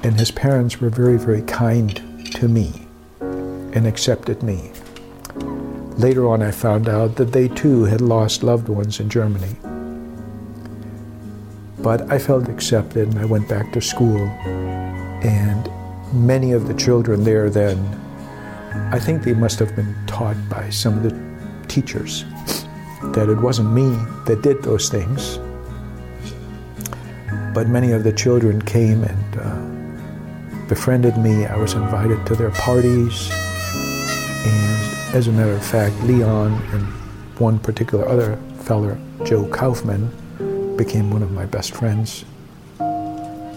and 0.02 0.18
his 0.18 0.30
parents 0.30 0.80
were 0.80 0.90
very, 0.90 1.16
very 1.16 1.42
kind 1.42 1.96
to 2.34 2.46
me 2.46 2.86
and 3.20 3.86
accepted 3.86 4.42
me. 4.42 4.70
Later 5.96 6.28
on, 6.28 6.42
I 6.42 6.50
found 6.50 6.90
out 6.90 7.16
that 7.16 7.32
they 7.32 7.48
too 7.48 7.84
had 7.84 8.02
lost 8.02 8.42
loved 8.42 8.68
ones 8.68 9.00
in 9.00 9.08
Germany. 9.08 9.56
But 11.84 12.10
I 12.10 12.18
felt 12.18 12.48
accepted 12.48 13.08
and 13.08 13.18
I 13.18 13.26
went 13.26 13.46
back 13.46 13.70
to 13.74 13.80
school. 13.82 14.26
And 15.22 15.70
many 16.14 16.52
of 16.52 16.66
the 16.66 16.72
children 16.72 17.24
there 17.24 17.50
then, 17.50 17.76
I 18.90 18.98
think 18.98 19.22
they 19.22 19.34
must 19.34 19.58
have 19.58 19.76
been 19.76 19.94
taught 20.06 20.36
by 20.48 20.70
some 20.70 20.96
of 20.96 21.02
the 21.02 21.68
teachers 21.68 22.24
that 23.12 23.28
it 23.28 23.36
wasn't 23.36 23.70
me 23.72 23.90
that 24.24 24.40
did 24.40 24.62
those 24.62 24.88
things. 24.88 25.38
But 27.52 27.68
many 27.68 27.92
of 27.92 28.02
the 28.02 28.14
children 28.14 28.62
came 28.62 29.04
and 29.04 29.36
uh, 29.36 30.66
befriended 30.68 31.18
me. 31.18 31.44
I 31.44 31.56
was 31.58 31.74
invited 31.74 32.24
to 32.28 32.34
their 32.34 32.50
parties. 32.52 33.30
And 33.30 35.14
as 35.14 35.28
a 35.28 35.32
matter 35.32 35.52
of 35.52 35.62
fact, 35.62 35.94
Leon 36.04 36.54
and 36.72 36.86
one 37.38 37.58
particular 37.58 38.08
other 38.08 38.38
feller, 38.60 38.98
Joe 39.26 39.46
Kaufman, 39.48 40.10
became 40.76 41.10
one 41.10 41.22
of 41.22 41.30
my 41.30 41.46
best 41.46 41.74
friends. 41.74 42.24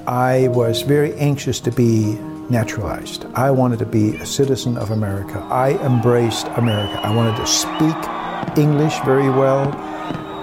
I 0.07 0.47
was 0.49 0.83
very 0.83 1.13
anxious 1.15 1.59
to 1.61 1.71
be 1.71 2.17
naturalized. 2.49 3.25
I 3.33 3.51
wanted 3.51 3.79
to 3.79 3.85
be 3.85 4.15
a 4.15 4.25
citizen 4.25 4.77
of 4.77 4.91
America. 4.91 5.39
I 5.51 5.71
embraced 5.85 6.47
America. 6.55 6.99
I 7.03 7.13
wanted 7.13 7.35
to 7.37 7.47
speak 7.47 8.57
English 8.57 8.97
very 9.01 9.29
well. 9.29 9.71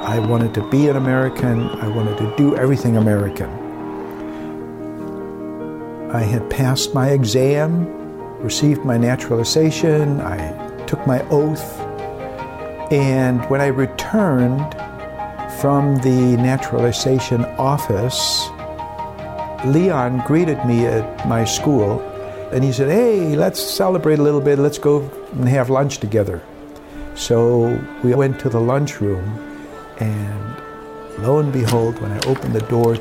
I 0.04 0.18
wanted 0.18 0.52
to 0.54 0.68
be 0.70 0.88
an 0.88 0.96
American. 0.96 1.68
I 1.80 1.88
wanted 1.88 2.18
to 2.18 2.34
do 2.37 2.56
everything 2.56 2.98
American. 2.98 3.48
I 6.12 6.20
had 6.20 6.48
passed 6.50 6.94
my 6.94 7.10
exam, 7.10 7.87
received 8.38 8.84
my 8.84 8.96
naturalization, 8.96 10.20
I 10.20 10.84
took 10.87 11.04
my 11.06 11.26
oath, 11.28 11.80
and 12.92 13.44
when 13.46 13.60
I 13.60 13.66
returned, 13.66 14.76
from 15.64 15.96
the 16.03 16.37
naturalization 16.37 17.42
office, 17.57 18.50
Leon 19.64 20.22
greeted 20.27 20.62
me 20.66 20.85
at 20.85 21.27
my 21.27 21.42
school 21.42 22.03
and 22.53 22.62
he 22.62 22.70
said, 22.70 22.90
Hey, 22.90 23.35
let's 23.35 23.62
celebrate 23.62 24.18
a 24.18 24.22
little 24.22 24.42
bit. 24.42 24.59
Let's 24.59 24.77
go 24.77 25.11
and 25.33 25.48
have 25.48 25.70
lunch 25.70 26.00
together. 26.00 26.42
So 27.14 27.83
we 28.03 28.14
went 28.14 28.38
to 28.40 28.50
the 28.50 28.61
lunchroom, 28.61 29.24
and 30.00 31.22
lo 31.24 31.38
and 31.38 31.50
behold, 31.50 31.98
when 31.98 32.12
I 32.12 32.18
opened 32.27 32.55
the 32.55 32.66
door, 32.68 32.98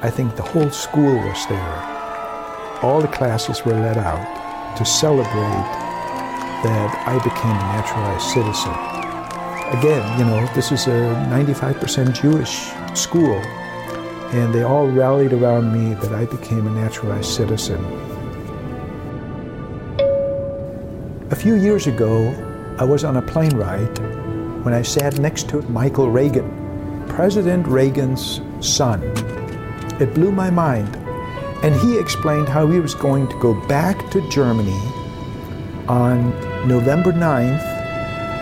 I 0.00 0.08
think 0.08 0.36
the 0.36 0.42
whole 0.42 0.70
school 0.70 1.16
was 1.16 1.46
there. 1.48 1.76
All 2.80 3.00
the 3.00 3.08
classes 3.08 3.64
were 3.64 3.74
let 3.74 3.96
out 3.96 4.76
to 4.76 4.84
celebrate 4.84 5.68
that 6.62 6.90
I 7.08 7.18
became 7.24 7.56
a 7.58 7.68
naturalized 7.74 8.26
citizen 8.32 8.93
again, 9.78 10.18
you 10.18 10.24
know, 10.24 10.46
this 10.54 10.70
is 10.70 10.86
a 10.86 11.00
95% 11.30 12.14
Jewish 12.14 12.70
school, 12.96 13.34
and 14.32 14.54
they 14.54 14.62
all 14.62 14.86
rallied 14.86 15.32
around 15.32 15.72
me 15.72 15.94
that 15.94 16.12
I 16.12 16.26
became 16.26 16.66
a 16.66 16.70
naturalized 16.70 17.30
citizen. 17.30 17.82
A 21.30 21.36
few 21.36 21.56
years 21.56 21.88
ago, 21.88 22.30
I 22.78 22.84
was 22.84 23.02
on 23.02 23.16
a 23.16 23.22
plane 23.22 23.56
ride 23.56 23.98
when 24.64 24.72
I 24.74 24.82
sat 24.82 25.18
next 25.18 25.48
to 25.48 25.62
Michael 25.62 26.08
Reagan, 26.10 27.06
President 27.08 27.66
Reagan's 27.66 28.40
son. 28.60 29.02
It 30.00 30.14
blew 30.14 30.30
my 30.30 30.50
mind. 30.50 30.94
And 31.64 31.74
he 31.76 31.98
explained 31.98 32.48
how 32.48 32.66
he 32.66 32.78
was 32.78 32.94
going 32.94 33.26
to 33.26 33.40
go 33.40 33.54
back 33.66 34.10
to 34.10 34.20
Germany 34.28 34.82
on 35.88 36.30
November 36.68 37.10
9th 37.10 37.73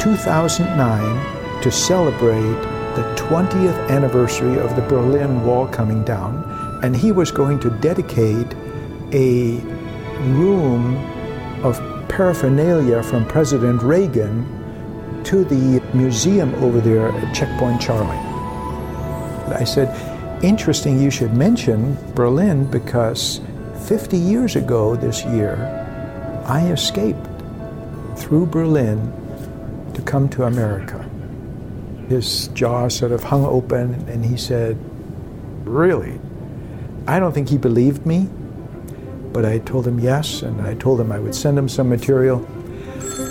2009 0.02 1.62
to 1.62 1.70
celebrate 1.70 2.60
the 2.96 3.14
20th 3.16 3.88
anniversary 3.88 4.58
of 4.58 4.74
the 4.74 4.82
Berlin 4.82 5.44
Wall 5.44 5.68
coming 5.68 6.02
down, 6.02 6.42
and 6.82 6.96
he 6.96 7.12
was 7.12 7.30
going 7.30 7.60
to 7.60 7.70
dedicate 7.70 8.52
a 9.12 9.60
room 10.34 10.96
of 11.62 11.78
paraphernalia 12.08 13.00
from 13.04 13.24
President 13.26 13.80
Reagan 13.80 14.44
to 15.22 15.44
the 15.44 15.80
museum 15.94 16.52
over 16.56 16.80
there 16.80 17.12
at 17.12 17.32
Checkpoint 17.32 17.80
Charlie. 17.80 18.16
I 19.54 19.62
said, 19.62 19.88
interesting 20.42 21.00
you 21.00 21.12
should 21.12 21.34
mention 21.34 21.96
Berlin 22.16 22.68
because 22.68 23.40
50 23.86 24.16
years 24.16 24.56
ago 24.56 24.96
this 24.96 25.24
year, 25.26 25.54
I 26.44 26.66
escaped 26.72 27.24
through 28.16 28.46
Berlin 28.46 29.21
come 30.02 30.28
to 30.30 30.44
America. 30.44 31.08
His 32.08 32.48
jaw 32.48 32.88
sort 32.88 33.12
of 33.12 33.22
hung 33.22 33.44
open, 33.44 33.94
and 34.08 34.24
he 34.24 34.36
said, 34.36 34.78
Really? 35.64 36.20
I 37.06 37.18
don't 37.18 37.32
think 37.32 37.48
he 37.48 37.58
believed 37.58 38.06
me, 38.06 38.28
but 39.32 39.44
I 39.44 39.58
told 39.58 39.86
him 39.86 39.98
yes, 39.98 40.42
and 40.42 40.60
I 40.60 40.74
told 40.74 41.00
him 41.00 41.10
I 41.10 41.18
would 41.18 41.34
send 41.34 41.58
him 41.58 41.68
some 41.68 41.88
material, 41.88 42.44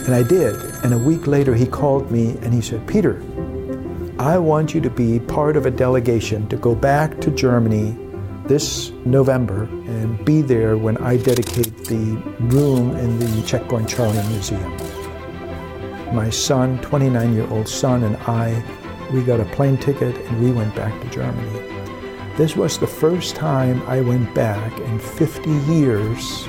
and 0.05 0.15
I 0.15 0.23
did. 0.23 0.55
And 0.83 0.93
a 0.93 0.97
week 0.97 1.27
later, 1.27 1.53
he 1.53 1.65
called 1.65 2.11
me 2.11 2.31
and 2.41 2.53
he 2.53 2.61
said, 2.61 2.85
Peter, 2.87 3.21
I 4.19 4.37
want 4.37 4.73
you 4.73 4.81
to 4.81 4.89
be 4.89 5.19
part 5.19 5.55
of 5.55 5.65
a 5.65 5.71
delegation 5.71 6.47
to 6.49 6.55
go 6.55 6.75
back 6.75 7.19
to 7.21 7.31
Germany 7.31 7.97
this 8.45 8.91
November 9.05 9.63
and 9.63 10.23
be 10.25 10.41
there 10.41 10.77
when 10.77 10.97
I 10.97 11.17
dedicate 11.17 11.85
the 11.85 12.21
room 12.39 12.95
in 12.97 13.19
the 13.19 13.41
Checkpoint 13.47 13.87
Charlie 13.87 14.27
Museum. 14.27 14.90
My 16.11 16.29
son, 16.29 16.77
29 16.81 17.33
year 17.33 17.47
old 17.49 17.69
son, 17.69 18.03
and 18.03 18.17
I, 18.17 18.61
we 19.13 19.23
got 19.23 19.39
a 19.39 19.45
plane 19.45 19.77
ticket 19.77 20.15
and 20.15 20.43
we 20.43 20.51
went 20.51 20.75
back 20.75 20.99
to 21.01 21.09
Germany. 21.09 21.59
This 22.35 22.55
was 22.55 22.77
the 22.77 22.87
first 22.87 23.35
time 23.35 23.81
I 23.83 24.01
went 24.01 24.33
back 24.35 24.77
in 24.79 24.99
50 24.99 25.49
years 25.71 26.43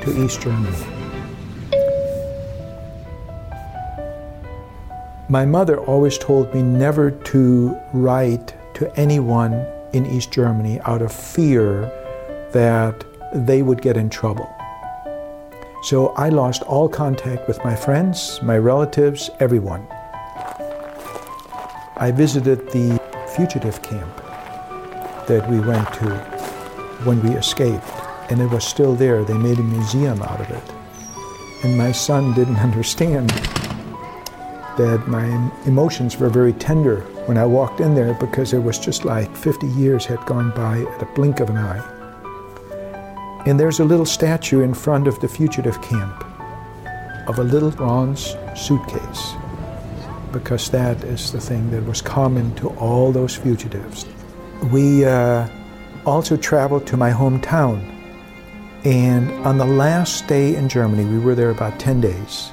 to 0.00 0.24
East 0.24 0.40
Germany. 0.40 0.76
My 5.28 5.44
mother 5.44 5.78
always 5.80 6.16
told 6.16 6.54
me 6.54 6.62
never 6.62 7.10
to 7.10 7.78
write 7.92 8.54
to 8.74 8.90
anyone 8.98 9.66
in 9.92 10.06
East 10.06 10.32
Germany 10.32 10.80
out 10.84 11.02
of 11.02 11.12
fear 11.12 11.90
that 12.52 13.04
they 13.34 13.60
would 13.60 13.82
get 13.82 13.96
in 13.96 14.08
trouble. 14.08 14.53
So 15.84 16.14
I 16.16 16.30
lost 16.30 16.62
all 16.62 16.88
contact 16.88 17.46
with 17.46 17.62
my 17.62 17.76
friends, 17.76 18.40
my 18.42 18.56
relatives, 18.56 19.28
everyone. 19.38 19.86
I 21.98 22.10
visited 22.10 22.70
the 22.70 22.98
fugitive 23.36 23.82
camp 23.82 24.16
that 25.26 25.46
we 25.50 25.60
went 25.60 25.92
to 25.96 26.08
when 27.04 27.22
we 27.22 27.36
escaped, 27.36 27.84
and 28.30 28.40
it 28.40 28.46
was 28.46 28.64
still 28.64 28.94
there. 28.94 29.24
They 29.24 29.36
made 29.36 29.58
a 29.58 29.62
museum 29.62 30.22
out 30.22 30.40
of 30.40 30.48
it. 30.48 30.72
And 31.64 31.76
my 31.76 31.92
son 31.92 32.32
didn't 32.32 32.56
understand 32.70 33.28
that 34.78 35.04
my 35.06 35.26
emotions 35.66 36.16
were 36.16 36.30
very 36.30 36.54
tender 36.54 37.00
when 37.26 37.36
I 37.36 37.44
walked 37.44 37.80
in 37.80 37.94
there 37.94 38.14
because 38.14 38.54
it 38.54 38.62
was 38.62 38.78
just 38.78 39.04
like 39.04 39.36
50 39.36 39.66
years 39.66 40.06
had 40.06 40.24
gone 40.24 40.50
by 40.52 40.80
at 40.80 41.02
a 41.02 41.06
blink 41.14 41.40
of 41.40 41.50
an 41.50 41.58
eye. 41.58 41.93
And 43.46 43.60
there's 43.60 43.80
a 43.80 43.84
little 43.84 44.06
statue 44.06 44.62
in 44.62 44.72
front 44.72 45.06
of 45.06 45.20
the 45.20 45.28
fugitive 45.28 45.80
camp 45.82 46.24
of 47.28 47.38
a 47.38 47.44
little 47.44 47.70
bronze 47.70 48.36
suitcase 48.56 49.34
because 50.32 50.70
that 50.70 51.02
is 51.04 51.30
the 51.30 51.40
thing 51.40 51.70
that 51.70 51.84
was 51.84 52.02
common 52.02 52.54
to 52.56 52.68
all 52.70 53.12
those 53.12 53.36
fugitives. 53.36 54.06
We 54.72 55.04
uh, 55.04 55.48
also 56.04 56.36
traveled 56.36 56.86
to 56.88 56.96
my 56.96 57.12
hometown. 57.12 57.90
And 58.84 59.30
on 59.46 59.58
the 59.58 59.64
last 59.64 60.26
day 60.26 60.56
in 60.56 60.68
Germany, 60.68 61.04
we 61.04 61.18
were 61.18 61.34
there 61.34 61.50
about 61.50 61.78
10 61.78 62.00
days. 62.00 62.50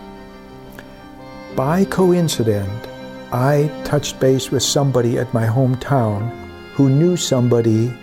By 1.55 1.85
coincidence, 1.85 2.87
I 3.31 3.71
touched 3.83 4.19
base 4.19 4.51
with 4.51 4.63
somebody 4.63 5.17
at 5.17 5.33
my 5.33 5.45
hometown 5.45 6.29
who 6.73 6.89
knew 6.89 7.17
somebody 7.17 7.93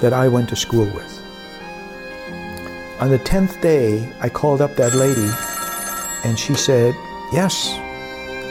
that 0.00 0.12
I 0.12 0.28
went 0.28 0.48
to 0.48 0.56
school 0.56 0.84
with. 0.94 1.27
On 3.00 3.10
the 3.10 3.18
10th 3.20 3.60
day, 3.60 4.12
I 4.20 4.28
called 4.28 4.60
up 4.60 4.74
that 4.74 4.92
lady 4.94 5.30
and 6.24 6.36
she 6.36 6.54
said, 6.54 6.96
Yes, 7.32 7.70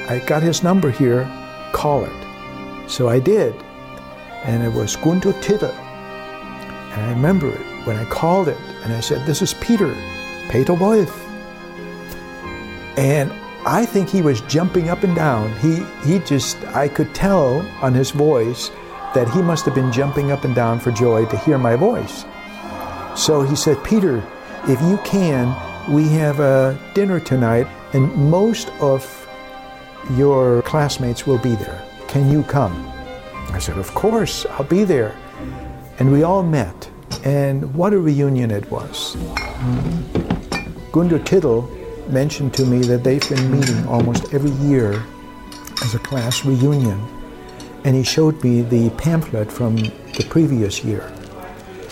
I 0.09 0.23
got 0.25 0.41
his 0.41 0.63
number 0.63 0.89
here, 0.89 1.29
call 1.73 2.05
it. 2.05 2.89
So 2.89 3.09
I 3.09 3.19
did 3.19 3.53
and 4.45 4.63
it 4.63 4.71
was 4.71 4.95
Gunther 4.95 5.33
Tittel. 5.41 5.73
And 5.73 7.01
I 7.01 7.09
remember 7.09 7.49
it 7.49 7.85
when 7.85 7.97
I 7.97 8.05
called 8.05 8.47
it 8.47 8.57
and 8.85 8.93
I 8.93 9.01
said, 9.01 9.25
This 9.25 9.41
is 9.41 9.53
Peter, 9.55 9.93
Peter 10.49 10.73
Wolf. 10.73 11.27
And 12.97 13.33
I 13.65 13.85
think 13.85 14.07
he 14.07 14.21
was 14.21 14.39
jumping 14.41 14.87
up 14.87 15.03
and 15.03 15.13
down. 15.13 15.53
He, 15.59 15.83
he 16.09 16.19
just, 16.19 16.63
I 16.67 16.87
could 16.87 17.13
tell 17.13 17.67
on 17.81 17.93
his 17.93 18.11
voice 18.11 18.69
that 19.13 19.29
he 19.31 19.41
must 19.41 19.65
have 19.65 19.75
been 19.75 19.91
jumping 19.91 20.31
up 20.31 20.45
and 20.45 20.55
down 20.55 20.79
for 20.79 20.91
joy 20.91 21.25
to 21.25 21.37
hear 21.39 21.57
my 21.57 21.75
voice. 21.75 22.23
So 23.17 23.41
he 23.41 23.57
said, 23.57 23.83
Peter, 23.83 24.23
if 24.67 24.81
you 24.81 24.97
can, 25.05 25.55
we 25.89 26.09
have 26.09 26.41
a 26.41 26.77
dinner 26.93 27.21
tonight, 27.21 27.67
and 27.93 28.13
most 28.15 28.69
of 28.81 29.05
your 30.17 30.61
classmates 30.63 31.25
will 31.25 31.37
be 31.37 31.55
there. 31.55 31.81
Can 32.09 32.29
you 32.29 32.43
come? 32.43 32.73
I 33.51 33.59
said, 33.59 33.77
Of 33.77 33.93
course, 33.95 34.45
I'll 34.45 34.65
be 34.65 34.83
there. 34.83 35.15
And 35.99 36.11
we 36.11 36.23
all 36.23 36.43
met. 36.43 36.89
And 37.23 37.73
what 37.73 37.93
a 37.93 37.97
reunion 37.97 38.51
it 38.51 38.69
was. 38.69 39.15
Gunther 40.91 41.19
Tittel 41.19 41.69
mentioned 42.09 42.53
to 42.55 42.65
me 42.65 42.79
that 42.81 43.03
they've 43.05 43.27
been 43.29 43.49
meeting 43.49 43.87
almost 43.87 44.33
every 44.33 44.51
year 44.67 45.01
as 45.81 45.95
a 45.95 45.99
class 45.99 46.43
reunion. 46.43 47.01
And 47.85 47.95
he 47.95 48.03
showed 48.03 48.43
me 48.43 48.63
the 48.63 48.89
pamphlet 48.91 49.49
from 49.49 49.77
the 49.77 50.25
previous 50.29 50.83
year. 50.83 51.09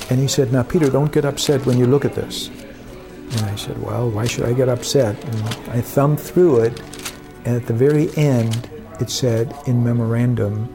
And 0.10 0.20
he 0.20 0.28
said, 0.28 0.52
Now, 0.52 0.64
Peter, 0.64 0.90
don't 0.90 1.14
get 1.14 1.24
upset 1.24 1.66
when 1.66 1.78
you 1.78 1.88
look 1.88 2.04
at 2.04 2.14
this. 2.14 2.50
And 3.32 3.42
I 3.42 3.56
said, 3.56 3.82
Well, 3.82 4.10
why 4.10 4.26
should 4.26 4.46
I 4.46 4.54
get 4.54 4.70
upset? 4.70 5.22
And 5.24 5.44
I 5.70 5.82
thumbed 5.82 6.20
through 6.20 6.62
it, 6.62 6.82
and 7.46 7.56
at 7.56 7.66
the 7.68 7.74
very 7.74 8.16
end, 8.16 8.70
it 9.00 9.10
said, 9.10 9.56
In 9.68 9.84
memorandum, 9.84 10.70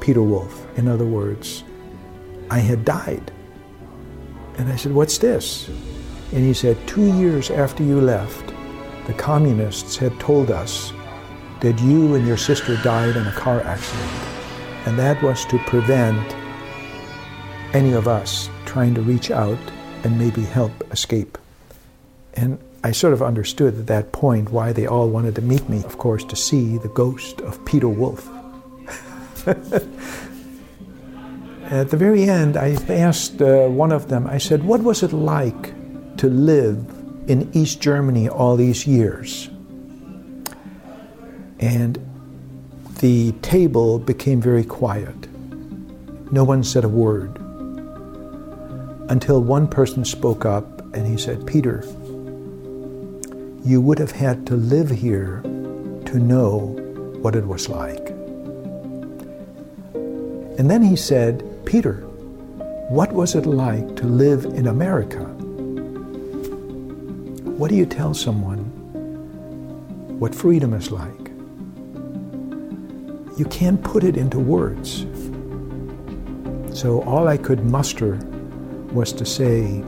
Peter 0.00 0.22
Wolf. 0.22 0.66
In 0.78 0.88
other 0.88 1.06
words, 1.06 1.64
I 2.50 2.58
had 2.58 2.84
died. 2.84 3.32
And 4.58 4.68
I 4.68 4.76
said, 4.76 4.92
What's 4.92 5.18
this? 5.18 5.68
And 6.32 6.44
he 6.44 6.54
said, 6.54 6.76
Two 6.86 7.12
years 7.16 7.50
after 7.50 7.82
you 7.82 8.00
left, 8.00 8.52
the 9.06 9.14
communists 9.14 9.96
had 9.96 10.18
told 10.20 10.50
us 10.50 10.92
that 11.60 11.80
you 11.80 12.14
and 12.14 12.26
your 12.26 12.36
sister 12.36 12.76
died 12.82 13.16
in 13.16 13.26
a 13.26 13.32
car 13.32 13.60
accident. 13.62 14.12
And 14.86 14.98
that 14.98 15.22
was 15.22 15.44
to 15.46 15.58
prevent 15.66 16.36
any 17.74 17.92
of 17.92 18.08
us 18.08 18.48
trying 18.64 18.94
to 18.94 19.02
reach 19.02 19.30
out 19.30 19.58
and 20.04 20.18
maybe 20.18 20.42
help 20.42 20.72
escape. 20.92 21.36
And 22.34 22.58
I 22.82 22.92
sort 22.92 23.12
of 23.12 23.22
understood 23.22 23.78
at 23.78 23.86
that 23.88 24.12
point 24.12 24.50
why 24.50 24.72
they 24.72 24.86
all 24.86 25.08
wanted 25.08 25.34
to 25.34 25.42
meet 25.42 25.68
me, 25.68 25.84
of 25.84 25.98
course, 25.98 26.24
to 26.24 26.36
see 26.36 26.78
the 26.78 26.88
ghost 26.88 27.40
of 27.42 27.62
Peter 27.64 27.88
Wolf. 27.88 28.28
At 31.70 31.90
the 31.90 31.96
very 31.96 32.24
end, 32.24 32.56
I 32.56 32.70
asked 32.88 33.40
uh, 33.40 33.68
one 33.68 33.92
of 33.92 34.08
them, 34.08 34.26
I 34.26 34.38
said, 34.38 34.64
What 34.64 34.82
was 34.82 35.02
it 35.02 35.12
like 35.12 35.72
to 36.16 36.28
live 36.28 36.78
in 37.28 37.48
East 37.52 37.80
Germany 37.80 38.28
all 38.28 38.56
these 38.56 38.86
years? 38.86 39.48
And 41.60 41.98
the 43.00 43.32
table 43.42 43.98
became 43.98 44.40
very 44.40 44.64
quiet. 44.64 45.28
No 46.32 46.44
one 46.44 46.64
said 46.64 46.84
a 46.84 46.88
word 46.88 47.36
until 49.10 49.42
one 49.42 49.68
person 49.68 50.04
spoke 50.04 50.44
up 50.44 50.80
and 50.94 51.06
he 51.06 51.16
said, 51.16 51.46
Peter, 51.46 51.84
you 53.64 53.80
would 53.80 53.98
have 53.98 54.12
had 54.12 54.46
to 54.46 54.56
live 54.56 54.88
here 54.88 55.42
to 55.42 56.18
know 56.18 56.74
what 57.20 57.36
it 57.36 57.46
was 57.46 57.68
like. 57.68 58.08
And 60.58 60.70
then 60.70 60.82
he 60.82 60.96
said, 60.96 61.44
Peter, 61.66 61.96
what 62.88 63.12
was 63.12 63.34
it 63.34 63.44
like 63.44 63.96
to 63.96 64.06
live 64.06 64.46
in 64.46 64.66
America? 64.66 65.24
What 67.58 67.68
do 67.68 67.76
you 67.76 67.84
tell 67.84 68.14
someone 68.14 68.64
what 70.18 70.34
freedom 70.34 70.72
is 70.72 70.90
like? 70.90 71.28
You 73.38 73.44
can't 73.50 73.82
put 73.82 74.04
it 74.04 74.16
into 74.16 74.38
words. 74.38 75.06
So 76.78 77.02
all 77.02 77.28
I 77.28 77.36
could 77.36 77.64
muster 77.64 78.16
was 78.92 79.12
to 79.12 79.26
say, 79.26 79.84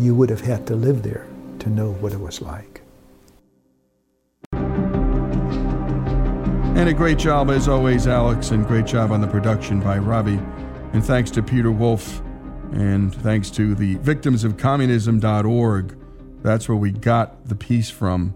you 0.00 0.14
would 0.16 0.30
have 0.30 0.40
had 0.40 0.66
to 0.66 0.74
live 0.74 1.04
there 1.04 1.28
to 1.62 1.70
know 1.70 1.92
what 1.92 2.12
it 2.12 2.20
was 2.20 2.42
like. 2.42 2.82
And 6.74 6.88
a 6.88 6.92
great 6.92 7.18
job, 7.18 7.50
as 7.50 7.68
always, 7.68 8.08
Alex, 8.08 8.50
and 8.50 8.66
great 8.66 8.86
job 8.86 9.12
on 9.12 9.20
the 9.20 9.28
production 9.28 9.78
by 9.78 9.98
Robbie. 9.98 10.40
And 10.92 11.04
thanks 11.04 11.30
to 11.32 11.42
Peter 11.42 11.70
Wolf, 11.70 12.20
and 12.72 13.14
thanks 13.14 13.50
to 13.52 13.76
the 13.76 13.94
victimsofcommunism.org. 13.96 15.98
That's 16.42 16.68
where 16.68 16.76
we 16.76 16.90
got 16.90 17.46
the 17.46 17.54
piece 17.54 17.90
from, 17.90 18.34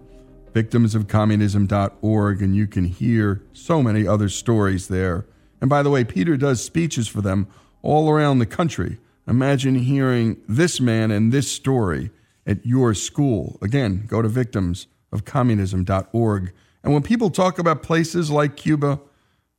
victimsofcommunism.org, 0.53 2.41
and 2.41 2.55
you 2.55 2.67
can 2.67 2.85
hear 2.85 3.43
so 3.51 3.83
many 3.83 4.07
other 4.07 4.29
stories 4.29 4.87
there. 4.87 5.25
And 5.59 5.69
by 5.69 5.83
the 5.83 5.89
way, 5.89 6.05
Peter 6.05 6.37
does 6.37 6.63
speeches 6.63 7.09
for 7.09 7.19
them 7.19 7.47
all 7.81 8.09
around 8.09 8.39
the 8.39 8.45
country. 8.45 8.99
Imagine 9.27 9.75
hearing 9.75 10.37
this 10.47 10.79
man 10.79 11.11
and 11.11 11.33
this 11.33 11.51
story 11.51 12.11
at 12.47 12.65
your 12.65 12.95
school. 12.95 13.59
Again, 13.61 14.05
go 14.07 14.23
to 14.23 14.29
victimsofcommunism.org. 14.29 16.53
And 16.83 16.93
when 16.93 17.01
people 17.03 17.29
talk 17.29 17.59
about 17.59 17.83
places 17.83 18.31
like 18.31 18.55
Cuba, 18.55 19.01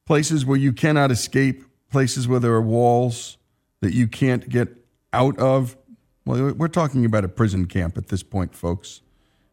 places 0.06 0.46
where 0.46 0.56
you 0.56 0.72
cannot 0.72 1.10
escape, 1.10 1.64
places 1.90 2.26
where 2.26 2.40
there 2.40 2.54
are 2.54 2.62
walls 2.62 3.36
that 3.82 3.92
you 3.92 4.08
can't 4.08 4.48
get 4.48 4.70
out 5.12 5.38
of, 5.38 5.76
well, 6.24 6.54
we're 6.54 6.68
talking 6.68 7.04
about 7.04 7.24
a 7.24 7.28
prison 7.28 7.66
camp 7.66 7.98
at 7.98 8.08
this 8.08 8.22
point, 8.22 8.54
folks. 8.54 9.02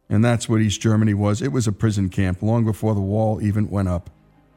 And 0.09 0.23
that's 0.23 0.47
what 0.47 0.61
East 0.61 0.79
Germany 0.81 1.13
was. 1.13 1.41
It 1.41 1.51
was 1.51 1.67
a 1.67 1.71
prison 1.71 2.09
camp 2.09 2.41
long 2.41 2.63
before 2.63 2.95
the 2.95 3.01
wall 3.01 3.41
even 3.41 3.69
went 3.69 3.89
up. 3.89 4.09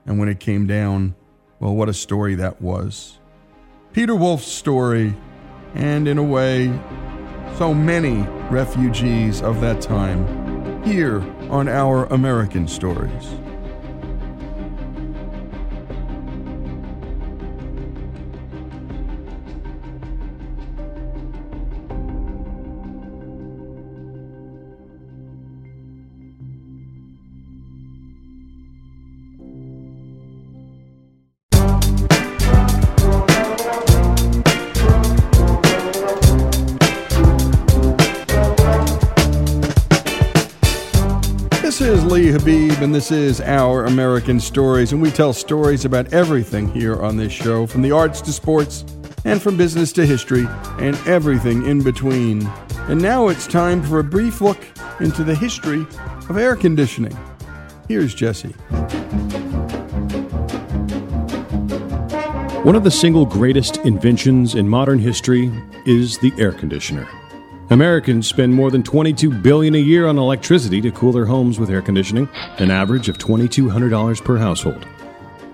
And 0.06 0.18
when 0.18 0.28
it 0.28 0.40
came 0.40 0.66
down, 0.66 1.14
well, 1.58 1.74
what 1.74 1.88
a 1.88 1.94
story 1.94 2.34
that 2.36 2.62
was. 2.62 3.18
Peter 3.92 4.14
Wolf's 4.14 4.46
story, 4.46 5.14
and 5.74 6.06
in 6.06 6.18
a 6.18 6.22
way, 6.22 6.68
so 7.58 7.74
many 7.74 8.20
refugees 8.52 9.42
of 9.42 9.60
that 9.60 9.80
time, 9.80 10.84
here 10.84 11.20
on 11.50 11.68
Our 11.68 12.04
American 12.06 12.68
Stories. 12.68 13.34
Lee 41.88 42.26
Habib, 42.26 42.82
and 42.82 42.94
this 42.94 43.10
is 43.10 43.40
Our 43.40 43.86
American 43.86 44.38
Stories. 44.40 44.92
And 44.92 45.00
we 45.00 45.10
tell 45.10 45.32
stories 45.32 45.86
about 45.86 46.12
everything 46.12 46.68
here 46.68 47.02
on 47.02 47.16
this 47.16 47.32
show, 47.32 47.66
from 47.66 47.80
the 47.80 47.92
arts 47.92 48.20
to 48.22 48.32
sports, 48.32 48.84
and 49.24 49.40
from 49.40 49.56
business 49.56 49.90
to 49.92 50.04
history, 50.04 50.46
and 50.80 50.96
everything 51.06 51.64
in 51.64 51.82
between. 51.82 52.46
And 52.88 53.00
now 53.00 53.28
it's 53.28 53.46
time 53.46 53.82
for 53.82 54.00
a 54.00 54.04
brief 54.04 54.42
look 54.42 54.58
into 55.00 55.24
the 55.24 55.34
history 55.34 55.86
of 56.28 56.36
air 56.36 56.56
conditioning. 56.56 57.16
Here's 57.88 58.14
Jesse. 58.14 58.50
One 62.64 62.76
of 62.76 62.84
the 62.84 62.90
single 62.90 63.24
greatest 63.24 63.78
inventions 63.78 64.54
in 64.54 64.68
modern 64.68 64.98
history 64.98 65.50
is 65.86 66.18
the 66.18 66.34
air 66.36 66.52
conditioner. 66.52 67.08
Americans 67.70 68.26
spend 68.26 68.54
more 68.54 68.70
than 68.70 68.82
22 68.82 69.30
billion 69.30 69.74
a 69.74 69.78
year 69.78 70.06
on 70.06 70.16
electricity 70.16 70.80
to 70.80 70.90
cool 70.90 71.12
their 71.12 71.26
homes 71.26 71.60
with 71.60 71.68
air 71.68 71.82
conditioning, 71.82 72.26
an 72.56 72.70
average 72.70 73.10
of 73.10 73.18
$2200 73.18 74.24
per 74.24 74.38
household. 74.38 74.86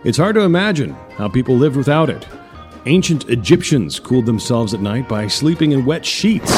It's 0.05 0.19
hard 0.19 0.37
to 0.37 0.43
imagine 0.43 0.93
how 1.17 1.29
people 1.29 1.57
lived 1.57 1.75
without 1.75 2.09
it. 2.09 2.25
Ancient 2.87 3.29
Egyptians 3.29 3.99
cooled 3.99 4.27
themselves 4.27 4.75
at 4.75 4.81
night 4.81 5.09
by 5.09 5.27
sleeping 5.27 5.73
in 5.73 5.85
wet 5.85 6.07
sheets. 6.07 6.53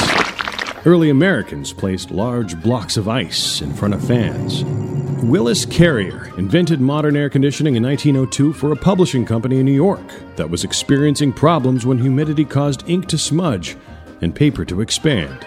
Early 0.84 1.08
Americans 1.08 1.72
placed 1.72 2.10
large 2.10 2.60
blocks 2.60 2.98
of 2.98 3.08
ice 3.08 3.62
in 3.62 3.72
front 3.72 3.94
of 3.94 4.06
fans. 4.06 4.62
Willis 5.22 5.64
Carrier 5.64 6.30
invented 6.36 6.82
modern 6.82 7.16
air 7.16 7.30
conditioning 7.30 7.76
in 7.76 7.82
1902 7.82 8.52
for 8.52 8.72
a 8.72 8.76
publishing 8.76 9.24
company 9.24 9.58
in 9.60 9.64
New 9.64 9.72
York 9.72 10.06
that 10.36 10.50
was 10.50 10.64
experiencing 10.64 11.32
problems 11.32 11.86
when 11.86 11.96
humidity 11.96 12.44
caused 12.44 12.86
ink 12.90 13.06
to 13.06 13.16
smudge 13.16 13.74
and 14.20 14.34
paper 14.34 14.64
to 14.64 14.80
expand. 14.80 15.46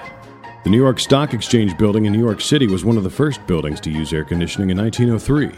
The 0.64 0.70
New 0.70 0.78
York 0.78 1.00
Stock 1.00 1.34
Exchange 1.34 1.78
building 1.78 2.06
in 2.06 2.14
New 2.14 2.20
York 2.20 2.42
City 2.42 2.68
was 2.68 2.84
one 2.84 2.98
of 2.98 3.04
the 3.04 3.10
first 3.10 3.46
buildings 3.48 3.80
to 3.82 3.92
use 3.92 4.12
air 4.12 4.26
conditioning 4.26 4.70
in 4.70 4.78
1903. 4.78 5.52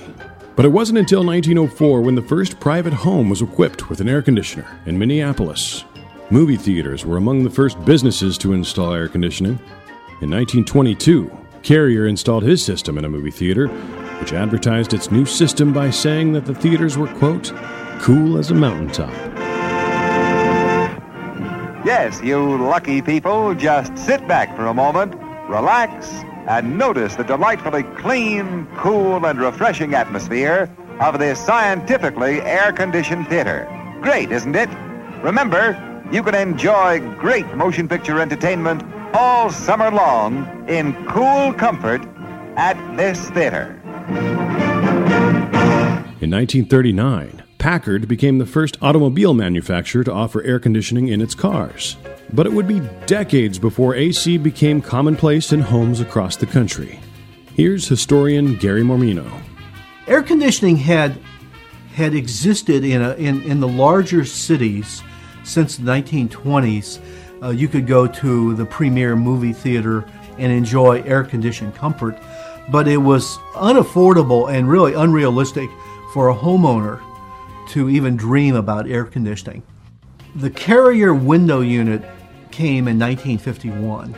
But 0.56 0.66
it 0.66 0.70
wasn't 0.70 1.00
until 1.00 1.26
1904 1.26 2.02
when 2.02 2.16
the 2.16 2.22
first 2.22 2.60
private 2.60 2.94
home 2.94 3.30
was 3.30 3.42
equipped 3.42 3.90
with 3.90 4.00
an 4.00 4.10
air 4.10 4.22
conditioner 4.22 4.68
in 4.86 5.00
Minneapolis. 5.00 5.86
Movie 6.30 6.58
theaters 6.58 7.06
were 7.06 7.18
among 7.18 7.44
the 7.44 7.50
first 7.50 7.84
businesses 7.84 8.38
to 8.38 8.54
install 8.54 8.94
air 8.94 9.08
conditioning. 9.08 9.60
In 10.22 10.30
1922, 10.30 11.36
Carrier 11.64 12.08
installed 12.08 12.44
his 12.44 12.64
system 12.64 12.98
in 12.98 13.06
a 13.06 13.10
movie 13.10 13.32
theater, 13.32 13.68
which 14.20 14.34
advertised 14.34 14.94
its 14.94 15.12
new 15.12 15.26
system 15.26 15.74
by 15.74 15.90
saying 15.90 16.34
that 16.34 16.46
the 16.46 16.56
theaters 16.56 16.98
were, 16.98 17.08
quote, 17.16 17.52
cool 18.00 18.38
as 18.38 18.52
a 18.52 18.56
mountaintop. 18.56 19.31
Yes, 21.84 22.22
you 22.22 22.58
lucky 22.58 23.02
people, 23.02 23.56
just 23.56 23.98
sit 23.98 24.28
back 24.28 24.56
for 24.56 24.68
a 24.68 24.74
moment, 24.74 25.16
relax, 25.50 26.12
and 26.48 26.78
notice 26.78 27.16
the 27.16 27.24
delightfully 27.24 27.82
clean, 27.98 28.68
cool, 28.78 29.26
and 29.26 29.40
refreshing 29.40 29.96
atmosphere 29.96 30.70
of 31.00 31.18
this 31.18 31.44
scientifically 31.44 32.40
air 32.42 32.72
conditioned 32.72 33.28
theater. 33.28 33.68
Great, 34.00 34.32
isn't 34.32 34.56
it? 34.56 34.70
Remember, 35.24 35.76
you 36.12 36.22
can 36.22 36.36
enjoy 36.36 37.00
great 37.16 37.48
motion 37.56 37.88
picture 37.88 38.22
entertainment 38.22 38.84
all 39.16 39.50
summer 39.50 39.90
long 39.90 40.70
in 40.70 40.94
cool 41.08 41.52
comfort 41.54 42.08
at 42.58 42.78
this 42.96 43.28
theater. 43.32 43.76
In 46.22 46.30
1939, 46.30 47.42
Packard 47.62 48.08
became 48.08 48.40
the 48.40 48.48
first 48.48 48.76
automobile 48.82 49.36
manufacturer 49.36 50.04
to 50.04 50.12
offer 50.12 50.42
air 50.42 50.60
conditioning 50.60 51.10
in 51.10 51.22
its 51.22 51.36
cars. 51.36 51.96
But 52.34 52.48
it 52.48 52.54
would 52.54 52.68
be 52.68 52.80
decades 53.06 53.60
before 53.60 53.94
AC 53.94 54.40
became 54.40 54.82
commonplace 54.82 55.54
in 55.54 55.62
homes 55.62 56.00
across 56.00 56.36
the 56.36 56.48
country. 56.48 57.00
Here's 57.54 57.88
historian 57.88 58.56
Gary 58.56 58.82
Mormino. 58.82 59.32
Air 60.08 60.24
conditioning 60.24 60.76
had 60.76 61.16
had 61.94 62.16
existed 62.16 62.84
in, 62.84 63.00
a, 63.00 63.14
in, 63.14 63.44
in 63.44 63.60
the 63.60 63.68
larger 63.68 64.26
cities 64.26 65.04
since 65.44 65.78
the 65.78 65.84
1920s. 65.84 67.00
Uh, 67.44 67.50
you 67.50 67.68
could 67.68 67.86
go 67.86 68.08
to 68.08 68.56
the 68.56 68.66
premier 68.66 69.16
movie 69.16 69.54
theater 69.54 70.04
and 70.40 70.52
enjoy 70.52 71.04
air 71.04 71.24
conditioned 71.24 71.76
comfort, 71.76 72.18
but 72.72 72.88
it 72.88 72.98
was 72.98 73.38
unaffordable 73.54 74.52
and 74.52 74.68
really 74.68 74.96
unrealistic 74.96 75.70
for 76.12 76.30
a 76.30 76.36
homeowner 76.36 77.00
to 77.70 77.90
even 77.90 78.16
dream 78.16 78.56
about 78.56 78.90
air 78.90 79.06
conditioning. 79.06 79.64
The 80.36 80.50
Carrier 80.50 81.14
window 81.14 81.62
unit 81.62 82.02
came 82.52 82.88
in 82.88 83.00
1951. 83.00 84.16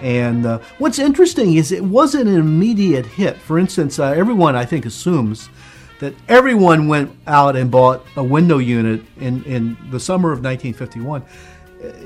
And 0.00 0.46
uh, 0.46 0.58
what's 0.78 0.98
interesting 0.98 1.54
is 1.54 1.70
it 1.70 1.84
wasn't 1.84 2.28
an 2.28 2.36
immediate 2.36 3.06
hit. 3.06 3.36
For 3.36 3.58
instance, 3.58 3.98
uh, 3.98 4.06
everyone 4.06 4.56
I 4.56 4.64
think 4.64 4.84
assumes 4.84 5.48
that 6.00 6.14
everyone 6.28 6.88
went 6.88 7.16
out 7.28 7.54
and 7.54 7.70
bought 7.70 8.04
a 8.16 8.24
window 8.24 8.58
unit 8.58 9.02
in, 9.20 9.44
in 9.44 9.76
the 9.92 10.00
summer 10.00 10.32
of 10.32 10.42
1951. 10.42 11.22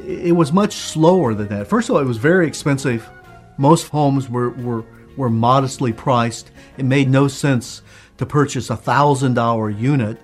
It 0.06 0.36
was 0.36 0.52
much 0.52 0.74
slower 0.74 1.32
than 1.32 1.48
that. 1.48 1.66
First 1.66 1.88
of 1.88 1.96
all, 1.96 2.02
it 2.02 2.06
was 2.06 2.18
very 2.18 2.46
expensive. 2.46 3.08
Most 3.56 3.88
homes 3.88 4.28
were, 4.28 4.50
were, 4.50 4.84
were 5.16 5.30
modestly 5.30 5.94
priced. 5.94 6.50
It 6.76 6.84
made 6.84 7.08
no 7.08 7.28
sense 7.28 7.80
to 8.18 8.26
purchase 8.26 8.68
a 8.68 8.76
$1,000 8.76 9.80
unit 9.80 10.18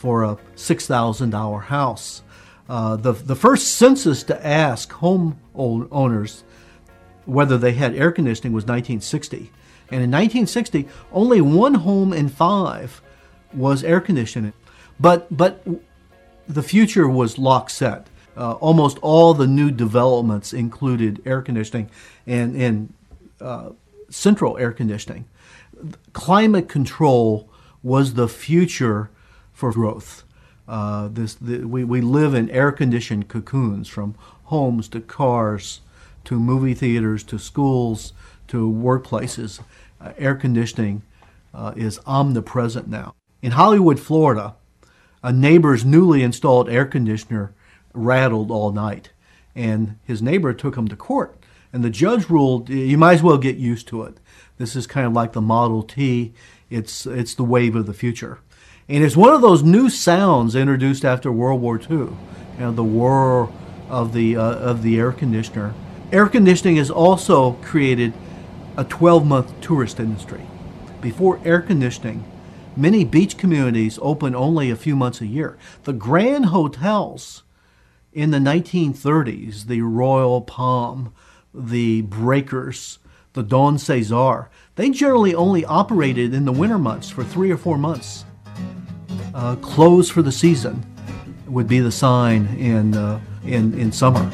for 0.00 0.24
a 0.24 0.38
$6,000 0.56 1.62
house. 1.64 2.22
Uh, 2.70 2.96
the, 2.96 3.12
the 3.12 3.36
first 3.36 3.76
census 3.76 4.22
to 4.22 4.46
ask 4.46 4.90
home 4.92 5.38
owners 5.54 6.42
whether 7.26 7.58
they 7.58 7.72
had 7.72 7.94
air 7.94 8.10
conditioning 8.10 8.54
was 8.54 8.64
1960. 8.64 9.50
And 9.90 10.02
in 10.02 10.10
1960, 10.10 10.88
only 11.12 11.42
one 11.42 11.74
home 11.74 12.14
in 12.14 12.30
five 12.30 13.02
was 13.52 13.84
air 13.84 14.00
conditioning. 14.00 14.54
But, 14.98 15.26
but 15.36 15.66
the 16.48 16.62
future 16.62 17.06
was 17.06 17.36
lock 17.36 17.68
set. 17.68 18.06
Uh, 18.38 18.52
almost 18.52 18.96
all 19.02 19.34
the 19.34 19.46
new 19.46 19.70
developments 19.70 20.54
included 20.54 21.20
air 21.26 21.42
conditioning 21.42 21.90
and, 22.26 22.56
and 22.56 22.94
uh, 23.42 23.70
central 24.08 24.56
air 24.56 24.72
conditioning. 24.72 25.26
Climate 26.14 26.70
control 26.70 27.50
was 27.82 28.14
the 28.14 28.28
future 28.28 29.10
for 29.60 29.72
growth. 29.72 30.24
Uh, 30.66 31.08
this, 31.08 31.34
the, 31.34 31.64
we, 31.64 31.84
we 31.84 32.00
live 32.00 32.32
in 32.32 32.48
air 32.50 32.72
conditioned 32.72 33.28
cocoons 33.28 33.88
from 33.88 34.14
homes 34.44 34.88
to 34.88 35.00
cars 35.00 35.82
to 36.24 36.40
movie 36.40 36.74
theaters 36.74 37.22
to 37.24 37.38
schools 37.38 38.12
to 38.48 38.70
workplaces. 38.70 39.60
Uh, 40.00 40.12
air 40.16 40.34
conditioning 40.34 41.02
uh, 41.52 41.72
is 41.76 42.00
omnipresent 42.06 42.88
now. 42.88 43.14
In 43.42 43.52
Hollywood, 43.52 44.00
Florida, 44.00 44.54
a 45.22 45.32
neighbor's 45.32 45.84
newly 45.84 46.22
installed 46.22 46.70
air 46.70 46.86
conditioner 46.86 47.52
rattled 47.92 48.50
all 48.50 48.72
night, 48.72 49.10
and 49.54 49.98
his 50.04 50.22
neighbor 50.22 50.54
took 50.54 50.76
him 50.76 50.88
to 50.88 50.96
court. 50.96 51.36
And 51.72 51.84
the 51.84 51.90
judge 51.90 52.30
ruled 52.30 52.68
you 52.68 52.96
might 52.96 53.14
as 53.14 53.22
well 53.22 53.38
get 53.38 53.56
used 53.56 53.88
to 53.88 54.04
it. 54.04 54.18
This 54.56 54.74
is 54.74 54.86
kind 54.86 55.06
of 55.06 55.12
like 55.12 55.32
the 55.32 55.40
Model 55.40 55.82
T. 55.82 56.32
It's 56.70 57.06
it's 57.06 57.34
the 57.34 57.44
wave 57.44 57.76
of 57.76 57.86
the 57.86 57.94
future. 57.94 58.40
And 58.90 59.04
it's 59.04 59.16
one 59.16 59.32
of 59.32 59.40
those 59.40 59.62
new 59.62 59.88
sounds 59.88 60.56
introduced 60.56 61.04
after 61.04 61.30
World 61.30 61.60
War 61.60 61.78
II. 61.78 61.96
You 61.96 62.16
know, 62.58 62.72
the 62.72 62.82
whir, 62.82 63.48
of 63.90 64.12
the 64.12 64.36
uh, 64.36 64.54
of 64.54 64.82
the 64.82 64.98
air 64.98 65.12
conditioner. 65.12 65.74
Air 66.12 66.28
conditioning 66.28 66.76
has 66.76 66.90
also 66.90 67.52
created 67.54 68.12
a 68.76 68.84
12-month 68.84 69.60
tourist 69.60 70.00
industry. 70.00 70.42
Before 71.00 71.40
air 71.44 71.60
conditioning, 71.60 72.24
many 72.76 73.04
beach 73.04 73.36
communities 73.36 73.98
opened 74.00 74.36
only 74.36 74.70
a 74.70 74.76
few 74.76 74.96
months 74.96 75.20
a 75.20 75.26
year. 75.26 75.58
The 75.84 75.92
grand 75.92 76.46
hotels 76.46 77.42
in 78.12 78.30
the 78.30 78.38
1930s, 78.38 79.66
the 79.66 79.82
Royal 79.82 80.40
Palm, 80.40 81.12
the 81.54 82.02
Breakers, 82.02 82.98
the 83.34 83.42
Don 83.42 83.78
Cesar, 83.78 84.50
they 84.74 84.90
generally 84.90 85.34
only 85.34 85.64
operated 85.64 86.34
in 86.34 86.44
the 86.44 86.52
winter 86.52 86.78
months 86.78 87.08
for 87.08 87.22
three 87.22 87.50
or 87.50 87.56
four 87.56 87.78
months. 87.78 88.24
Uh, 89.34 89.56
closed 89.56 90.12
for 90.12 90.22
the 90.22 90.32
season 90.32 90.84
would 91.46 91.68
be 91.68 91.80
the 91.80 91.90
sign 91.90 92.46
in, 92.58 92.96
uh, 92.96 93.20
in, 93.44 93.78
in 93.78 93.92
summer. 93.92 94.28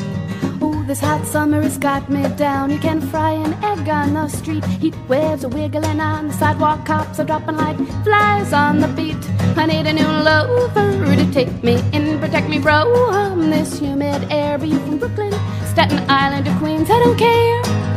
Oh, 0.60 0.84
this 0.86 1.00
hot 1.00 1.26
summer 1.26 1.60
has 1.62 1.78
got 1.78 2.08
me 2.10 2.28
down. 2.36 2.70
You 2.70 2.78
can 2.78 3.00
fry 3.00 3.32
an 3.32 3.54
egg 3.64 3.88
on 3.88 4.14
the 4.14 4.28
street. 4.28 4.64
Heat 4.64 4.94
waves 5.08 5.44
are 5.44 5.48
wiggling 5.48 6.00
on 6.00 6.28
the 6.28 6.34
sidewalk. 6.34 6.84
Cops 6.86 7.18
are 7.20 7.24
dropping 7.24 7.56
like 7.56 7.76
flies 8.04 8.52
on 8.52 8.80
the 8.80 8.88
beat. 8.88 9.16
I 9.56 9.66
need 9.66 9.86
a 9.86 9.92
new 9.92 10.06
lover 10.06 11.16
to 11.16 11.32
take 11.32 11.62
me 11.62 11.82
in, 11.92 12.18
protect 12.20 12.48
me 12.48 12.60
from 12.60 13.50
this 13.50 13.78
humid 13.78 14.30
air. 14.30 14.58
Be 14.58 14.68
you 14.68 14.78
from 14.80 14.98
Brooklyn, 14.98 15.32
Staten 15.66 16.04
Island, 16.10 16.48
or 16.48 16.54
Queens, 16.58 16.90
I 16.90 16.98
don't 16.98 17.16
care. 17.16 17.95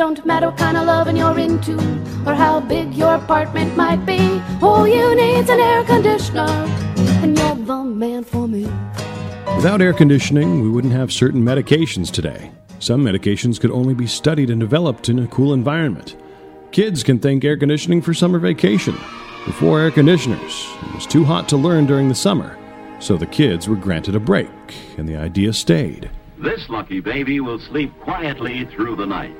It 0.00 0.04
don't 0.04 0.24
matter 0.24 0.48
what 0.48 0.56
kind 0.56 0.78
of 0.78 0.86
loving 0.86 1.18
you're 1.18 1.38
into 1.38 1.76
or 2.24 2.34
how 2.34 2.60
big 2.60 2.94
your 2.94 3.16
apartment 3.16 3.76
might 3.76 4.06
be. 4.06 4.40
All 4.62 4.88
you 4.88 5.14
need's 5.14 5.50
an 5.50 5.60
air 5.60 5.84
conditioner, 5.84 6.48
and 7.20 7.38
you're 7.38 7.54
the 7.54 7.84
man 7.84 8.24
for 8.24 8.48
me. 8.48 8.62
Without 9.56 9.82
air 9.82 9.92
conditioning, 9.92 10.62
we 10.62 10.70
wouldn't 10.70 10.94
have 10.94 11.12
certain 11.12 11.42
medications 11.42 12.10
today. 12.10 12.50
Some 12.78 13.04
medications 13.04 13.60
could 13.60 13.70
only 13.70 13.92
be 13.92 14.06
studied 14.06 14.48
and 14.48 14.58
developed 14.58 15.10
in 15.10 15.18
a 15.18 15.26
cool 15.26 15.52
environment. 15.52 16.16
Kids 16.72 17.02
can 17.02 17.18
thank 17.18 17.44
air 17.44 17.58
conditioning 17.58 18.00
for 18.00 18.14
summer 18.14 18.38
vacation. 18.38 18.94
Before 19.44 19.80
air 19.80 19.90
conditioners, 19.90 20.66
it 20.80 20.94
was 20.94 21.06
too 21.06 21.24
hot 21.24 21.46
to 21.50 21.58
learn 21.58 21.84
during 21.84 22.08
the 22.08 22.14
summer, 22.14 22.56
so 23.00 23.18
the 23.18 23.26
kids 23.26 23.68
were 23.68 23.76
granted 23.76 24.14
a 24.14 24.20
break, 24.20 24.48
and 24.96 25.06
the 25.06 25.16
idea 25.16 25.52
stayed. 25.52 26.10
This 26.38 26.70
lucky 26.70 27.00
baby 27.00 27.40
will 27.40 27.58
sleep 27.58 27.92
quietly 28.00 28.64
through 28.64 28.96
the 28.96 29.04
night. 29.04 29.36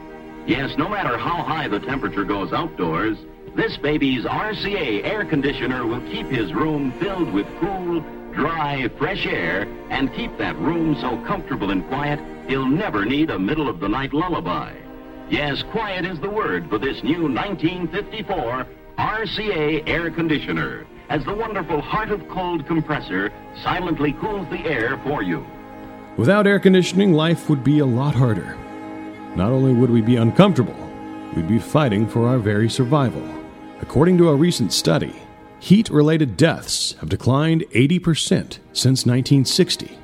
Yes, 0.47 0.77
no 0.77 0.89
matter 0.89 1.17
how 1.17 1.43
high 1.43 1.69
the 1.69 1.81
temperature 1.81 2.25
goes 2.25 2.53
outdoors, 2.53 3.19
this 3.55 3.77
baby's 3.77 4.25
RCA 4.25 5.05
air 5.05 5.25
conditioner 5.25 5.87
will 5.87 6.01
keep 6.03 6.27
his 6.27 6.53
room 6.55 6.93
filled 7.01 7.33
with 7.33 7.47
cool, 7.61 8.01
dry, 8.33 8.89
fresh 8.99 9.27
air 9.27 9.63
and 9.91 10.13
keep 10.15 10.37
that 10.39 10.57
room 10.57 10.97
so 11.01 11.17
comfortable 11.25 11.71
and 11.71 11.87
quiet 11.89 12.21
he'll 12.49 12.67
never 12.67 13.05
need 13.05 13.31
a 13.31 13.39
middle 13.39 13.69
of 13.69 13.81
the 13.81 13.89
night 13.89 14.13
lullaby. 14.13 14.73
Yes, 15.29 15.63
quiet 15.63 16.05
is 16.05 16.19
the 16.21 16.31
word 16.31 16.69
for 16.69 16.79
this 16.79 17.03
new 17.03 17.23
1954 17.23 18.67
RCA 18.99 19.89
air 19.89 20.11
conditioner, 20.11 20.87
as 21.09 21.25
the 21.25 21.35
wonderful 21.35 21.81
heart 21.81 22.11
of 22.11 22.29
cold 22.29 22.67
compressor 22.67 23.33
silently 23.63 24.13
cools 24.15 24.49
the 24.51 24.65
air 24.65 24.99
for 25.05 25.23
you. 25.23 25.45
Without 26.17 26.47
air 26.47 26.59
conditioning, 26.59 27.13
life 27.13 27.49
would 27.49 27.65
be 27.65 27.79
a 27.79 27.87
lot 27.87 28.15
harder. 28.15 28.57
Not 29.37 29.53
only 29.53 29.73
would 29.73 29.91
we 29.91 30.01
be 30.01 30.17
uncomfortable, 30.17 30.75
we'd 31.35 31.49
be 31.49 31.59
fighting 31.59 32.07
for 32.07 32.27
our 32.27 32.39
very 32.39 32.69
survival. 32.69 33.23
According 33.81 34.19
to 34.19 34.29
a 34.29 34.35
recent 34.35 34.73
study, 34.73 35.15
heat 35.61 35.89
related 35.91 36.37
deaths 36.37 36.95
have 37.01 37.09
declined 37.09 37.63
80% 37.73 38.59
since 38.73 39.07
1960. 39.07 39.97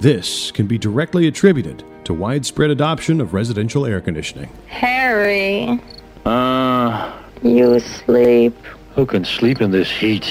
This 0.00 0.50
can 0.50 0.66
be 0.66 0.78
directly 0.78 1.26
attributed 1.28 1.84
to 2.04 2.14
widespread 2.14 2.70
adoption 2.70 3.20
of 3.20 3.32
residential 3.34 3.86
air 3.86 4.00
conditioning. 4.00 4.50
Harry, 4.66 5.80
Uh, 6.24 7.12
you 7.42 7.78
sleep. 7.80 8.54
who 8.94 9.04
can 9.04 9.24
sleep 9.24 9.60
in 9.60 9.70
this 9.70 9.90
heat? 9.90 10.24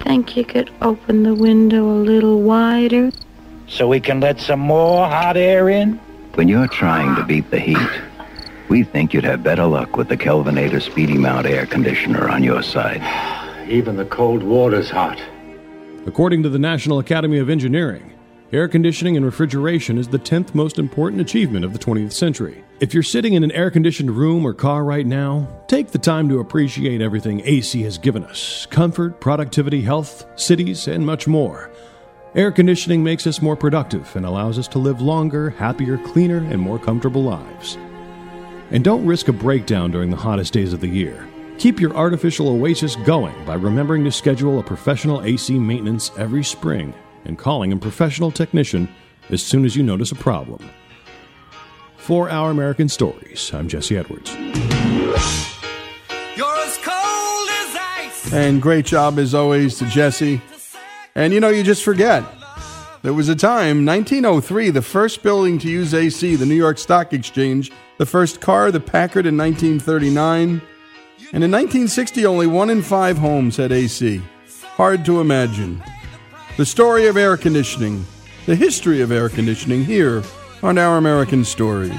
Think 0.00 0.36
you 0.36 0.44
could 0.44 0.70
open 0.80 1.22
the 1.22 1.34
window 1.34 1.84
a 1.84 1.98
little 2.00 2.40
wider? 2.40 3.10
So 3.66 3.88
we 3.88 4.00
can 4.00 4.20
let 4.20 4.40
some 4.40 4.60
more 4.60 5.06
hot 5.08 5.36
air 5.36 5.68
in? 5.68 5.98
When 6.34 6.48
you're 6.48 6.66
trying 6.66 7.14
to 7.14 7.22
beat 7.22 7.48
the 7.52 7.60
heat, 7.60 7.78
we 8.68 8.82
think 8.82 9.14
you'd 9.14 9.22
have 9.22 9.44
better 9.44 9.66
luck 9.66 9.96
with 9.96 10.08
the 10.08 10.16
Kelvinator 10.16 10.82
Speedy 10.82 11.16
Mount 11.16 11.46
air 11.46 11.64
conditioner 11.64 12.28
on 12.28 12.42
your 12.42 12.60
side. 12.60 13.00
Even 13.68 13.96
the 13.96 14.04
cold 14.04 14.42
water's 14.42 14.90
hot. 14.90 15.22
According 16.06 16.42
to 16.42 16.48
the 16.48 16.58
National 16.58 16.98
Academy 16.98 17.38
of 17.38 17.48
Engineering, 17.48 18.12
air 18.52 18.66
conditioning 18.66 19.16
and 19.16 19.24
refrigeration 19.24 19.96
is 19.96 20.08
the 20.08 20.18
10th 20.18 20.56
most 20.56 20.80
important 20.80 21.22
achievement 21.22 21.64
of 21.64 21.72
the 21.72 21.78
20th 21.78 22.12
century. 22.12 22.64
If 22.80 22.94
you're 22.94 23.04
sitting 23.04 23.34
in 23.34 23.44
an 23.44 23.52
air 23.52 23.70
conditioned 23.70 24.10
room 24.10 24.44
or 24.44 24.54
car 24.54 24.82
right 24.82 25.06
now, 25.06 25.46
take 25.68 25.92
the 25.92 25.98
time 26.00 26.28
to 26.30 26.40
appreciate 26.40 27.00
everything 27.00 27.42
AC 27.44 27.80
has 27.82 27.96
given 27.96 28.24
us 28.24 28.66
comfort, 28.66 29.20
productivity, 29.20 29.82
health, 29.82 30.26
cities, 30.34 30.88
and 30.88 31.06
much 31.06 31.28
more. 31.28 31.70
Air 32.34 32.50
conditioning 32.50 33.04
makes 33.04 33.28
us 33.28 33.40
more 33.40 33.54
productive 33.54 34.16
and 34.16 34.26
allows 34.26 34.58
us 34.58 34.66
to 34.68 34.80
live 34.80 35.00
longer, 35.00 35.50
happier, 35.50 35.98
cleaner, 35.98 36.38
and 36.38 36.60
more 36.60 36.80
comfortable 36.80 37.22
lives. 37.22 37.78
And 38.72 38.82
don't 38.82 39.06
risk 39.06 39.28
a 39.28 39.32
breakdown 39.32 39.92
during 39.92 40.10
the 40.10 40.16
hottest 40.16 40.52
days 40.52 40.72
of 40.72 40.80
the 40.80 40.88
year. 40.88 41.28
Keep 41.58 41.78
your 41.78 41.94
artificial 41.94 42.48
oasis 42.48 42.96
going 42.96 43.36
by 43.44 43.54
remembering 43.54 44.02
to 44.02 44.10
schedule 44.10 44.58
a 44.58 44.64
professional 44.64 45.22
AC 45.22 45.56
maintenance 45.56 46.10
every 46.18 46.42
spring 46.42 46.92
and 47.24 47.38
calling 47.38 47.72
a 47.72 47.76
professional 47.76 48.32
technician 48.32 48.88
as 49.30 49.40
soon 49.40 49.64
as 49.64 49.76
you 49.76 49.84
notice 49.84 50.10
a 50.10 50.16
problem. 50.16 50.68
For 51.98 52.28
Our 52.28 52.50
American 52.50 52.88
Stories, 52.88 53.54
I'm 53.54 53.68
Jesse 53.68 53.96
Edwards. 53.96 54.34
And 58.32 58.60
great 58.60 58.86
job 58.86 59.20
as 59.20 59.34
always 59.34 59.78
to 59.78 59.84
Jesse. 59.86 60.40
And 61.14 61.32
you 61.32 61.40
know, 61.40 61.48
you 61.48 61.62
just 61.62 61.84
forget. 61.84 62.24
There 63.02 63.12
was 63.12 63.28
a 63.28 63.36
time, 63.36 63.84
1903, 63.84 64.70
the 64.70 64.82
first 64.82 65.22
building 65.22 65.58
to 65.58 65.68
use 65.68 65.92
AC, 65.92 66.36
the 66.36 66.46
New 66.46 66.54
York 66.54 66.78
Stock 66.78 67.12
Exchange, 67.12 67.70
the 67.98 68.06
first 68.06 68.40
car, 68.40 68.70
the 68.72 68.80
Packard 68.80 69.26
in 69.26 69.36
1939. 69.36 70.62
And 71.32 71.44
in 71.44 71.50
1960, 71.50 72.26
only 72.26 72.46
one 72.46 72.70
in 72.70 72.82
five 72.82 73.18
homes 73.18 73.58
had 73.58 73.72
AC. 73.72 74.22
Hard 74.76 75.04
to 75.04 75.20
imagine. 75.20 75.82
The 76.56 76.66
story 76.66 77.06
of 77.06 77.16
air 77.16 77.36
conditioning, 77.36 78.06
the 78.46 78.56
history 78.56 79.00
of 79.00 79.12
air 79.12 79.28
conditioning 79.28 79.84
here 79.84 80.22
on 80.62 80.78
Our 80.78 80.96
American 80.96 81.44
Stories. 81.44 81.92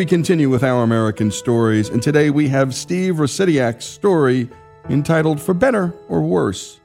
We 0.00 0.06
continue 0.06 0.48
with 0.48 0.64
our 0.64 0.82
American 0.82 1.30
stories. 1.30 1.90
And 1.90 2.02
today 2.02 2.30
we 2.30 2.48
have 2.48 2.74
Steve 2.74 3.16
Rusiniak's 3.16 3.84
story 3.84 4.48
entitled 4.88 5.42
For 5.42 5.52
Better 5.52 5.92
or 6.08 6.22
Worse. 6.22 6.80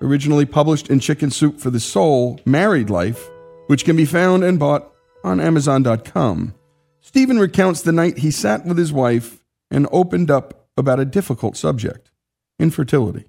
Originally 0.00 0.46
published 0.46 0.88
in 0.88 0.98
Chicken 0.98 1.30
Soup 1.30 1.60
for 1.60 1.68
the 1.68 1.78
Soul 1.78 2.40
Married 2.46 2.88
Life, 2.88 3.28
which 3.66 3.84
can 3.84 3.96
be 3.96 4.06
found 4.06 4.44
and 4.44 4.58
bought 4.58 4.90
on 5.22 5.40
Amazon.com. 5.40 6.54
Stephen 7.02 7.38
recounts 7.38 7.82
the 7.82 7.92
night 7.92 8.16
he 8.16 8.30
sat 8.30 8.64
with 8.64 8.78
his 8.78 8.94
wife 8.94 9.44
and 9.70 9.86
opened 9.92 10.30
up 10.30 10.66
about 10.78 10.98
a 10.98 11.04
difficult 11.04 11.58
subject 11.58 12.10
infertility. 12.58 13.26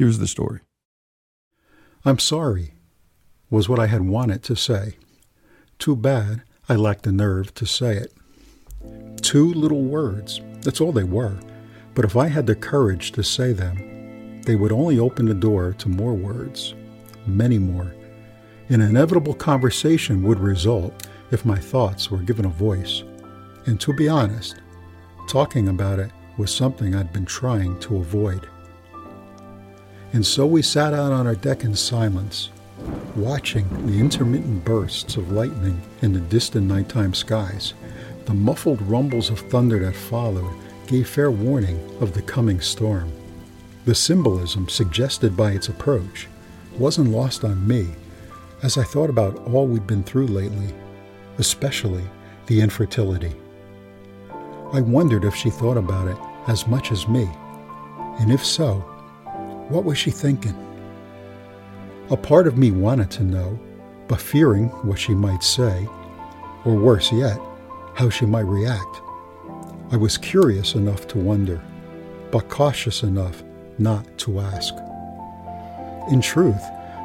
Here's 0.00 0.18
the 0.18 0.26
story. 0.26 0.62
I'm 2.04 2.18
sorry, 2.18 2.74
was 3.50 3.68
what 3.68 3.78
I 3.78 3.86
had 3.86 4.02
wanted 4.02 4.42
to 4.42 4.56
say. 4.56 4.96
Too 5.78 5.94
bad 5.94 6.42
I 6.68 6.74
lacked 6.74 7.04
the 7.04 7.12
nerve 7.12 7.54
to 7.54 7.66
say 7.66 7.96
it. 7.96 8.12
Two 9.20 9.52
little 9.54 9.82
words, 9.82 10.40
that's 10.62 10.80
all 10.80 10.92
they 10.92 11.04
were. 11.04 11.38
But 11.94 12.04
if 12.04 12.16
I 12.16 12.28
had 12.28 12.46
the 12.46 12.54
courage 12.54 13.12
to 13.12 13.22
say 13.22 13.52
them, 13.52 14.40
they 14.42 14.56
would 14.56 14.72
only 14.72 14.98
open 14.98 15.26
the 15.26 15.34
door 15.34 15.74
to 15.78 15.88
more 15.88 16.14
words, 16.14 16.74
many 17.26 17.58
more. 17.58 17.94
An 18.68 18.80
inevitable 18.80 19.34
conversation 19.34 20.22
would 20.22 20.38
result 20.38 21.06
if 21.30 21.44
my 21.44 21.58
thoughts 21.58 22.10
were 22.10 22.18
given 22.18 22.46
a 22.46 22.50
voice. 22.50 23.02
And 23.66 23.80
to 23.80 23.92
be 23.92 24.08
honest, 24.08 24.56
talking 25.28 25.68
about 25.68 25.98
it 25.98 26.10
was 26.36 26.54
something 26.54 26.94
I'd 26.94 27.12
been 27.12 27.26
trying 27.26 27.78
to 27.80 27.98
avoid. 27.98 28.48
And 30.12 30.26
so 30.26 30.46
we 30.46 30.62
sat 30.62 30.92
out 30.92 31.12
on 31.12 31.26
our 31.26 31.34
deck 31.34 31.64
in 31.64 31.74
silence, 31.74 32.50
watching 33.14 33.68
the 33.86 33.98
intermittent 33.98 34.64
bursts 34.64 35.16
of 35.16 35.32
lightning 35.32 35.80
in 36.02 36.12
the 36.12 36.20
distant 36.20 36.66
nighttime 36.66 37.14
skies. 37.14 37.74
The 38.26 38.34
muffled 38.34 38.80
rumbles 38.82 39.30
of 39.30 39.40
thunder 39.40 39.80
that 39.80 39.96
followed 39.96 40.54
gave 40.86 41.08
fair 41.08 41.30
warning 41.30 41.78
of 42.00 42.12
the 42.12 42.22
coming 42.22 42.60
storm. 42.60 43.12
The 43.84 43.94
symbolism 43.94 44.68
suggested 44.68 45.36
by 45.36 45.52
its 45.52 45.68
approach 45.68 46.28
wasn't 46.78 47.10
lost 47.10 47.44
on 47.44 47.66
me 47.66 47.88
as 48.62 48.78
I 48.78 48.84
thought 48.84 49.10
about 49.10 49.36
all 49.48 49.66
we'd 49.66 49.88
been 49.88 50.04
through 50.04 50.28
lately, 50.28 50.72
especially 51.38 52.04
the 52.46 52.60
infertility. 52.60 53.32
I 54.72 54.80
wondered 54.80 55.24
if 55.24 55.34
she 55.34 55.50
thought 55.50 55.76
about 55.76 56.06
it 56.06 56.16
as 56.48 56.66
much 56.68 56.92
as 56.92 57.08
me, 57.08 57.28
and 58.20 58.30
if 58.30 58.44
so, 58.44 58.76
what 59.68 59.84
was 59.84 59.98
she 59.98 60.12
thinking? 60.12 60.54
A 62.10 62.16
part 62.16 62.46
of 62.46 62.56
me 62.56 62.70
wanted 62.70 63.10
to 63.12 63.24
know, 63.24 63.58
but 64.06 64.20
fearing 64.20 64.68
what 64.86 64.98
she 64.98 65.12
might 65.12 65.42
say, 65.42 65.88
or 66.64 66.76
worse 66.76 67.12
yet, 67.12 67.38
how 67.94 68.10
she 68.10 68.26
might 68.26 68.40
react. 68.46 69.00
I 69.90 69.96
was 69.96 70.16
curious 70.16 70.74
enough 70.74 71.06
to 71.08 71.18
wonder, 71.18 71.62
but 72.30 72.48
cautious 72.48 73.02
enough 73.02 73.42
not 73.78 74.06
to 74.18 74.40
ask. 74.40 74.74
In 76.10 76.20
truth, 76.20 76.62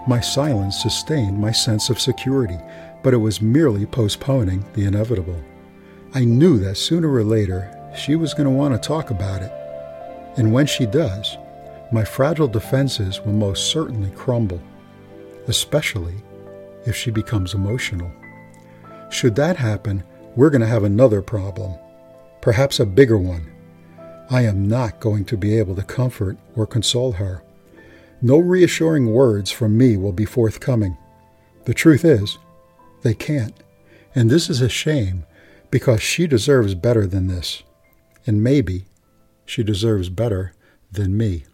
my 0.07 0.21
silence 0.21 0.81
sustained 0.81 1.37
my 1.37 1.51
sense 1.51 1.89
of 1.89 1.99
security, 1.99 2.57
but 3.03 3.13
it 3.13 3.17
was 3.17 3.41
merely 3.41 3.85
postponing 3.85 4.65
the 4.73 4.85
inevitable. 4.85 5.41
I 6.13 6.23
knew 6.23 6.57
that 6.59 6.77
sooner 6.77 7.11
or 7.11 7.23
later 7.23 7.73
she 7.95 8.15
was 8.15 8.33
going 8.33 8.45
to 8.45 8.55
want 8.55 8.73
to 8.73 8.87
talk 8.87 9.09
about 9.09 9.41
it. 9.41 9.51
And 10.37 10.53
when 10.53 10.65
she 10.65 10.85
does, 10.85 11.37
my 11.91 12.03
fragile 12.03 12.47
defenses 12.47 13.21
will 13.21 13.33
most 13.33 13.71
certainly 13.71 14.11
crumble, 14.11 14.61
especially 15.47 16.15
if 16.85 16.95
she 16.95 17.11
becomes 17.11 17.53
emotional. 17.53 18.11
Should 19.09 19.35
that 19.35 19.57
happen, 19.57 20.03
we're 20.37 20.51
going 20.51 20.61
to 20.61 20.67
have 20.67 20.83
another 20.83 21.23
problem, 21.23 21.73
perhaps 22.41 22.79
a 22.79 22.85
bigger 22.85 23.17
one. 23.17 23.51
I 24.29 24.43
am 24.43 24.67
not 24.67 24.99
going 24.99 25.25
to 25.25 25.35
be 25.35 25.57
able 25.57 25.75
to 25.75 25.81
comfort 25.81 26.37
or 26.55 26.67
console 26.67 27.13
her. 27.13 27.41
No 28.21 28.37
reassuring 28.37 29.11
words 29.11 29.49
from 29.49 29.75
me 29.75 29.97
will 29.97 30.11
be 30.11 30.25
forthcoming. 30.25 30.95
The 31.65 31.73
truth 31.73 32.05
is, 32.05 32.37
they 33.01 33.15
can't. 33.15 33.55
And 34.13 34.29
this 34.29 34.47
is 34.47 34.61
a 34.61 34.69
shame 34.69 35.25
because 35.71 36.03
she 36.03 36.27
deserves 36.27 36.75
better 36.75 37.07
than 37.07 37.27
this. 37.27 37.63
And 38.27 38.43
maybe 38.43 38.85
she 39.43 39.63
deserves 39.63 40.09
better 40.09 40.53
than 40.91 41.17
me. 41.17 41.45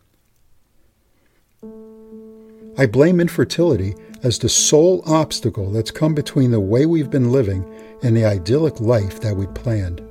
I 2.77 2.85
blame 2.87 3.21
infertility 3.21 3.95
as 4.23 4.39
the 4.39 4.49
sole 4.49 5.03
obstacle 5.05 5.69
that's 5.71 5.91
come 5.91 6.15
between 6.15 6.51
the 6.51 6.59
way 6.59 6.85
we've 6.85 7.09
been 7.09 7.31
living 7.31 7.63
and 8.01 8.15
the 8.15 8.25
idyllic 8.25 8.79
life 8.79 9.19
that 9.19 9.35
we'd 9.35 9.53
planned. 9.53 10.01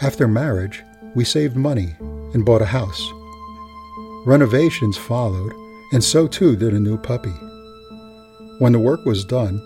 After 0.00 0.26
marriage, 0.26 0.82
we 1.14 1.24
saved 1.24 1.56
money 1.56 1.94
and 2.32 2.44
bought 2.44 2.62
a 2.62 2.66
house. 2.66 3.06
Renovations 4.24 4.96
followed, 4.96 5.52
and 5.92 6.02
so 6.02 6.26
too 6.26 6.56
did 6.56 6.72
a 6.72 6.80
new 6.80 6.96
puppy. 6.96 7.34
When 8.58 8.72
the 8.72 8.78
work 8.78 9.04
was 9.04 9.24
done 9.24 9.60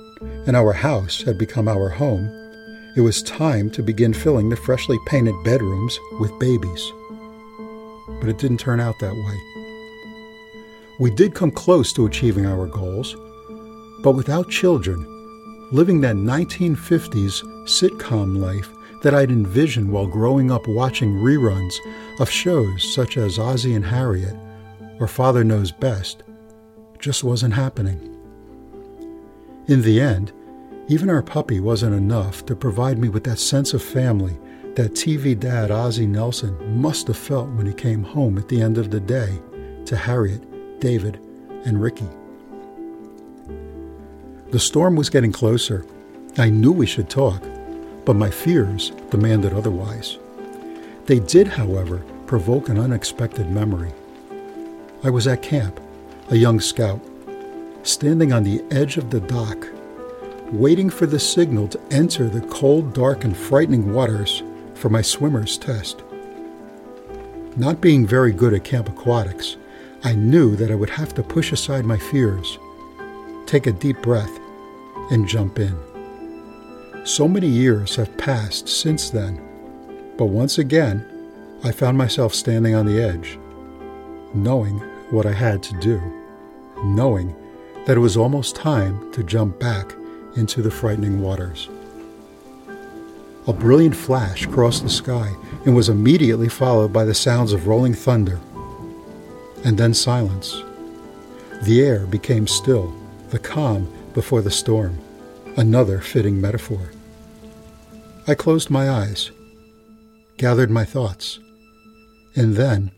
and 0.47 0.57
our 0.57 0.73
house 0.73 1.23
had 1.23 1.39
become 1.39 1.69
our 1.69 1.89
home, 1.89 2.29
it 2.97 3.01
was 3.01 3.23
time 3.23 3.71
to 3.71 3.83
begin 3.83 4.15
filling 4.15 4.49
the 4.49 4.57
freshly 4.57 4.99
painted 5.07 5.35
bedrooms 5.45 5.99
with 6.21 6.39
babies. 6.39 6.93
But 8.21 8.29
it 8.29 8.39
didn't 8.39 8.61
turn 8.61 8.81
out 8.81 8.99
that 9.01 9.15
way. 9.15 9.54
We 11.01 11.11
did 11.11 11.35
come 11.35 11.51
close 11.51 11.93
to 11.95 12.07
achieving 12.07 12.47
our 12.47 12.67
goals, 12.67 13.17
but 14.03 14.13
without 14.13 14.49
children, 14.49 15.05
living 15.73 16.01
that 16.03 16.15
1950s 16.15 17.43
sitcom 17.65 18.39
life 18.39 18.71
that 19.03 19.13
I'd 19.13 19.31
envisioned 19.31 19.91
while 19.91 20.07
growing 20.07 20.53
up 20.53 20.69
watching 20.69 21.15
reruns 21.15 21.75
of 22.21 22.31
shows 22.31 22.95
such 22.95 23.17
as 23.17 23.41
Ozzie 23.41 23.75
and 23.75 23.85
Harriet 23.85 24.37
or 25.01 25.09
Father 25.09 25.43
Knows 25.43 25.73
Best 25.73 26.23
just 27.01 27.25
wasn't 27.25 27.55
happening. 27.55 28.11
In 29.67 29.83
the 29.83 30.01
end, 30.01 30.33
even 30.87 31.11
our 31.11 31.23
puppy 31.23 31.59
wasn't 31.59 31.97
enough 31.97 32.47
to 32.47 32.55
provide 32.55 32.99
me 32.99 33.09
with 33.09 33.25
that 33.25 33.41
sense 33.41 33.75
of 33.75 33.83
family 33.83 34.39
that 34.77 34.93
TV 34.93 35.39
dad 35.39 35.73
Ozzie 35.73 36.07
Nelson 36.07 36.81
must 36.81 37.09
have 37.09 37.17
felt 37.17 37.49
when 37.51 37.67
he 37.67 37.73
came 37.73 38.05
home 38.05 38.39
at 38.39 38.49
the 38.49 38.63
end 38.63 38.79
of 38.79 38.91
the 38.91 39.01
day 39.01 39.41
to 39.87 39.97
Harriet, 39.97 40.43
David, 40.85 41.18
and 41.64 41.80
Ricky. 41.80 42.07
The 44.51 44.59
storm 44.59 44.97
was 44.97 45.09
getting 45.09 45.32
closer. 45.32 45.87
I 46.37 46.51
knew 46.51 46.72
we 46.72 46.85
should 46.85 47.09
talk, 47.09 47.43
but 48.05 48.16
my 48.16 48.28
fears 48.28 48.91
demanded 49.09 49.55
otherwise. 49.55 50.18
They 51.07 51.20
did, 51.20 51.49
however, 51.49 52.05
provoke 52.26 52.68
an 52.68 52.78
unexpected 52.78 53.51
memory. 53.51 53.95
I 55.03 55.09
was 55.09 55.26
at 55.26 55.41
camp, 55.41 55.80
a 56.28 56.37
young 56.37 56.61
scout, 56.61 57.01
standing 57.82 58.35
on 58.35 58.45
the 58.45 58.62
edge 58.70 58.99
of 58.99 59.09
the 59.09 59.20
dock, 59.20 59.66
waiting 60.53 60.91
for 60.91 61.07
the 61.07 61.18
signal 61.18 61.66
to 61.68 61.80
enter 61.93 62.28
the 62.28 62.47
cold, 62.49 62.93
dark, 62.93 63.24
and 63.24 63.35
frightening 63.35 63.95
waters 63.95 64.43
for 64.74 64.91
my 64.91 65.01
swimmer's 65.01 65.57
test. 65.57 66.03
Not 67.57 67.80
being 67.80 68.07
very 68.07 68.32
good 68.32 68.53
at 68.53 68.64
camp 68.64 68.91
aquatics, 68.91 69.57
I 70.07 70.13
knew 70.13 70.55
that 70.57 70.71
I 70.71 70.75
would 70.75 70.91
have 70.91 71.15
to 71.15 71.23
push 71.23 71.51
aside 71.51 71.87
my 71.87 71.97
fears, 71.97 72.59
take 73.47 73.67
a 73.67 73.73
deep 73.73 74.03
breath, 74.03 74.39
and 75.11 75.27
jump 75.27 75.59
in. 75.59 75.75
So 77.05 77.27
many 77.27 77.49
years 77.49 77.97
have 77.97 78.15
passed 78.19 78.69
since 78.69 79.09
then, 79.09 79.41
but 80.19 80.27
once 80.27 80.59
again, 80.59 81.07
I 81.65 81.73
found 81.73 81.97
myself 81.97 82.35
standing 82.35 82.75
on 82.75 82.85
the 82.85 83.03
edge, 83.03 83.39
knowing 84.35 84.79
what 85.11 85.25
I 85.25 85.33
had 85.33 85.63
to 85.63 85.81
do, 85.81 85.99
knowing 86.85 87.35
that 87.87 87.97
it 87.97 88.01
was 88.01 88.19
almost 88.19 88.57
time 88.57 89.11
to 89.13 89.23
jump 89.23 89.59
back 89.59 89.95
into 90.37 90.61
the 90.61 90.71
frightening 90.71 91.23
waters. 91.23 91.71
A 93.47 93.55
brilliant 93.55 93.97
flash 93.97 94.45
crossed 94.45 94.83
the 94.83 94.91
sky 94.91 95.35
and 95.65 95.75
was 95.75 95.89
immediately 95.89 96.51
followed 96.51 96.93
by 96.93 97.07
the 97.07 97.15
sounds 97.15 97.55
of 97.55 97.67
rolling 97.67 97.95
thunder, 97.95 98.39
and 99.65 99.79
then 99.79 99.95
silence. 99.95 100.62
The 101.62 101.83
air 101.83 102.07
became 102.07 102.47
still, 102.47 102.95
the 103.31 103.39
calm 103.39 103.93
before 104.12 104.43
the 104.43 104.51
storm, 104.51 104.99
another 105.57 106.01
fitting 106.01 106.41
metaphor. 106.41 106.91
I 108.27 108.35
closed 108.35 108.71
my 108.71 108.91
eyes, 108.91 109.31
gathered 110.37 110.71
my 110.71 110.85
thoughts, 110.85 111.39
and 112.37 112.55
then, 112.55 112.91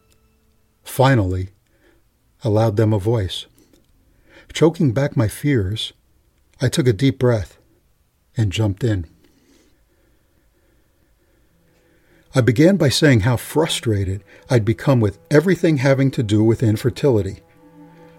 finally, 0.82 1.50
allowed 2.42 2.76
them 2.76 2.92
a 2.92 2.98
voice. 2.98 3.46
Choking 4.52 4.92
back 4.92 5.16
my 5.16 5.28
fears, 5.28 5.92
I 6.60 6.68
took 6.68 6.86
a 6.86 6.92
deep 6.92 7.18
breath 7.18 7.58
and 8.36 8.52
jumped 8.52 8.82
in. 8.82 9.06
I 12.36 12.42
began 12.42 12.76
by 12.76 12.90
saying 12.90 13.20
how 13.20 13.38
frustrated 13.38 14.22
I'd 14.50 14.66
become 14.66 15.00
with 15.00 15.18
everything 15.30 15.78
having 15.78 16.10
to 16.10 16.22
do 16.22 16.44
with 16.44 16.62
infertility. 16.62 17.38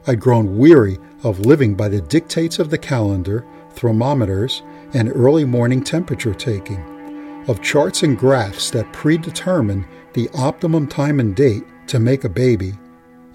I'd 0.07 0.19
grown 0.19 0.57
weary 0.57 0.97
of 1.23 1.41
living 1.41 1.75
by 1.75 1.89
the 1.89 2.01
dictates 2.01 2.57
of 2.57 2.71
the 2.71 2.79
calendar, 2.79 3.45
thermometers, 3.73 4.63
and 4.95 5.11
early 5.13 5.45
morning 5.45 5.83
temperature 5.83 6.33
taking 6.33 7.45
of 7.47 7.61
charts 7.61 8.01
and 8.01 8.17
graphs 8.17 8.71
that 8.71 8.91
predetermine 8.91 9.85
the 10.13 10.29
optimum 10.33 10.87
time 10.87 11.19
and 11.19 11.35
date 11.35 11.63
to 11.85 11.99
make 11.99 12.23
a 12.23 12.29
baby, 12.29 12.73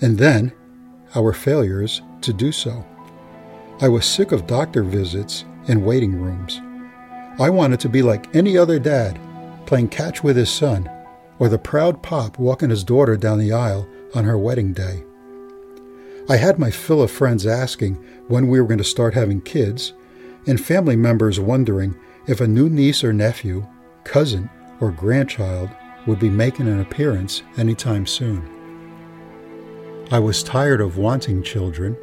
and 0.00 0.18
then 0.18 0.52
our 1.14 1.32
failures 1.32 2.02
to 2.22 2.32
do 2.32 2.50
so. 2.50 2.84
I 3.80 3.86
was 3.86 4.04
sick 4.04 4.32
of 4.32 4.48
doctor 4.48 4.82
visits 4.82 5.44
and 5.68 5.86
waiting 5.86 6.20
rooms. 6.20 6.60
I 7.38 7.50
wanted 7.50 7.78
to 7.80 7.88
be 7.88 8.02
like 8.02 8.34
any 8.34 8.58
other 8.58 8.80
dad, 8.80 9.20
playing 9.72 9.88
catch 9.88 10.22
with 10.22 10.36
his 10.36 10.50
son, 10.50 10.86
or 11.38 11.48
the 11.48 11.58
proud 11.58 12.02
pop 12.02 12.38
walking 12.38 12.68
his 12.68 12.84
daughter 12.84 13.16
down 13.16 13.38
the 13.38 13.54
aisle 13.54 13.88
on 14.14 14.22
her 14.22 14.36
wedding 14.36 14.74
day. 14.74 15.02
I 16.28 16.36
had 16.36 16.58
my 16.58 16.70
fill 16.70 17.00
of 17.00 17.10
friends 17.10 17.46
asking 17.46 17.94
when 18.28 18.48
we 18.48 18.60
were 18.60 18.66
going 18.66 18.76
to 18.76 18.84
start 18.84 19.14
having 19.14 19.40
kids, 19.40 19.94
and 20.46 20.62
family 20.62 20.94
members 20.94 21.40
wondering 21.40 21.96
if 22.28 22.42
a 22.42 22.46
new 22.46 22.68
niece 22.68 23.02
or 23.02 23.14
nephew 23.14 23.66
cousin, 24.04 24.50
or 24.78 24.90
grandchild 24.90 25.70
would 26.06 26.18
be 26.18 26.28
making 26.28 26.68
an 26.68 26.80
appearance 26.80 27.42
anytime 27.56 28.04
soon. 28.04 28.46
I 30.10 30.18
was 30.18 30.42
tired 30.42 30.82
of 30.82 30.98
wanting 30.98 31.42
children, 31.42 31.96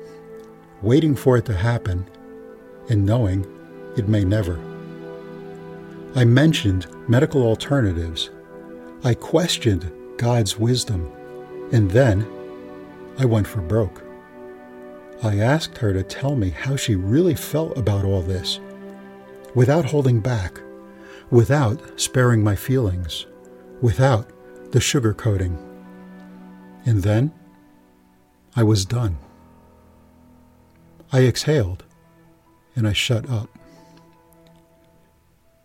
waiting 0.81 1.15
for 1.15 1.37
it 1.37 1.45
to 1.45 1.53
happen, 1.53 2.09
and 2.89 3.05
knowing 3.05 3.45
it 3.95 4.07
may 4.07 4.25
never. 4.25 4.68
I 6.15 6.25
mentioned 6.25 6.87
medical 7.07 7.43
alternatives. 7.43 8.31
I 9.03 9.13
questioned 9.13 9.91
God's 10.17 10.57
wisdom. 10.57 11.11
And 11.71 11.91
then 11.91 12.27
I 13.19 13.25
went 13.25 13.45
for 13.45 13.61
broke. 13.61 14.01
I 15.21 15.37
asked 15.37 15.77
her 15.77 15.93
to 15.93 16.01
tell 16.01 16.35
me 16.35 16.49
how 16.49 16.75
she 16.75 16.95
really 16.95 17.35
felt 17.35 17.77
about 17.77 18.05
all 18.05 18.21
this, 18.21 18.59
without 19.53 19.85
holding 19.85 20.19
back, 20.19 20.59
without 21.29 21.99
sparing 21.99 22.43
my 22.43 22.55
feelings, 22.55 23.27
without 23.81 24.31
the 24.71 24.79
sugarcoating. 24.79 25.57
And 26.85 27.03
then 27.03 27.31
I 28.55 28.63
was 28.63 28.85
done. 28.85 29.17
I 31.11 31.25
exhaled 31.25 31.83
and 32.75 32.87
I 32.87 32.93
shut 32.93 33.29
up. 33.29 33.58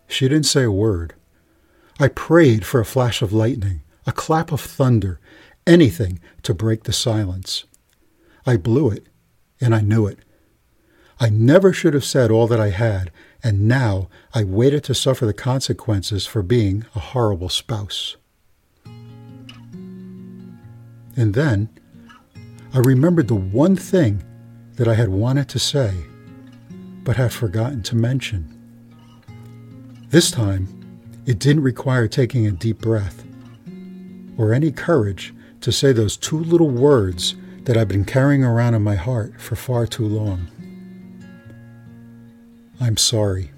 She 0.06 0.28
didn't 0.28 0.46
say 0.46 0.64
a 0.64 0.70
word. 0.70 1.14
I 1.98 2.08
prayed 2.08 2.66
for 2.66 2.80
a 2.80 2.84
flash 2.84 3.22
of 3.22 3.32
lightning, 3.32 3.82
a 4.06 4.12
clap 4.12 4.52
of 4.52 4.60
thunder, 4.60 5.20
anything 5.66 6.20
to 6.42 6.54
break 6.54 6.84
the 6.84 6.92
silence. 6.92 7.64
I 8.46 8.56
blew 8.56 8.90
it, 8.90 9.06
and 9.60 9.74
I 9.74 9.80
knew 9.80 10.06
it. 10.06 10.18
I 11.20 11.30
never 11.30 11.72
should 11.72 11.94
have 11.94 12.04
said 12.04 12.30
all 12.30 12.46
that 12.48 12.60
I 12.60 12.70
had, 12.70 13.10
and 13.42 13.68
now 13.68 14.08
I 14.34 14.44
waited 14.44 14.84
to 14.84 14.94
suffer 14.94 15.24
the 15.26 15.32
consequences 15.32 16.26
for 16.26 16.42
being 16.42 16.84
a 16.94 17.00
horrible 17.00 17.48
spouse. 17.48 18.16
And 21.16 21.34
then 21.34 21.68
I 22.72 22.78
remembered 22.78 23.28
the 23.28 23.34
one 23.36 23.76
thing 23.76 24.24
that 24.74 24.88
I 24.88 24.94
had 24.94 25.08
wanted 25.08 25.48
to 25.50 25.58
say, 25.60 25.94
but 27.04 27.16
had 27.16 27.32
forgotten 27.32 27.82
to 27.84 27.94
mention. 27.94 28.53
This 30.14 30.30
time, 30.30 30.68
it 31.26 31.40
didn't 31.40 31.64
require 31.64 32.06
taking 32.06 32.46
a 32.46 32.52
deep 32.52 32.78
breath 32.78 33.24
or 34.38 34.54
any 34.54 34.70
courage 34.70 35.34
to 35.60 35.72
say 35.72 35.90
those 35.90 36.16
two 36.16 36.38
little 36.38 36.70
words 36.70 37.34
that 37.64 37.76
I've 37.76 37.88
been 37.88 38.04
carrying 38.04 38.44
around 38.44 38.74
in 38.74 38.82
my 38.82 38.94
heart 38.94 39.40
for 39.40 39.56
far 39.56 39.88
too 39.88 40.06
long. 40.06 40.46
I'm 42.80 42.96
sorry. 42.96 43.50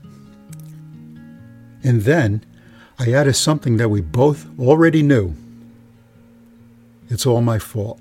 And 1.84 2.04
then 2.04 2.42
I 2.98 3.12
added 3.12 3.34
something 3.34 3.76
that 3.76 3.90
we 3.90 4.00
both 4.00 4.46
already 4.58 5.02
knew. 5.02 5.34
It's 7.10 7.26
all 7.26 7.42
my 7.42 7.58
fault. 7.58 8.00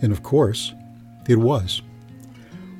And 0.00 0.10
of 0.10 0.22
course, 0.22 0.72
it 1.28 1.36
was 1.36 1.82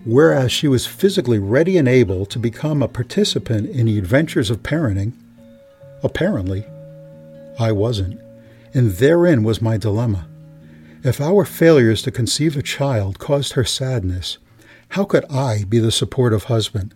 whereas 0.04 0.50
she 0.50 0.68
was 0.68 0.86
physically 0.86 1.38
ready 1.38 1.76
and 1.76 1.88
able 1.88 2.24
to 2.26 2.38
become 2.38 2.82
a 2.82 2.88
participant 2.88 3.68
in 3.70 3.86
the 3.86 3.98
adventures 3.98 4.50
of 4.50 4.62
parenting, 4.62 5.12
apparently, 6.02 6.64
I 7.58 7.72
wasn't. 7.72 8.20
And 8.72 8.92
therein 8.92 9.42
was 9.42 9.60
my 9.60 9.76
dilemma. 9.76 10.26
If 11.02 11.20
our 11.20 11.44
failures 11.44 12.02
to 12.02 12.10
conceive 12.10 12.56
a 12.56 12.62
child 12.62 13.18
caused 13.18 13.54
her 13.54 13.64
sadness, 13.64 14.38
how 14.90 15.04
could 15.04 15.24
I 15.30 15.64
be 15.64 15.78
the 15.78 15.92
supportive 15.92 16.44
husband, 16.44 16.94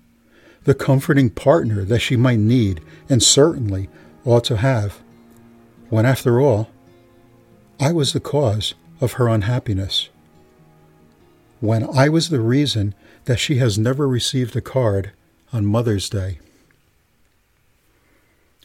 the 0.65 0.75
comforting 0.75 1.31
partner 1.31 1.85
that 1.85 2.01
she 2.01 2.17
might 2.17 2.39
need 2.39 2.81
and 3.09 3.23
certainly 3.23 3.89
ought 4.25 4.45
to 4.45 4.57
have, 4.59 5.01
when 5.91 6.07
after 6.07 6.41
all, 6.41 6.71
I 7.79 7.93
was 7.93 8.13
the 8.13 8.21
cause 8.21 8.75
of 9.01 9.15
her 9.15 9.29
unhappiness? 9.29 10.09
When 11.65 11.89
I 11.97 12.11
was 12.11 12.29
the 12.29 12.41
reason 12.41 12.95
that 13.25 13.39
she 13.39 13.57
has 13.57 13.79
never 13.79 14.07
received 14.07 14.55
a 14.55 14.61
card 14.61 15.13
on 15.51 15.65
Mother's 15.65 16.11
Day. 16.11 16.39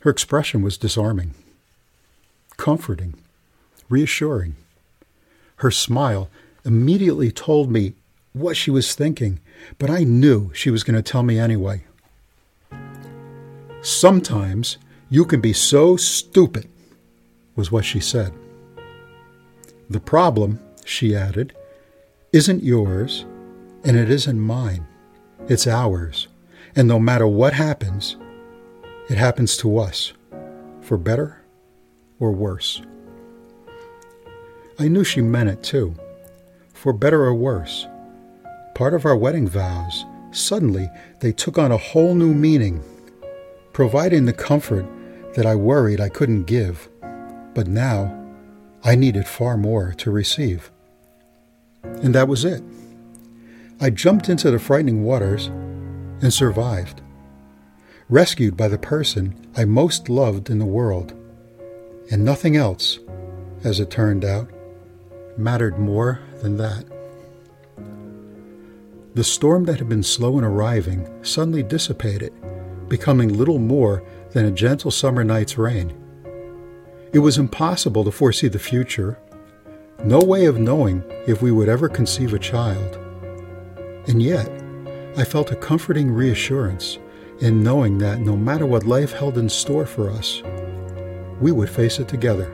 Her 0.02 0.10
expression 0.10 0.62
was 0.62 0.78
disarming, 0.78 1.34
comforting, 2.58 3.16
reassuring. 3.88 4.58
Her 5.58 5.72
smile 5.72 6.30
immediately 6.66 7.32
told 7.32 7.72
me 7.72 7.94
what 8.34 8.58
she 8.58 8.70
was 8.70 8.94
thinking, 8.94 9.40
but 9.78 9.90
I 9.90 10.04
knew 10.04 10.52
she 10.54 10.70
was 10.70 10.84
going 10.84 11.02
to 11.02 11.12
tell 11.12 11.24
me 11.24 11.40
anyway. 11.40 11.86
Sometimes 13.82 14.78
you 15.10 15.24
can 15.24 15.40
be 15.40 15.54
so 15.54 15.96
stupid, 15.96 16.68
was 17.56 17.72
what 17.72 17.86
she 17.86 18.02
said. 18.02 18.34
The 19.90 20.02
problem, 20.02 20.60
she 20.84 21.16
added, 21.16 21.56
isn't 22.32 22.64
yours, 22.64 23.26
and 23.84 23.98
it 23.98 24.10
isn't 24.10 24.40
mine. 24.40 24.86
It's 25.48 25.66
ours. 25.66 26.28
And 26.76 26.88
no 26.88 27.00
matter 27.00 27.28
what 27.28 27.54
happens, 27.54 28.18
it 29.10 29.18
happens 29.18 29.58
to 29.58 29.80
us, 29.80 30.14
for 30.82 30.98
better 30.98 31.42
or 32.20 32.32
worse. 32.32 32.82
I 34.78 34.88
knew 34.88 35.04
she 35.04 35.22
meant 35.22 35.50
it 35.50 35.64
too, 35.64 35.96
for 36.74 36.94
better 36.94 37.24
or 37.24 37.34
worse. 37.34 37.88
Part 38.76 38.94
of 38.94 39.06
our 39.06 39.16
wedding 39.16 39.48
vows, 39.48 40.06
suddenly 40.32 40.88
they 41.22 41.32
took 41.32 41.58
on 41.58 41.72
a 41.72 41.78
whole 41.78 42.14
new 42.14 42.34
meaning, 42.34 42.84
providing 43.74 44.26
the 44.26 44.34
comfort 44.34 44.86
that 45.36 45.48
I 45.48 45.56
worried 45.56 46.00
I 46.00 46.10
couldn't 46.10 46.44
give, 46.44 46.90
but 47.56 47.68
now 47.68 48.16
I 48.84 48.96
needed 48.96 49.28
far 49.28 49.58
more 49.58 49.94
to 49.94 50.12
receive. 50.12 50.72
And 51.84 52.16
that 52.16 52.28
was 52.28 52.46
it. 52.46 52.64
I 53.82 53.90
jumped 53.90 54.30
into 54.30 54.52
the 54.52 54.60
frightening 54.60 55.04
waters 55.04 55.48
and 56.22 56.34
survived, 56.34 57.02
rescued 58.10 58.58
by 58.58 58.68
the 58.68 58.78
person 58.78 59.48
I 59.56 59.66
most 59.66 60.10
loved 60.10 60.50
in 60.50 60.60
the 60.60 60.66
world. 60.66 61.14
And 62.12 62.26
nothing 62.26 62.56
else, 62.56 63.00
as 63.64 63.80
it 63.80 63.90
turned 63.90 64.26
out, 64.26 64.50
mattered 65.38 65.80
more 65.80 66.20
than 66.42 66.58
that. 66.58 66.86
The 69.16 69.24
storm 69.24 69.66
that 69.66 69.80
had 69.80 69.90
been 69.90 70.04
slow 70.04 70.38
in 70.38 70.44
arriving 70.44 71.08
suddenly 71.24 71.64
dissipated, 71.64 72.34
becoming 72.88 73.38
little 73.38 73.60
more 73.60 74.04
than 74.32 74.46
a 74.46 74.52
gentle 74.52 74.92
summer 74.92 75.24
night's 75.24 75.58
rain. 75.58 75.96
It 77.12 77.20
was 77.20 77.38
impossible 77.38 78.04
to 78.04 78.12
foresee 78.12 78.50
the 78.50 78.60
future 78.60 79.18
no 80.04 80.20
way 80.20 80.46
of 80.46 80.60
knowing 80.60 81.04
if 81.28 81.42
we 81.42 81.52
would 81.52 81.68
ever 81.68 81.90
conceive 81.90 82.34
a 82.34 82.40
child. 82.40 82.96
And 84.08 84.22
yet, 84.22 84.50
I 85.18 85.24
felt 85.26 85.52
a 85.52 85.56
comforting 85.56 86.10
reassurance 86.12 86.98
in 87.40 87.64
knowing 87.64 87.98
that 87.98 88.20
no 88.20 88.36
matter 88.36 88.66
what 88.66 88.86
life 88.86 89.12
held 89.12 89.38
in 89.38 89.50
store 89.50 89.86
for 89.86 90.10
us, 90.10 90.42
we 91.42 91.52
would 91.52 91.70
face 91.70 92.00
it 92.00 92.08
together 92.08 92.50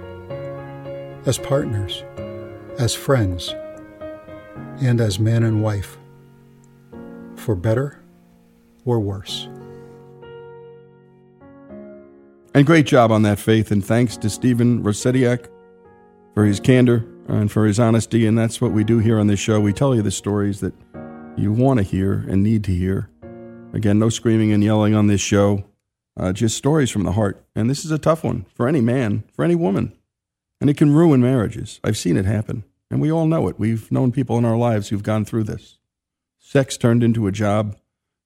as 1.26 1.38
partners, 1.38 2.04
as 2.80 2.94
friends, 2.94 3.54
and 4.82 5.00
as 5.00 5.20
man 5.20 5.44
and 5.44 5.62
wife, 5.64 5.98
for 7.36 7.56
better 7.56 8.00
or 8.86 9.00
worse. 9.00 9.48
And 12.54 12.66
great 12.66 12.86
job 12.86 13.12
on 13.12 13.24
that, 13.24 13.38
Faith, 13.38 13.72
and 13.72 13.86
thanks 13.86 14.18
to 14.18 14.30
Stephen 14.30 14.84
Rusiniak 14.84 15.48
for 16.34 16.46
his 16.46 16.60
candor 16.60 17.06
and 17.28 17.52
for 17.52 17.66
his 17.66 17.80
honesty. 17.80 18.26
And 18.26 18.38
that's 18.38 18.62
what 18.62 18.72
we 18.72 18.84
do 18.84 19.00
here 19.00 19.20
on 19.20 19.28
this 19.28 19.40
show. 19.40 19.60
We 19.60 19.74
tell 19.74 19.96
you 19.96 20.02
the 20.02 20.12
stories 20.12 20.60
that 20.60 20.74
you 21.38 21.52
want 21.52 21.80
to 21.80 21.84
hear 21.84 22.26
and 22.28 22.44
need 22.44 22.64
to 22.66 22.74
hear. 22.74 23.10
Again, 23.74 24.00
no 24.00 24.10
screaming 24.10 24.52
and 24.52 24.64
yelling 24.64 24.96
on 24.96 25.08
this 25.08 25.22
show, 25.22 25.66
uh, 26.18 26.32
just 26.32 26.58
stories 26.58 26.92
from 26.92 27.04
the 27.04 27.12
heart. 27.12 27.46
And 27.56 27.70
this 27.70 27.84
is 27.84 27.92
a 27.92 27.98
tough 27.98 28.24
one 28.24 28.46
for 28.54 28.68
any 28.68 28.82
man, 28.82 29.24
for 29.34 29.44
any 29.44 29.56
woman. 29.56 29.94
And 30.62 30.70
it 30.70 30.78
can 30.78 30.94
ruin 30.94 31.22
marriages. 31.22 31.80
I've 31.84 31.98
seen 31.98 32.16
it 32.16 32.26
happen. 32.26 32.64
And 32.90 33.02
we 33.02 33.12
all 33.12 33.26
know 33.26 33.48
it. 33.48 33.60
We've 33.60 33.92
known 33.92 34.12
people 34.12 34.38
in 34.38 34.46
our 34.46 34.56
lives 34.56 34.90
who've 34.90 35.04
gone 35.04 35.26
through 35.26 35.44
this. 35.44 35.80
Sex 36.40 36.78
turned 36.78 37.04
into 37.04 37.28
a 37.28 37.32
job, 37.32 37.76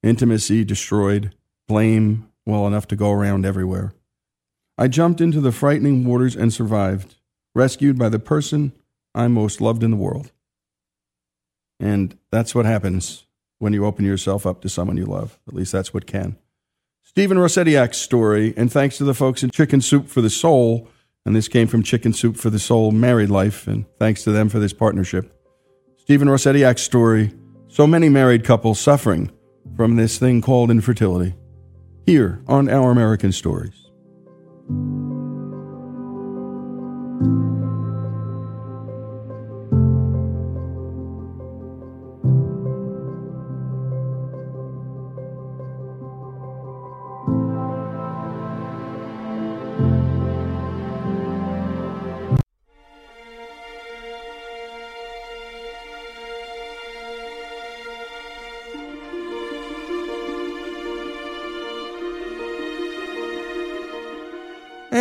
intimacy 0.02 0.64
destroyed, 0.64 1.34
blame 1.66 2.28
well 2.46 2.66
enough 2.66 2.86
to 2.88 2.96
go 2.96 3.10
around 3.10 3.44
everywhere. 3.44 3.92
I 4.78 4.88
jumped 4.88 5.20
into 5.20 5.40
the 5.40 5.52
frightening 5.52 6.04
waters 6.04 6.36
and 6.36 6.52
survived, 6.52 7.16
rescued 7.54 7.98
by 7.98 8.08
the 8.08 8.18
person 8.18 8.72
I 9.14 9.28
most 9.28 9.60
loved 9.60 9.82
in 9.82 9.90
the 9.90 9.96
world. 9.96 10.32
And 11.78 12.16
that's 12.30 12.54
what 12.54 12.66
happens 12.66 13.26
when 13.58 13.72
you 13.72 13.84
open 13.86 14.04
yourself 14.04 14.46
up 14.46 14.60
to 14.62 14.68
someone 14.68 14.96
you 14.96 15.06
love. 15.06 15.38
At 15.48 15.54
least 15.54 15.72
that's 15.72 15.92
what 15.94 16.06
can. 16.06 16.36
Stephen 17.02 17.38
Rusiniak's 17.38 17.98
story, 17.98 18.54
and 18.56 18.70
thanks 18.70 18.96
to 18.98 19.04
the 19.04 19.14
folks 19.14 19.42
in 19.42 19.50
Chicken 19.50 19.80
Soup 19.80 20.08
for 20.08 20.20
the 20.20 20.30
Soul, 20.30 20.88
and 21.26 21.34
this 21.34 21.48
came 21.48 21.66
from 21.66 21.82
Chicken 21.82 22.12
Soup 22.12 22.36
for 22.36 22.50
the 22.50 22.58
Soul 22.58 22.92
Married 22.92 23.30
Life, 23.30 23.66
and 23.66 23.84
thanks 23.98 24.22
to 24.24 24.30
them 24.30 24.48
for 24.48 24.58
this 24.58 24.72
partnership. 24.72 25.36
Stephen 25.96 26.28
Rusiniak's 26.28 26.82
story, 26.82 27.32
so 27.68 27.86
many 27.86 28.08
married 28.08 28.44
couples 28.44 28.78
suffering 28.78 29.30
from 29.76 29.96
this 29.96 30.18
thing 30.18 30.40
called 30.40 30.70
infertility, 30.70 31.34
here 32.06 32.42
on 32.46 32.68
Our 32.68 32.90
American 32.90 33.32
Stories. 33.32 33.89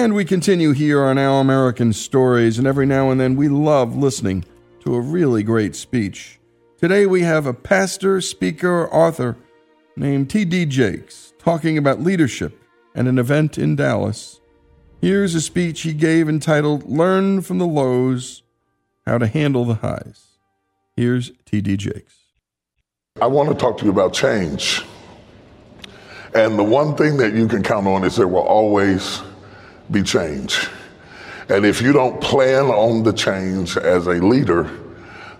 And 0.10 0.16
we 0.16 0.26
continue 0.26 0.72
here 0.72 1.04
on 1.04 1.20
Our 1.20 1.40
American 1.40 1.94
Stories, 1.94 2.58
and 2.58 2.66
every 2.66 2.88
now 2.88 3.12
and 3.12 3.22
then 3.22 3.36
we 3.36 3.48
love 3.48 3.96
listening 3.96 4.44
to 4.80 4.96
a 4.96 5.00
really 5.00 5.44
great 5.44 5.76
speech. 5.76 6.40
Today 6.80 7.06
we 7.06 7.22
have 7.22 7.46
a 7.46 7.54
pastor, 7.54 8.20
speaker, 8.20 8.92
author 8.92 9.38
named 9.96 10.32
T.D. 10.32 10.66
Jakes 10.66 11.34
talking 11.38 11.78
about 11.78 12.02
leadership 12.02 12.60
at 12.96 13.06
an 13.06 13.20
event 13.20 13.60
in 13.60 13.76
Dallas. 13.76 14.42
Here's 15.00 15.36
a 15.36 15.42
speech 15.42 15.82
he 15.82 15.94
gave 15.94 16.28
entitled 16.28 16.90
Learn 16.90 17.42
from 17.44 17.60
the 17.60 17.68
Lows 17.68 18.42
How 19.06 19.20
to 19.20 19.28
Handle 19.28 19.64
the 19.64 19.76
Highs. 19.76 20.40
Here's 20.96 21.32
T.D. 21.46 21.78
Jakes. 21.78 22.16
I 23.22 23.28
want 23.28 23.50
to 23.50 23.54
talk 23.54 23.78
to 23.78 23.86
you 23.86 23.92
about 23.92 24.14
change. 24.14 24.84
And 26.34 26.58
the 26.58 26.64
one 26.64 26.96
thing 26.96 27.18
that 27.18 27.36
you 27.36 27.48
can 27.48 27.62
count 27.62 27.86
on 27.86 28.04
is 28.04 28.16
there 28.16 28.28
will 28.28 28.42
always 28.42 29.22
be 29.92 30.04
change. 30.04 30.68
And 31.50 31.66
if 31.66 31.82
you 31.82 31.92
don't 31.92 32.22
plan 32.22 32.66
on 32.66 33.04
the 33.04 33.12
change 33.12 33.76
as 33.76 34.08
a 34.08 34.14
leader, 34.14 34.70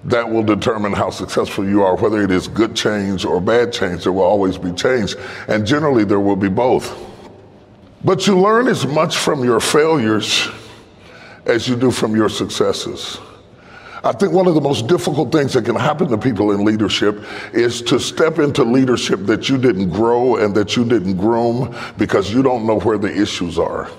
that 0.06 0.28
will 0.30 0.44
determine 0.44 0.94
how 0.94 1.10
successful 1.10 1.68
you 1.68 1.84
are, 1.84 1.96
whether 1.98 2.24
it 2.24 2.32
is 2.32 2.48
good 2.48 2.76
change 2.76 3.26
or 3.26 3.42
bad 3.42 3.74
change. 3.74 4.04
There 4.04 4.14
will 4.14 4.24
always 4.24 4.58
be 4.58 4.72
change. 4.72 5.16
And 5.48 5.68
generally, 5.68 6.06
there 6.06 6.20
will 6.20 6.36
be 6.36 6.50
both. 6.50 6.98
But 8.04 8.26
you 8.26 8.40
learn 8.40 8.68
as 8.68 8.88
much 8.88 9.18
from 9.18 9.44
your 9.44 9.60
failures 9.60 10.48
as 11.46 11.68
you 11.68 11.76
do 11.76 11.92
from 11.92 12.16
your 12.16 12.30
successes. 12.30 13.20
I 14.02 14.14
think 14.14 14.32
one 14.32 14.48
of 14.48 14.56
the 14.56 14.62
most 14.62 14.88
difficult 14.88 15.32
things 15.34 15.54
that 15.54 15.66
can 15.66 15.76
happen 15.76 16.08
to 16.08 16.18
people 16.18 16.54
in 16.54 16.64
leadership 16.64 17.22
is 17.54 17.82
to 17.84 18.00
step 18.00 18.40
into 18.40 18.64
leadership 18.64 19.26
that 19.26 19.50
you 19.50 19.58
didn't 19.58 19.90
grow 19.90 20.38
and 20.38 20.56
that 20.56 20.78
you 20.78 20.86
didn't 20.86 21.18
groom 21.18 21.76
because 21.98 22.32
you 22.32 22.42
don't 22.42 22.66
know 22.66 22.80
where 22.80 22.98
the 22.98 23.14
issues 23.14 23.60
are. 23.60 23.90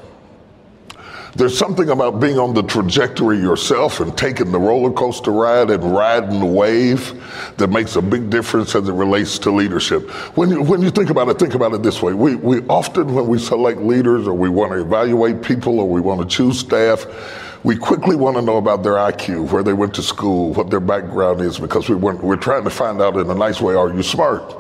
There's 1.37 1.57
something 1.57 1.91
about 1.91 2.19
being 2.19 2.39
on 2.39 2.55
the 2.55 2.63
trajectory 2.63 3.39
yourself 3.39 4.01
and 4.01 4.17
taking 4.19 4.51
the 4.51 4.59
roller 4.59 4.91
coaster 4.91 5.31
ride 5.31 5.71
and 5.71 5.95
riding 5.95 6.41
the 6.41 6.47
wave 6.47 7.23
that 7.57 7.69
makes 7.69 7.95
a 7.95 8.03
big 8.03 8.31
difference 8.31 8.75
as 8.75 8.89
it 8.89 8.93
relates 8.93 9.39
to 9.41 9.51
leadership. 9.53 10.11
When 10.37 10.51
you, 10.51 10.63
when 10.63 10.83
you 10.83 10.91
think 10.91 11.09
about 11.11 11.29
it, 11.29 11.39
think 11.39 11.55
about 11.55 11.73
it 11.73 11.83
this 11.85 12.03
way. 12.03 12.15
We, 12.15 12.35
we 12.35 12.61
often, 12.67 13.15
when 13.15 13.29
we 13.29 13.39
select 13.39 13.81
leaders 13.81 14.27
or 14.27 14.35
we 14.35 14.49
want 14.49 14.73
to 14.73 14.81
evaluate 14.81 15.41
people 15.41 15.79
or 15.79 15.89
we 15.89 16.01
want 16.01 16.21
to 16.21 16.27
choose 16.27 16.59
staff, 16.59 17.07
we 17.63 17.77
quickly 17.77 18.17
want 18.17 18.37
to 18.37 18.43
know 18.43 18.57
about 18.57 18.83
their 18.83 18.95
IQ, 18.95 19.53
where 19.53 19.63
they 19.63 19.75
went 19.75 19.95
to 19.95 20.03
school, 20.03 20.53
what 20.55 20.71
their 20.71 20.81
background 20.81 21.43
is, 21.43 21.59
because 21.59 21.89
we 21.89 21.95
we're 21.95 22.37
trying 22.37 22.65
to 22.65 22.71
find 22.71 23.01
out 23.01 23.17
in 23.17 23.31
a 23.31 23.35
nice 23.35 23.61
way, 23.61 23.75
are 23.75 23.93
you 23.93 24.03
smart? 24.03 24.57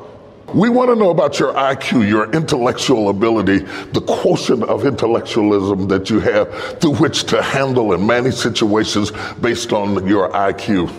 We 0.54 0.68
want 0.68 0.90
to 0.90 0.96
know 0.96 1.10
about 1.10 1.38
your 1.38 1.52
IQ, 1.52 2.08
your 2.08 2.30
intellectual 2.32 3.08
ability, 3.08 3.58
the 3.92 4.00
quotient 4.00 4.64
of 4.64 4.84
intellectualism 4.84 5.86
that 5.88 6.10
you 6.10 6.18
have 6.20 6.80
through 6.80 6.96
which 6.96 7.24
to 7.24 7.40
handle 7.40 7.92
and 7.92 8.04
manage 8.06 8.34
situations 8.34 9.12
based 9.40 9.72
on 9.72 10.06
your 10.06 10.28
IQ. 10.30 10.92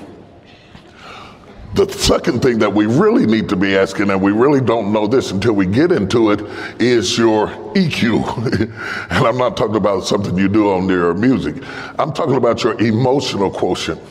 The 1.73 1.89
second 1.89 2.41
thing 2.41 2.59
that 2.59 2.73
we 2.73 2.85
really 2.85 3.25
need 3.25 3.47
to 3.49 3.55
be 3.55 3.77
asking, 3.77 4.09
and 4.09 4.21
we 4.21 4.31
really 4.31 4.59
don't 4.61 4.91
know 4.91 5.07
this 5.07 5.31
until 5.31 5.53
we 5.53 5.65
get 5.65 5.91
into 5.91 6.31
it, 6.31 6.41
is 6.81 7.17
your 7.17 7.47
EQ. 7.75 9.09
and 9.09 9.27
I'm 9.27 9.37
not 9.37 9.55
talking 9.55 9.77
about 9.77 10.05
something 10.05 10.37
you 10.37 10.49
do 10.49 10.71
on 10.71 10.87
your 10.89 11.13
music. 11.13 11.63
I'm 11.97 12.13
talking 12.13 12.35
about 12.35 12.63
your 12.63 12.79
emotional 12.81 13.49
quotient 13.49 14.01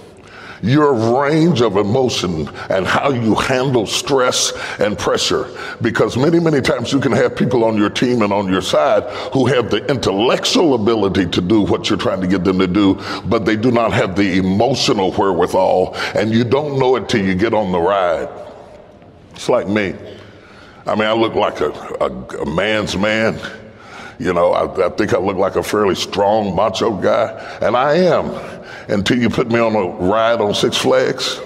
your 0.63 1.21
range 1.23 1.61
of 1.61 1.77
emotion 1.77 2.49
and 2.69 2.87
how 2.87 3.11
you 3.11 3.35
handle 3.35 3.87
stress 3.87 4.53
and 4.79 4.99
pressure. 4.99 5.49
Because 5.81 6.17
many, 6.17 6.39
many 6.39 6.61
times 6.61 6.93
you 6.93 7.01
can 7.01 7.13
have 7.13 7.37
people 7.37 7.65
on 7.65 7.77
your 7.77 7.91
team 7.91 8.23
and 8.23 8.33
on 8.33 8.49
your 8.49 8.63
side 8.63 9.05
who 9.33 9.47
have 9.47 9.71
the 9.71 9.85
intellectual 9.87 10.75
ability 10.75 11.27
to 11.27 11.41
do 11.41 11.63
what 11.63 11.89
you're 11.89 11.99
trying 11.99 12.21
to 12.21 12.27
get 12.27 12.45
them 12.45 12.59
to 12.59 12.67
do, 12.67 13.01
but 13.27 13.45
they 13.45 13.57
do 13.57 13.71
not 13.71 13.93
have 13.93 14.17
the 14.17 14.39
emotional 14.39 15.13
wherewithal, 15.13 15.95
and 16.15 16.31
you 16.31 16.45
don't 16.45 16.79
know 16.79 16.97
it 16.97 17.09
till 17.09 17.25
you 17.25 17.35
get 17.35 17.55
on 17.55 17.73
the 17.73 17.79
ride. 17.79 18.29
It's 19.33 19.49
like 19.49 19.69
me. 19.69 19.95
I 20.87 20.95
mean, 20.95 21.07
I 21.07 21.13
look 21.13 21.35
like 21.35 21.61
a, 21.61 21.71
a, 22.01 22.43
a 22.43 22.55
man's 22.55 22.97
man. 22.97 23.39
You 24.19 24.35
know, 24.35 24.53
I, 24.53 24.87
I 24.87 24.89
think 24.91 25.15
I 25.15 25.19
look 25.19 25.37
like 25.37 25.57
a 25.57 25.63
fairly 25.63 25.95
strong, 25.95 26.55
macho 26.55 26.95
guy, 26.95 27.59
and 27.63 27.75
I 27.75 27.95
am 27.95 28.60
until 28.91 29.19
you 29.19 29.31
put 29.31 29.49
me 29.49 29.59
on 29.59 29.75
a 29.75 29.89
ride 30.05 30.41
on 30.41 30.55
Six 30.55 30.77
Flags. 30.77 31.41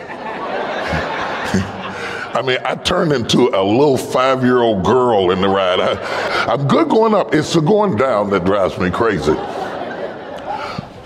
I 2.34 2.42
mean, 2.44 2.58
I 2.64 2.74
turned 2.74 3.12
into 3.12 3.48
a 3.54 3.62
little 3.62 3.96
five 3.96 4.42
year 4.42 4.60
old 4.60 4.84
girl 4.84 5.30
in 5.30 5.40
the 5.40 5.48
ride. 5.48 5.78
I, 5.78 6.54
am 6.54 6.66
good 6.66 6.88
going 6.88 7.14
up, 7.14 7.32
it's 7.32 7.52
the 7.52 7.60
going 7.60 7.96
down 7.96 8.30
that 8.30 8.44
drives 8.44 8.76
me 8.78 8.90
crazy. 8.90 9.34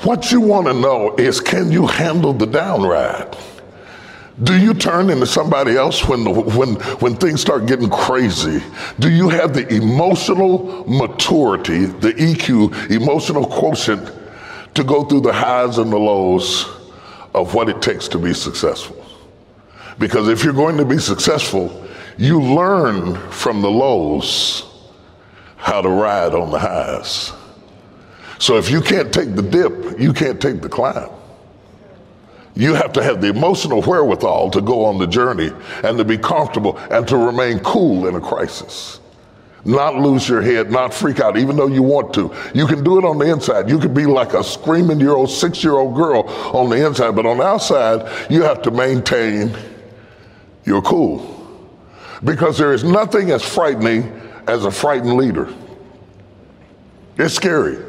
What 0.04 0.32
you 0.32 0.40
want 0.40 0.68
to 0.68 0.74
know 0.74 1.14
is 1.16 1.40
can 1.40 1.70
you 1.70 1.86
handle 1.86 2.32
the 2.32 2.46
down 2.46 2.82
ride? 2.82 3.36
Do 4.42 4.56
you 4.56 4.72
turn 4.72 5.10
into 5.10 5.26
somebody 5.26 5.76
else 5.76 6.06
when, 6.06 6.22
the, 6.22 6.30
when, 6.30 6.76
when 7.00 7.16
things 7.16 7.40
start 7.40 7.66
getting 7.66 7.90
crazy? 7.90 8.62
Do 9.00 9.10
you 9.10 9.28
have 9.28 9.52
the 9.52 9.66
emotional 9.74 10.88
maturity, 10.88 11.86
the 11.86 12.12
EQ, 12.12 12.90
emotional 12.90 13.44
quotient 13.44 14.17
to 14.74 14.84
go 14.84 15.04
through 15.04 15.22
the 15.22 15.32
highs 15.32 15.78
and 15.78 15.92
the 15.92 15.98
lows 15.98 16.66
of 17.34 17.54
what 17.54 17.68
it 17.68 17.82
takes 17.82 18.08
to 18.08 18.18
be 18.18 18.32
successful? 18.34 19.04
Because 19.98 20.28
if 20.28 20.44
you're 20.44 20.52
going 20.52 20.76
to 20.76 20.84
be 20.84 20.98
successful, 20.98 21.86
you 22.16 22.40
learn 22.40 23.16
from 23.30 23.62
the 23.62 23.70
lows 23.70 24.64
how 25.56 25.80
to 25.80 25.88
ride 25.88 26.34
on 26.34 26.50
the 26.50 26.58
highs. 26.58 27.32
So 28.38 28.56
if 28.56 28.70
you 28.70 28.80
can't 28.80 29.12
take 29.12 29.34
the 29.34 29.42
dip, 29.42 29.98
you 29.98 30.12
can't 30.12 30.40
take 30.40 30.60
the 30.60 30.68
climb. 30.68 31.10
You 32.54 32.74
have 32.74 32.92
to 32.94 33.02
have 33.02 33.20
the 33.20 33.28
emotional 33.28 33.82
wherewithal 33.82 34.50
to 34.50 34.60
go 34.60 34.84
on 34.84 34.98
the 34.98 35.06
journey 35.06 35.50
and 35.84 35.98
to 35.98 36.04
be 36.04 36.18
comfortable 36.18 36.76
and 36.90 37.06
to 37.08 37.16
remain 37.16 37.60
cool 37.60 38.08
in 38.08 38.14
a 38.16 38.20
crisis. 38.20 39.00
Not 39.64 39.96
lose 39.96 40.28
your 40.28 40.40
head, 40.40 40.70
not 40.70 40.94
freak 40.94 41.20
out, 41.20 41.36
even 41.36 41.56
though 41.56 41.66
you 41.66 41.82
want 41.82 42.14
to. 42.14 42.32
You 42.54 42.66
can 42.66 42.84
do 42.84 42.98
it 42.98 43.04
on 43.04 43.18
the 43.18 43.30
inside. 43.30 43.68
You 43.68 43.78
can 43.78 43.92
be 43.92 44.06
like 44.06 44.32
a 44.34 44.44
screaming 44.44 45.00
year 45.00 45.12
old, 45.12 45.30
six 45.30 45.64
year 45.64 45.74
old 45.74 45.96
girl 45.96 46.28
on 46.54 46.70
the 46.70 46.86
inside, 46.86 47.16
but 47.16 47.26
on 47.26 47.38
the 47.38 47.44
outside, 47.44 48.30
you 48.30 48.42
have 48.42 48.62
to 48.62 48.70
maintain 48.70 49.54
your 50.64 50.80
cool. 50.82 51.34
Because 52.24 52.56
there 52.56 52.72
is 52.72 52.84
nothing 52.84 53.30
as 53.30 53.42
frightening 53.42 54.04
as 54.46 54.64
a 54.64 54.70
frightened 54.70 55.14
leader. 55.14 55.52
It's 57.16 57.34
scary. 57.34 57.84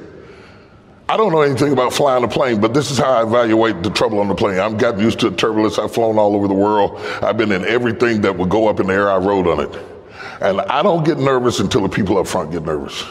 I 1.07 1.17
don't 1.17 1.31
know 1.31 1.41
anything 1.41 1.73
about 1.73 1.93
flying 1.93 2.23
a 2.23 2.27
plane, 2.27 2.61
but 2.61 2.73
this 2.73 2.91
is 2.91 2.99
how 2.99 3.11
I 3.11 3.23
evaluate 3.23 3.81
the 3.81 3.89
trouble 3.89 4.19
on 4.19 4.27
the 4.27 4.35
plane. 4.35 4.59
I've 4.59 4.77
gotten 4.77 4.99
used 4.99 5.19
to 5.21 5.31
the 5.31 5.35
turbulence. 5.35 5.79
I've 5.79 5.91
flown 5.91 6.19
all 6.19 6.35
over 6.35 6.47
the 6.47 6.53
world. 6.53 6.99
I've 7.23 7.37
been 7.37 7.51
in 7.51 7.65
everything 7.65 8.21
that 8.21 8.37
would 8.37 8.49
go 8.49 8.67
up 8.67 8.79
in 8.79 8.87
the 8.87 8.93
air. 8.93 9.09
I 9.09 9.17
rode 9.17 9.47
on 9.47 9.59
it. 9.61 9.98
And 10.41 10.61
I 10.61 10.81
don't 10.81 11.03
get 11.05 11.17
nervous 11.17 11.59
until 11.59 11.81
the 11.81 11.89
people 11.89 12.17
up 12.17 12.27
front 12.27 12.51
get 12.51 12.63
nervous. 12.63 13.01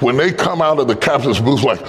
When 0.00 0.16
they 0.16 0.32
come 0.32 0.60
out 0.60 0.78
of 0.78 0.88
the 0.88 0.96
captain's 0.96 1.40
booth 1.40 1.62
like, 1.62 1.80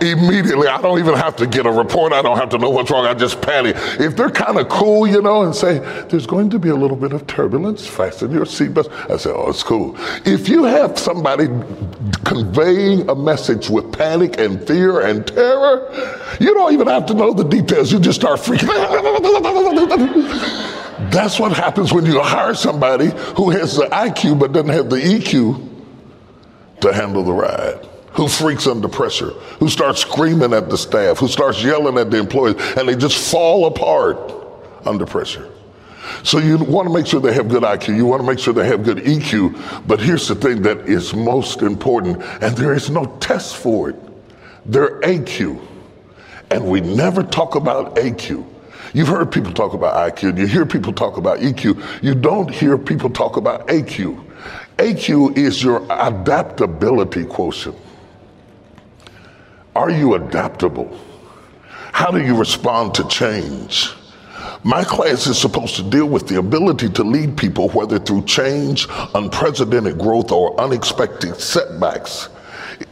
immediately. 0.00 0.68
I 0.68 0.80
don't 0.80 0.98
even 0.98 1.14
have 1.14 1.36
to 1.36 1.46
get 1.46 1.66
a 1.66 1.70
report. 1.70 2.12
I 2.12 2.22
don't 2.22 2.36
have 2.38 2.48
to 2.50 2.58
know 2.58 2.70
what's 2.70 2.90
wrong. 2.90 3.06
I 3.06 3.14
just 3.14 3.40
panic. 3.40 3.76
If 3.98 4.16
they're 4.16 4.30
kind 4.30 4.58
of 4.58 4.68
cool, 4.68 5.06
you 5.06 5.22
know, 5.22 5.42
and 5.42 5.54
say, 5.54 5.78
there's 6.08 6.26
going 6.26 6.50
to 6.50 6.58
be 6.58 6.68
a 6.68 6.74
little 6.74 6.96
bit 6.96 7.12
of 7.12 7.26
turbulence, 7.26 7.86
fasten 7.86 8.30
your 8.32 8.44
seatbelt. 8.44 8.90
I 9.10 9.16
say, 9.16 9.30
oh, 9.30 9.50
it's 9.50 9.62
cool. 9.62 9.96
If 10.24 10.48
you 10.48 10.64
have 10.64 10.98
somebody 10.98 11.46
conveying 12.24 13.08
a 13.08 13.14
message 13.14 13.68
with 13.68 13.92
panic 13.92 14.38
and 14.38 14.64
fear 14.66 15.00
and 15.00 15.26
terror, 15.26 15.90
you 16.40 16.54
don't 16.54 16.72
even 16.72 16.86
have 16.88 17.06
to 17.06 17.14
know 17.14 17.32
the 17.32 17.44
details. 17.44 17.92
You 17.92 18.00
just 18.00 18.20
start 18.20 18.40
freaking 18.40 18.68
out. 18.68 18.88
That's 21.12 21.38
what 21.38 21.52
happens 21.52 21.92
when 21.92 22.04
you 22.04 22.20
hire 22.20 22.54
somebody 22.54 23.10
who 23.36 23.50
has 23.50 23.76
the 23.76 23.86
IQ 23.86 24.38
but 24.38 24.52
doesn't 24.52 24.68
have 24.68 24.90
the 24.90 24.96
EQ 24.96 25.68
to 26.80 26.92
handle 26.92 27.22
the 27.22 27.32
ride 27.32 27.87
who 28.18 28.26
freaks 28.26 28.66
under 28.66 28.88
pressure, 28.88 29.30
who 29.60 29.68
starts 29.68 30.00
screaming 30.00 30.52
at 30.52 30.68
the 30.68 30.76
staff, 30.76 31.18
who 31.18 31.28
starts 31.28 31.62
yelling 31.62 31.96
at 31.98 32.10
the 32.10 32.18
employees, 32.18 32.56
and 32.76 32.88
they 32.88 32.96
just 32.96 33.30
fall 33.30 33.66
apart 33.66 34.18
under 34.84 35.06
pressure. 35.06 35.48
So 36.24 36.38
you 36.38 36.58
want 36.58 36.88
to 36.88 36.92
make 36.92 37.06
sure 37.06 37.20
they 37.20 37.32
have 37.32 37.48
good 37.48 37.62
IQ. 37.62 37.96
You 37.96 38.06
want 38.06 38.20
to 38.20 38.26
make 38.26 38.40
sure 38.40 38.52
they 38.52 38.66
have 38.66 38.82
good 38.82 38.98
EQ. 38.98 39.86
But 39.86 40.00
here's 40.00 40.26
the 40.26 40.34
thing 40.34 40.62
that 40.62 40.78
is 40.88 41.14
most 41.14 41.62
important, 41.62 42.20
and 42.42 42.56
there 42.56 42.74
is 42.74 42.90
no 42.90 43.04
test 43.20 43.56
for 43.56 43.90
it. 43.90 43.96
Their 44.66 45.00
AQ. 45.02 45.64
And 46.50 46.66
we 46.66 46.80
never 46.80 47.22
talk 47.22 47.54
about 47.54 47.94
AQ. 47.94 48.44
You've 48.94 49.06
heard 49.06 49.30
people 49.30 49.52
talk 49.52 49.74
about 49.74 49.94
IQ, 50.12 50.30
and 50.30 50.38
you 50.38 50.48
hear 50.48 50.66
people 50.66 50.92
talk 50.92 51.18
about 51.18 51.38
EQ. 51.38 52.02
You 52.02 52.16
don't 52.16 52.50
hear 52.50 52.76
people 52.78 53.10
talk 53.10 53.36
about 53.36 53.68
AQ. 53.68 54.24
AQ 54.78 55.36
is 55.38 55.62
your 55.62 55.86
adaptability 55.88 57.24
quotient. 57.24 57.76
Are 59.78 59.90
you 59.90 60.14
adaptable? 60.14 60.90
How 61.92 62.10
do 62.10 62.20
you 62.20 62.34
respond 62.34 62.94
to 62.94 63.06
change? 63.06 63.88
My 64.64 64.82
class 64.82 65.28
is 65.28 65.38
supposed 65.38 65.76
to 65.76 65.84
deal 65.84 66.08
with 66.08 66.26
the 66.26 66.40
ability 66.40 66.88
to 66.88 67.04
lead 67.04 67.36
people, 67.38 67.68
whether 67.68 68.00
through 68.00 68.24
change, 68.24 68.88
unprecedented 69.14 69.96
growth, 69.96 70.32
or 70.32 70.60
unexpected 70.60 71.36
setbacks. 71.36 72.28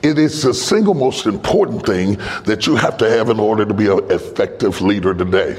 It 0.04 0.16
is 0.16 0.44
the 0.44 0.54
single 0.54 0.94
most 0.94 1.26
important 1.26 1.84
thing 1.84 2.18
that 2.44 2.68
you 2.68 2.76
have 2.76 2.96
to 2.98 3.10
have 3.10 3.30
in 3.30 3.40
order 3.40 3.64
to 3.64 3.74
be 3.74 3.88
an 3.88 4.08
effective 4.12 4.80
leader 4.80 5.12
today. 5.12 5.54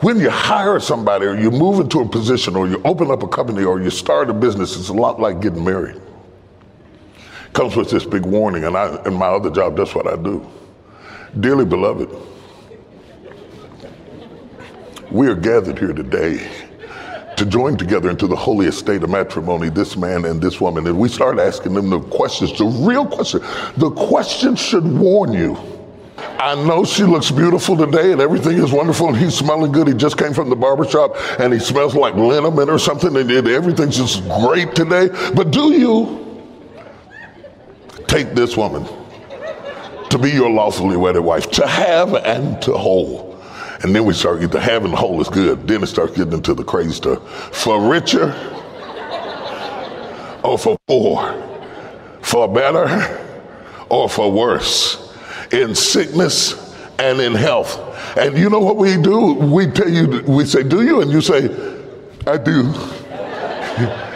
When 0.00 0.18
you 0.18 0.30
hire 0.30 0.80
somebody, 0.80 1.26
or 1.26 1.38
you 1.38 1.50
move 1.50 1.78
into 1.78 2.00
a 2.00 2.08
position, 2.08 2.56
or 2.56 2.66
you 2.66 2.80
open 2.86 3.10
up 3.10 3.22
a 3.22 3.28
company, 3.28 3.64
or 3.64 3.82
you 3.82 3.90
start 3.90 4.30
a 4.30 4.32
business, 4.32 4.78
it's 4.78 4.88
a 4.88 4.94
lot 4.94 5.20
like 5.20 5.42
getting 5.42 5.62
married. 5.62 6.00
Comes 7.54 7.76
with 7.76 7.88
this 7.88 8.04
big 8.04 8.26
warning, 8.26 8.64
and 8.64 8.76
I, 8.76 9.00
in 9.06 9.14
my 9.14 9.28
other 9.28 9.48
job, 9.48 9.76
that's 9.76 9.94
what 9.94 10.08
I 10.08 10.16
do. 10.16 10.44
Dearly 11.38 11.64
beloved, 11.64 12.10
we 15.12 15.28
are 15.28 15.36
gathered 15.36 15.78
here 15.78 15.92
today 15.92 16.50
to 17.36 17.46
join 17.46 17.76
together 17.76 18.10
into 18.10 18.26
the 18.26 18.34
holy 18.34 18.66
estate 18.66 19.04
of 19.04 19.10
matrimony, 19.10 19.68
this 19.68 19.96
man 19.96 20.24
and 20.24 20.42
this 20.42 20.60
woman. 20.60 20.84
And 20.88 20.98
we 20.98 21.08
start 21.08 21.38
asking 21.38 21.74
them 21.74 21.90
the 21.90 22.00
questions, 22.00 22.58
the 22.58 22.64
real 22.64 23.06
question. 23.06 23.40
The 23.76 23.90
question 23.92 24.56
should 24.56 24.84
warn 24.84 25.32
you. 25.32 25.56
I 26.18 26.56
know 26.66 26.84
she 26.84 27.04
looks 27.04 27.30
beautiful 27.30 27.76
today 27.76 28.12
and 28.12 28.20
everything 28.20 28.58
is 28.58 28.72
wonderful 28.72 29.08
and 29.08 29.16
he's 29.16 29.36
smelling 29.36 29.70
good. 29.70 29.86
He 29.86 29.94
just 29.94 30.18
came 30.18 30.32
from 30.32 30.50
the 30.50 30.56
barbershop 30.56 31.16
and 31.38 31.52
he 31.52 31.60
smells 31.60 31.94
like 31.94 32.14
liniment 32.14 32.68
or 32.68 32.78
something 32.78 33.16
and 33.16 33.30
everything's 33.30 33.96
just 33.96 34.22
great 34.40 34.74
today. 34.74 35.08
But 35.34 35.52
do 35.52 35.72
you 35.72 36.23
take 38.06 38.34
this 38.34 38.56
woman 38.56 38.86
to 40.10 40.18
be 40.18 40.30
your 40.30 40.50
lawfully 40.50 40.96
wedded 40.96 41.22
wife, 41.22 41.50
to 41.52 41.66
have 41.66 42.14
and 42.14 42.60
to 42.62 42.72
hold? 42.72 43.34
And 43.82 43.94
then 43.94 44.04
we 44.06 44.14
start 44.14 44.36
getting 44.40 44.50
the 44.50 44.60
having 44.60 44.92
the 44.92 44.96
whole 44.96 45.20
is 45.20 45.28
good. 45.28 45.68
Then 45.68 45.82
it 45.82 45.86
starts 45.86 46.16
getting 46.16 46.32
into 46.32 46.54
the 46.54 46.64
crazy 46.64 46.92
stuff. 46.92 47.54
For 47.54 47.86
richer 47.86 48.30
or 50.42 50.58
for 50.58 50.78
poor, 50.86 51.32
for 52.22 52.48
better 52.48 53.20
or 53.90 54.08
for 54.08 54.32
worse, 54.32 55.14
in 55.52 55.74
sickness 55.74 56.74
and 56.98 57.20
in 57.20 57.34
health. 57.34 57.78
And 58.16 58.38
you 58.38 58.48
know 58.48 58.60
what 58.60 58.76
we 58.76 58.96
do? 58.96 59.34
We 59.34 59.66
tell 59.66 59.88
you, 59.88 60.22
we 60.26 60.46
say, 60.46 60.62
Do 60.62 60.82
you? 60.84 61.00
And 61.02 61.10
you 61.10 61.20
say, 61.20 61.44
I 62.26 62.38
do. 62.38 62.72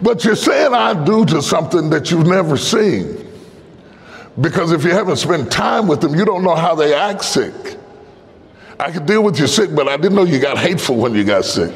but 0.00 0.24
you're 0.24 0.36
saying 0.36 0.74
I 0.74 1.04
do 1.04 1.24
to 1.26 1.42
something 1.42 1.90
that 1.90 2.10
you've 2.10 2.26
never 2.26 2.56
seen. 2.56 3.24
Because 4.40 4.72
if 4.72 4.84
you 4.84 4.90
haven't 4.90 5.16
spent 5.16 5.50
time 5.50 5.86
with 5.86 6.00
them, 6.00 6.14
you 6.14 6.24
don't 6.24 6.44
know 6.44 6.54
how 6.54 6.74
they 6.74 6.94
act 6.94 7.24
sick. 7.24 7.54
I 8.78 8.90
could 8.90 9.06
deal 9.06 9.22
with 9.22 9.40
you 9.40 9.46
sick, 9.46 9.74
but 9.74 9.88
I 9.88 9.96
didn't 9.96 10.14
know 10.14 10.24
you 10.24 10.38
got 10.38 10.58
hateful 10.58 10.96
when 10.96 11.14
you 11.14 11.24
got 11.24 11.46
sick. 11.46 11.74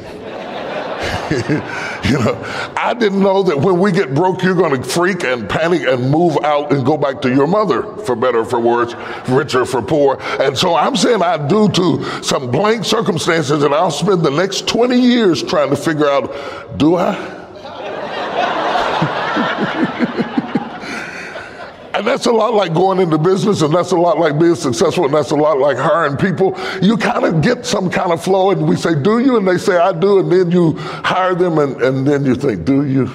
you 1.31 2.19
know, 2.19 2.71
I 2.77 2.93
didn't 2.93 3.21
know 3.21 3.41
that 3.43 3.57
when 3.57 3.79
we 3.79 3.91
get 3.91 4.13
broke, 4.13 4.43
you're 4.43 4.53
going 4.53 4.79
to 4.79 4.87
freak 4.87 5.23
and 5.23 5.49
panic 5.49 5.81
and 5.87 6.11
move 6.11 6.37
out 6.43 6.71
and 6.71 6.85
go 6.85 6.97
back 6.97 7.21
to 7.23 7.33
your 7.33 7.47
mother, 7.47 7.83
for 8.03 8.15
better 8.15 8.39
or 8.39 8.45
for 8.45 8.59
worse, 8.59 8.93
richer 9.29 9.65
for 9.65 9.81
poor. 9.81 10.17
And 10.39 10.55
so 10.55 10.75
I'm 10.75 10.95
saying 10.95 11.23
I 11.23 11.47
do 11.47 11.69
to 11.69 12.03
some 12.21 12.51
blank 12.51 12.85
circumstances, 12.85 13.63
and 13.63 13.73
I'll 13.73 13.89
spend 13.89 14.21
the 14.21 14.29
next 14.29 14.67
20 14.67 14.99
years 14.99 15.41
trying 15.41 15.71
to 15.71 15.75
figure 15.75 16.07
out 16.07 16.77
do 16.77 16.97
I? 16.97 17.40
And 22.01 22.07
that's 22.07 22.25
a 22.25 22.31
lot 22.31 22.55
like 22.55 22.73
going 22.73 22.99
into 22.99 23.19
business, 23.19 23.61
and 23.61 23.71
that's 23.71 23.91
a 23.91 23.95
lot 23.95 24.17
like 24.17 24.39
being 24.39 24.55
successful, 24.55 25.05
and 25.05 25.13
that's 25.13 25.29
a 25.29 25.35
lot 25.35 25.59
like 25.59 25.77
hiring 25.77 26.17
people. 26.17 26.57
You 26.81 26.97
kind 26.97 27.25
of 27.25 27.43
get 27.43 27.63
some 27.63 27.91
kind 27.91 28.11
of 28.11 28.23
flow, 28.23 28.49
and 28.49 28.67
we 28.67 28.75
say, 28.75 28.99
Do 28.99 29.19
you? 29.19 29.37
And 29.37 29.47
they 29.47 29.59
say, 29.59 29.77
I 29.77 29.93
do. 29.93 30.17
And 30.17 30.31
then 30.31 30.49
you 30.49 30.73
hire 30.79 31.35
them, 31.35 31.59
and, 31.59 31.79
and 31.79 32.07
then 32.07 32.25
you 32.25 32.33
think, 32.33 32.65
Do 32.65 32.87
you? 32.87 33.11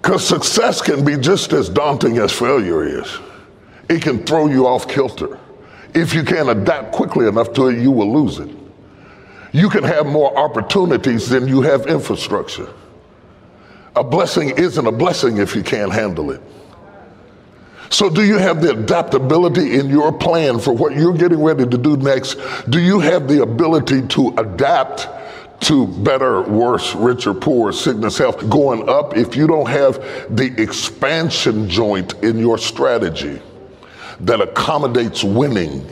Because 0.00 0.26
success 0.26 0.80
can 0.80 1.04
be 1.04 1.18
just 1.18 1.52
as 1.52 1.68
daunting 1.68 2.16
as 2.16 2.32
failure 2.32 2.82
is, 2.82 3.18
it 3.90 4.00
can 4.00 4.24
throw 4.24 4.46
you 4.46 4.66
off 4.66 4.88
kilter. 4.88 5.38
If 5.92 6.14
you 6.14 6.24
can't 6.24 6.48
adapt 6.48 6.92
quickly 6.92 7.28
enough 7.28 7.52
to 7.52 7.68
it, 7.68 7.78
you 7.78 7.90
will 7.90 8.10
lose 8.10 8.38
it. 8.38 8.48
You 9.52 9.68
can 9.68 9.84
have 9.84 10.06
more 10.06 10.34
opportunities 10.34 11.28
than 11.28 11.46
you 11.46 11.60
have 11.60 11.88
infrastructure. 11.88 12.72
A 13.96 14.02
blessing 14.02 14.56
isn't 14.56 14.86
a 14.86 14.92
blessing 14.92 15.36
if 15.36 15.54
you 15.54 15.62
can't 15.62 15.92
handle 15.92 16.30
it. 16.30 16.40
So, 17.90 18.08
do 18.08 18.24
you 18.24 18.38
have 18.38 18.62
the 18.62 18.70
adaptability 18.70 19.74
in 19.74 19.90
your 19.90 20.12
plan 20.12 20.60
for 20.60 20.72
what 20.72 20.94
you're 20.94 21.12
getting 21.12 21.42
ready 21.42 21.66
to 21.66 21.76
do 21.76 21.96
next? 21.96 22.36
Do 22.70 22.78
you 22.78 23.00
have 23.00 23.26
the 23.26 23.42
ability 23.42 24.06
to 24.08 24.28
adapt 24.38 25.08
to 25.64 25.88
better, 25.88 26.42
worse, 26.42 26.94
richer, 26.94 27.34
poor, 27.34 27.72
sickness, 27.72 28.16
health 28.16 28.48
going 28.48 28.88
up 28.88 29.16
if 29.16 29.34
you 29.34 29.48
don't 29.48 29.68
have 29.68 29.96
the 30.34 30.54
expansion 30.56 31.68
joint 31.68 32.14
in 32.22 32.38
your 32.38 32.58
strategy 32.58 33.42
that 34.20 34.40
accommodates 34.40 35.24
winning? 35.24 35.84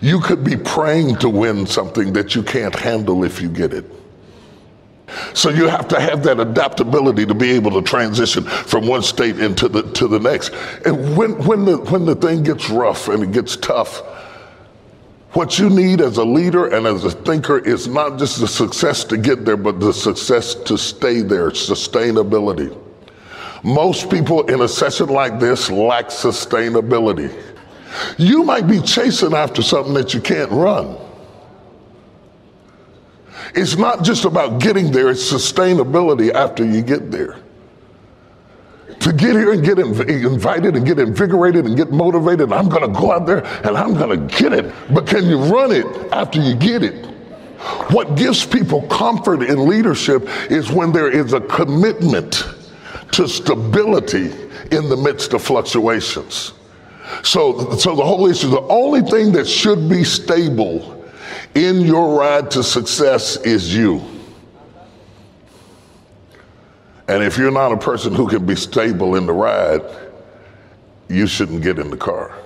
You 0.00 0.20
could 0.20 0.44
be 0.44 0.56
praying 0.56 1.16
to 1.16 1.28
win 1.28 1.66
something 1.66 2.12
that 2.12 2.36
you 2.36 2.44
can't 2.44 2.74
handle 2.74 3.24
if 3.24 3.42
you 3.42 3.48
get 3.48 3.74
it. 3.74 3.97
So 5.34 5.50
you 5.50 5.68
have 5.68 5.88
to 5.88 6.00
have 6.00 6.22
that 6.24 6.40
adaptability 6.40 7.26
to 7.26 7.34
be 7.34 7.50
able 7.52 7.70
to 7.72 7.82
transition 7.82 8.44
from 8.44 8.86
one 8.86 9.02
state 9.02 9.38
into 9.40 9.68
the 9.68 9.82
to 9.92 10.08
the 10.08 10.18
next. 10.18 10.52
And 10.84 11.16
when 11.16 11.42
when 11.46 11.64
the 11.64 11.78
when 11.78 12.04
the 12.04 12.14
thing 12.14 12.42
gets 12.42 12.68
rough 12.68 13.08
and 13.08 13.22
it 13.22 13.32
gets 13.32 13.56
tough, 13.56 14.02
what 15.32 15.58
you 15.58 15.70
need 15.70 16.00
as 16.00 16.16
a 16.16 16.24
leader 16.24 16.66
and 16.66 16.86
as 16.86 17.04
a 17.04 17.10
thinker 17.10 17.58
is 17.58 17.86
not 17.86 18.18
just 18.18 18.40
the 18.40 18.48
success 18.48 19.04
to 19.04 19.16
get 19.16 19.44
there, 19.44 19.56
but 19.56 19.80
the 19.80 19.92
success 19.92 20.54
to 20.54 20.76
stay 20.76 21.20
there, 21.22 21.50
sustainability. 21.50 22.76
Most 23.62 24.10
people 24.10 24.46
in 24.48 24.60
a 24.62 24.68
session 24.68 25.08
like 25.08 25.40
this 25.40 25.70
lack 25.70 26.06
sustainability. 26.08 27.34
You 28.18 28.42
might 28.42 28.66
be 28.66 28.80
chasing 28.80 29.34
after 29.34 29.62
something 29.62 29.94
that 29.94 30.14
you 30.14 30.20
can't 30.20 30.50
run. 30.50 30.96
It's 33.54 33.76
not 33.76 34.02
just 34.04 34.24
about 34.24 34.60
getting 34.60 34.90
there, 34.90 35.10
it's 35.10 35.32
sustainability 35.32 36.32
after 36.32 36.64
you 36.64 36.82
get 36.82 37.10
there. 37.10 37.36
To 39.00 39.12
get 39.12 39.30
here 39.30 39.52
and 39.52 39.64
get 39.64 39.78
inv- 39.78 40.08
invited 40.08 40.76
and 40.76 40.84
get 40.84 40.98
invigorated 40.98 41.66
and 41.66 41.76
get 41.76 41.92
motivated, 41.92 42.52
I'm 42.52 42.68
going 42.68 42.92
to 42.92 43.00
go 43.00 43.12
out 43.12 43.26
there 43.26 43.44
and 43.64 43.76
I'm 43.76 43.94
going 43.94 44.28
to 44.28 44.36
get 44.36 44.52
it. 44.52 44.74
But 44.92 45.06
can 45.06 45.26
you 45.26 45.38
run 45.38 45.70
it 45.70 45.86
after 46.12 46.40
you 46.40 46.54
get 46.54 46.82
it? 46.82 47.06
What 47.90 48.16
gives 48.16 48.44
people 48.44 48.82
comfort 48.88 49.42
in 49.42 49.68
leadership 49.68 50.28
is 50.50 50.70
when 50.70 50.92
there 50.92 51.10
is 51.10 51.32
a 51.32 51.40
commitment 51.40 52.44
to 53.12 53.28
stability 53.28 54.32
in 54.70 54.88
the 54.88 54.96
midst 54.96 55.32
of 55.32 55.42
fluctuations. 55.42 56.52
So, 57.22 57.70
so 57.76 57.96
the 57.96 58.04
whole 58.04 58.26
issue, 58.26 58.48
the 58.48 58.60
only 58.62 59.00
thing 59.02 59.32
that 59.32 59.46
should 59.46 59.88
be 59.88 60.04
stable 60.04 60.97
in 61.54 61.80
your 61.80 62.18
ride 62.18 62.50
to 62.52 62.62
success 62.62 63.36
is 63.36 63.74
you. 63.74 64.02
And 67.08 67.22
if 67.22 67.38
you're 67.38 67.50
not 67.50 67.72
a 67.72 67.76
person 67.76 68.14
who 68.14 68.28
can 68.28 68.44
be 68.44 68.54
stable 68.54 69.16
in 69.16 69.26
the 69.26 69.32
ride, 69.32 69.82
you 71.08 71.26
shouldn't 71.26 71.62
get 71.62 71.78
in 71.78 71.90
the 71.90 71.96
car. 71.96 72.36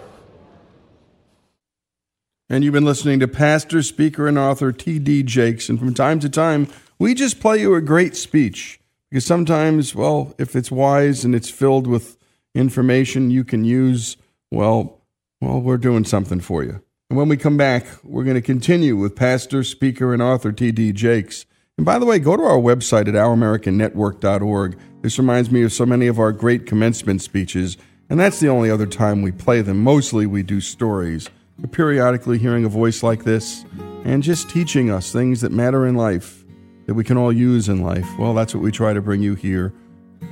And 2.48 2.62
you've 2.62 2.74
been 2.74 2.84
listening 2.84 3.18
to 3.20 3.28
pastor, 3.28 3.82
speaker, 3.82 4.28
and 4.28 4.38
author 4.38 4.72
T.D. 4.72 5.24
Jakes. 5.24 5.68
And 5.68 5.78
from 5.78 5.94
time 5.94 6.20
to 6.20 6.28
time, 6.28 6.68
we 6.98 7.14
just 7.14 7.40
play 7.40 7.60
you 7.60 7.74
a 7.74 7.80
great 7.80 8.14
speech. 8.14 8.78
Because 9.10 9.26
sometimes, 9.26 9.94
well, 9.94 10.34
if 10.38 10.54
it's 10.54 10.70
wise 10.70 11.24
and 11.24 11.34
it's 11.34 11.50
filled 11.50 11.86
with 11.86 12.16
information 12.54 13.30
you 13.30 13.42
can 13.42 13.64
use, 13.64 14.16
well, 14.50 15.00
well, 15.40 15.60
we're 15.60 15.76
doing 15.76 16.04
something 16.04 16.40
for 16.40 16.62
you. 16.62 16.82
And 17.12 17.18
when 17.18 17.28
we 17.28 17.36
come 17.36 17.58
back, 17.58 17.84
we're 18.02 18.24
going 18.24 18.36
to 18.36 18.40
continue 18.40 18.96
with 18.96 19.14
pastor, 19.14 19.64
speaker, 19.64 20.14
and 20.14 20.22
author 20.22 20.50
T.D. 20.50 20.92
Jakes. 20.92 21.44
And 21.76 21.84
by 21.84 21.98
the 21.98 22.06
way, 22.06 22.18
go 22.18 22.38
to 22.38 22.42
our 22.42 22.56
website 22.56 23.06
at 23.06 23.12
ouramericannetwork.org. 23.12 24.78
This 25.02 25.18
reminds 25.18 25.50
me 25.50 25.62
of 25.62 25.74
so 25.74 25.84
many 25.84 26.06
of 26.06 26.18
our 26.18 26.32
great 26.32 26.64
commencement 26.64 27.20
speeches, 27.20 27.76
and 28.08 28.18
that's 28.18 28.40
the 28.40 28.48
only 28.48 28.70
other 28.70 28.86
time 28.86 29.20
we 29.20 29.30
play 29.30 29.60
them. 29.60 29.82
Mostly 29.82 30.24
we 30.24 30.42
do 30.42 30.58
stories. 30.62 31.28
But 31.58 31.70
periodically 31.70 32.38
hearing 32.38 32.64
a 32.64 32.70
voice 32.70 33.02
like 33.02 33.24
this 33.24 33.66
and 34.04 34.22
just 34.22 34.48
teaching 34.48 34.90
us 34.90 35.12
things 35.12 35.42
that 35.42 35.52
matter 35.52 35.86
in 35.86 35.96
life 35.96 36.46
that 36.86 36.94
we 36.94 37.04
can 37.04 37.18
all 37.18 37.30
use 37.30 37.68
in 37.68 37.82
life, 37.82 38.08
well, 38.18 38.32
that's 38.32 38.54
what 38.54 38.64
we 38.64 38.72
try 38.72 38.94
to 38.94 39.02
bring 39.02 39.20
you 39.20 39.34
here 39.34 39.74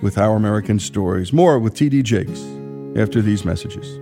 with 0.00 0.16
Our 0.16 0.34
American 0.34 0.78
Stories. 0.78 1.30
More 1.30 1.58
with 1.58 1.74
T.D. 1.74 2.04
Jakes 2.04 2.42
after 2.96 3.20
these 3.20 3.44
messages. 3.44 4.00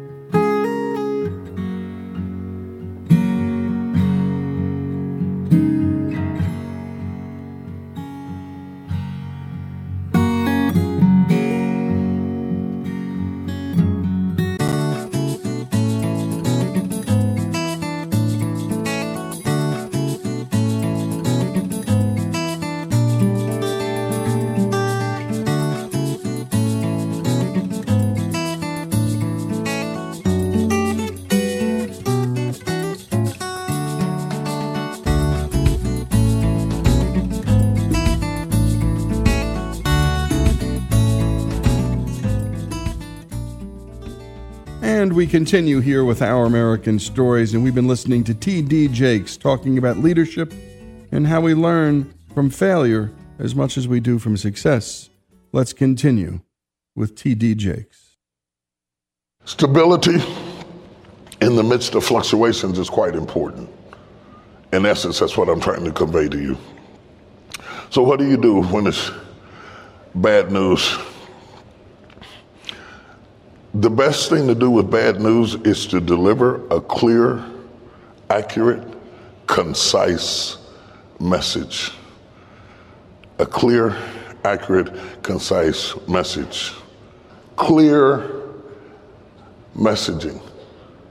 Continue 45.29 45.81
here 45.81 46.05
with 46.05 46.23
Our 46.23 46.47
American 46.47 46.99
Stories, 46.99 47.53
and 47.53 47.63
we've 47.63 47.75
been 47.75 47.87
listening 47.87 48.25
to 48.25 48.35
T.D. 48.35 48.89
Jakes 48.89 49.37
talking 49.37 49.77
about 49.77 49.99
leadership 49.99 50.53
and 51.13 51.27
how 51.27 51.41
we 51.41 51.55
learn 51.55 52.13
from 52.35 52.51
failure 52.51 53.13
as 53.39 53.55
much 53.55 53.77
as 53.77 53.87
we 53.87 54.01
do 54.01 54.19
from 54.19 54.37
success. 54.37 55.11
Let's 55.53 55.73
continue 55.73 56.41
with 56.97 57.15
T.D. 57.15 57.57
Jakes. 57.57 58.17
Stability 59.45 60.17
in 61.41 61.57
the 61.57 61.63
midst 61.63 61.95
of 61.95 62.05
fluctuations 62.05 62.79
is 62.79 62.89
quite 62.89 63.15
important. 63.15 63.69
In 64.73 64.87
essence, 64.87 65.19
that's 65.19 65.37
what 65.37 65.49
I'm 65.49 65.61
trying 65.61 65.85
to 65.85 65.93
convey 65.93 66.29
to 66.29 66.41
you. 66.41 66.59
So, 67.91 68.03
what 68.03 68.19
do 68.19 68.29
you 68.29 68.37
do 68.37 68.63
when 68.63 68.87
it's 68.87 69.11
bad 70.15 70.51
news? 70.51 70.99
The 73.75 73.91
best 73.91 74.31
thing 74.31 74.47
to 74.47 74.55
do 74.55 74.71
with 74.71 74.91
bad 74.91 75.21
news 75.21 75.55
is 75.57 75.87
to 75.89 76.01
deliver 76.01 76.67
a 76.69 76.81
clear, 76.81 77.45
accurate, 78.31 78.83
concise 79.47 80.57
message. 81.21 81.93
A 83.39 83.45
clear, 83.45 83.95
accurate, 84.45 85.23
concise 85.23 85.95
message. 86.09 86.73
Clear 87.57 88.43
messaging 89.77 90.41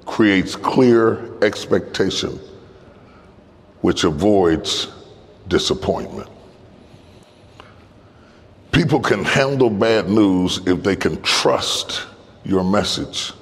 creates 0.06 0.56
clear 0.56 1.38
expectation, 1.44 2.40
which 3.82 4.04
avoids 4.04 4.88
disappointment. 5.48 6.30
People 8.72 9.00
can 9.00 9.24
handle 9.24 9.70
bad 9.70 10.10
news 10.10 10.60
if 10.66 10.82
they 10.82 10.96
can 10.96 11.22
trust 11.22 12.08
your 12.48 12.64
message. 12.64 13.34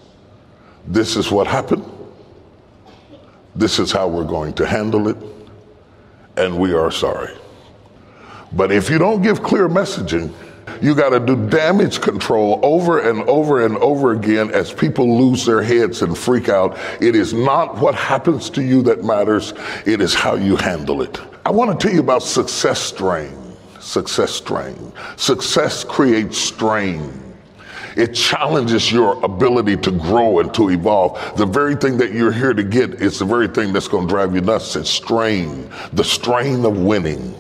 This 0.87 1.15
is 1.15 1.31
what 1.31 1.47
happened. 1.47 1.85
This 3.55 3.79
is 3.79 3.91
how 3.91 4.07
we're 4.07 4.25
going 4.25 4.53
to 4.55 4.65
handle 4.65 5.07
it. 5.07 5.17
And 6.35 6.59
we 6.59 6.73
are 6.73 6.91
sorry. 6.91 7.33
But 8.51 8.71
if 8.71 8.89
you 8.89 8.97
don't 8.97 9.21
give 9.21 9.43
clear 9.43 9.69
messaging, 9.69 10.33
you 10.81 10.95
got 10.95 11.09
to 11.09 11.19
do 11.19 11.47
damage 11.49 12.01
control 12.01 12.59
over 12.63 12.99
and 12.99 13.21
over 13.29 13.65
and 13.65 13.77
over 13.77 14.13
again 14.13 14.51
as 14.51 14.73
people 14.73 15.17
lose 15.17 15.45
their 15.45 15.61
heads 15.61 16.01
and 16.01 16.17
freak 16.17 16.49
out. 16.49 16.77
It 17.01 17.15
is 17.15 17.33
not 17.33 17.77
what 17.77 17.95
happens 17.95 18.49
to 18.51 18.63
you 18.63 18.81
that 18.83 19.03
matters, 19.03 19.53
it 19.85 20.01
is 20.01 20.13
how 20.13 20.35
you 20.35 20.55
handle 20.55 21.01
it. 21.01 21.19
I 21.45 21.51
want 21.51 21.79
to 21.79 21.87
tell 21.87 21.93
you 21.93 22.01
about 22.01 22.23
success 22.23 22.81
strain. 22.81 23.37
Success 23.79 24.31
strain. 24.31 24.91
Success 25.15 25.83
creates 25.83 26.37
strain. 26.37 27.24
It 27.95 28.13
challenges 28.13 28.91
your 28.91 29.23
ability 29.23 29.77
to 29.77 29.91
grow 29.91 30.39
and 30.39 30.53
to 30.53 30.69
evolve. 30.69 31.37
The 31.37 31.45
very 31.45 31.75
thing 31.75 31.97
that 31.97 32.11
you're 32.11 32.31
here 32.31 32.53
to 32.53 32.63
get 32.63 32.95
is 32.95 33.19
the 33.19 33.25
very 33.25 33.47
thing 33.47 33.71
that's 33.71 33.87
going 33.87 34.07
to 34.07 34.13
drive 34.13 34.35
you 34.35 34.41
nuts. 34.41 34.75
It's 34.75 34.89
strain, 34.89 35.69
the 35.93 36.03
strain 36.03 36.65
of 36.65 36.77
winning. 36.77 37.33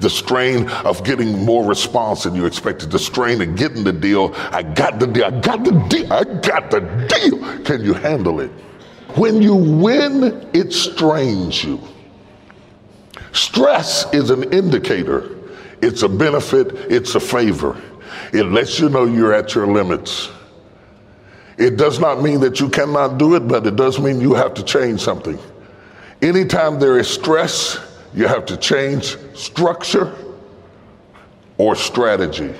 The 0.00 0.10
strain 0.10 0.68
of 0.68 1.02
getting 1.04 1.44
more 1.44 1.64
response 1.66 2.24
than 2.24 2.34
you 2.34 2.44
expected. 2.46 2.90
The 2.90 2.98
strain 2.98 3.40
of 3.40 3.56
getting 3.56 3.84
the 3.84 3.92
deal. 3.92 4.34
I 4.34 4.62
got 4.62 4.98
the 4.98 5.06
deal. 5.06 5.24
I 5.24 5.40
got 5.40 5.64
the 5.64 5.72
deal. 5.88 6.12
I 6.12 6.24
got 6.24 6.70
the 6.70 6.80
deal. 6.80 7.62
Can 7.64 7.84
you 7.84 7.94
handle 7.94 8.40
it? 8.40 8.50
When 9.16 9.42
you 9.42 9.54
win, 9.54 10.48
it 10.52 10.72
strains 10.72 11.64
you. 11.64 11.80
Stress 13.32 14.12
is 14.12 14.30
an 14.30 14.52
indicator. 14.52 15.36
It's 15.82 16.02
a 16.02 16.08
benefit. 16.08 16.74
It's 16.90 17.14
a 17.14 17.20
favor. 17.20 17.80
It 18.32 18.44
lets 18.44 18.78
you 18.78 18.88
know 18.88 19.04
you're 19.04 19.32
at 19.32 19.54
your 19.54 19.66
limits. 19.66 20.30
It 21.58 21.76
does 21.76 21.98
not 21.98 22.22
mean 22.22 22.40
that 22.40 22.58
you 22.58 22.70
cannot 22.70 23.18
do 23.18 23.34
it, 23.34 23.46
but 23.46 23.66
it 23.66 23.76
does 23.76 23.98
mean 23.98 24.20
you 24.20 24.34
have 24.34 24.54
to 24.54 24.62
change 24.62 25.00
something. 25.00 25.38
Anytime 26.22 26.78
there 26.78 26.98
is 26.98 27.08
stress, 27.08 27.78
you 28.14 28.26
have 28.26 28.46
to 28.46 28.56
change 28.56 29.16
structure 29.34 30.14
or 31.58 31.76
strategy. 31.76 32.54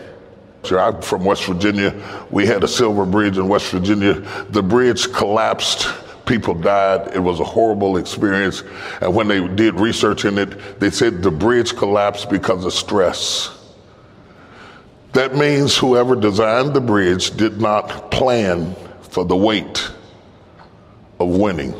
I'm 0.70 1.00
from 1.00 1.24
West 1.24 1.46
Virginia. 1.46 1.94
We 2.30 2.46
had 2.46 2.62
a 2.62 2.68
silver 2.68 3.06
bridge 3.06 3.38
in 3.38 3.48
West 3.48 3.70
Virginia. 3.70 4.20
The 4.50 4.62
bridge 4.62 5.10
collapsed. 5.12 5.88
People 6.26 6.54
died. 6.54 7.14
It 7.14 7.18
was 7.18 7.40
a 7.40 7.44
horrible 7.44 7.96
experience. 7.96 8.62
And 9.00 9.14
when 9.14 9.26
they 9.26 9.48
did 9.48 9.80
research 9.80 10.26
in 10.26 10.36
it, 10.38 10.78
they 10.78 10.90
said 10.90 11.22
the 11.22 11.30
bridge 11.30 11.74
collapsed 11.74 12.28
because 12.28 12.64
of 12.66 12.74
stress. 12.74 13.59
That 15.12 15.34
means 15.34 15.76
whoever 15.76 16.14
designed 16.14 16.74
the 16.74 16.80
bridge 16.80 17.32
did 17.32 17.60
not 17.60 18.10
plan 18.10 18.76
for 19.02 19.24
the 19.24 19.36
weight 19.36 19.90
of 21.18 21.28
winning. 21.28 21.74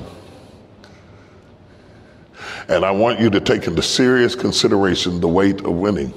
And 2.69 2.85
I 2.85 2.91
want 2.91 3.21
you 3.21 3.31
to 3.31 3.41
take 3.41 3.67
into 3.67 3.83
serious 3.83 4.35
consideration 4.35 5.21
the 5.21 5.29
weight 5.29 5.61
of 5.61 5.73
winning. 5.73 6.13